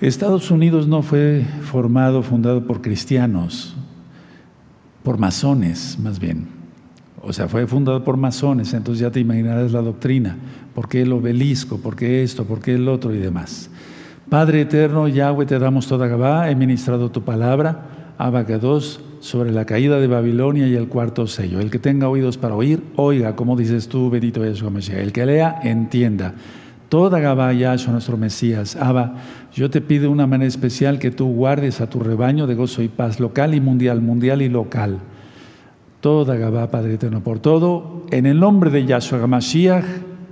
Estados 0.00 0.50
Unidos 0.50 0.88
no 0.88 1.02
fue 1.02 1.44
formado, 1.62 2.22
fundado 2.22 2.66
por 2.66 2.82
cristianos, 2.82 3.76
por 5.04 5.18
masones 5.18 5.98
más 6.00 6.18
bien. 6.18 6.48
O 7.22 7.32
sea, 7.32 7.46
fue 7.46 7.68
fundado 7.68 8.02
por 8.02 8.16
masones, 8.16 8.74
entonces 8.74 9.00
ya 9.00 9.12
te 9.12 9.20
imaginarás 9.20 9.70
la 9.70 9.80
doctrina. 9.80 10.36
¿Por 10.74 10.88
qué 10.88 11.02
el 11.02 11.12
obelisco? 11.12 11.78
¿Por 11.78 11.94
qué 11.94 12.24
esto? 12.24 12.44
¿Por 12.44 12.60
qué 12.60 12.74
el 12.74 12.88
otro? 12.88 13.14
Y 13.14 13.18
demás. 13.18 13.70
Padre 14.28 14.62
eterno, 14.62 15.06
Yahweh, 15.06 15.46
te 15.46 15.58
damos 15.58 15.86
toda 15.86 16.08
Gabá, 16.08 16.50
he 16.50 16.56
ministrado 16.56 17.10
tu 17.10 17.22
palabra, 17.22 18.14
Abacados, 18.18 19.00
sobre 19.22 19.52
la 19.52 19.64
caída 19.64 20.00
de 20.00 20.08
Babilonia 20.08 20.66
y 20.66 20.74
el 20.74 20.88
cuarto 20.88 21.28
sello. 21.28 21.60
El 21.60 21.70
que 21.70 21.78
tenga 21.78 22.08
oídos 22.08 22.38
para 22.38 22.56
oír, 22.56 22.82
oiga, 22.96 23.36
como 23.36 23.56
dices 23.56 23.86
tú, 23.86 24.10
bendito 24.10 24.44
Yeshua 24.44 24.70
Mesías. 24.70 24.98
El 24.98 25.12
que 25.12 25.24
lea, 25.24 25.60
entienda. 25.62 26.34
Toda 26.88 27.20
Gabá, 27.20 27.52
Yahshua, 27.52 27.92
nuestro 27.92 28.16
Mesías. 28.16 28.74
Abba, 28.74 29.14
yo 29.54 29.70
te 29.70 29.80
pido 29.80 30.10
una 30.10 30.26
manera 30.26 30.48
especial 30.48 30.98
que 30.98 31.12
tú 31.12 31.28
guardes 31.28 31.80
a 31.80 31.88
tu 31.88 32.00
rebaño 32.00 32.48
de 32.48 32.56
gozo 32.56 32.82
y 32.82 32.88
paz, 32.88 33.20
local 33.20 33.54
y 33.54 33.60
mundial, 33.60 34.02
mundial 34.02 34.42
y 34.42 34.48
local. 34.48 34.98
Toda 36.00 36.34
Gabá, 36.34 36.72
Padre 36.72 36.94
eterno, 36.94 37.22
por 37.22 37.38
todo, 37.38 38.02
en 38.10 38.26
el 38.26 38.40
nombre 38.40 38.70
de 38.70 38.84
Yahshua 38.86 39.22
Hamashiach, 39.22 39.84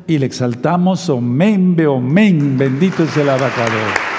y 0.09 0.19
le 0.19 0.27
exaltamos, 0.27 1.09
omen, 1.09 1.77
omen, 1.87 2.59
bendito 2.59 3.05
es 3.05 3.17
el 3.17 3.29
abacador. 3.29 4.10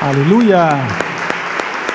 Aleluya. 0.00 1.09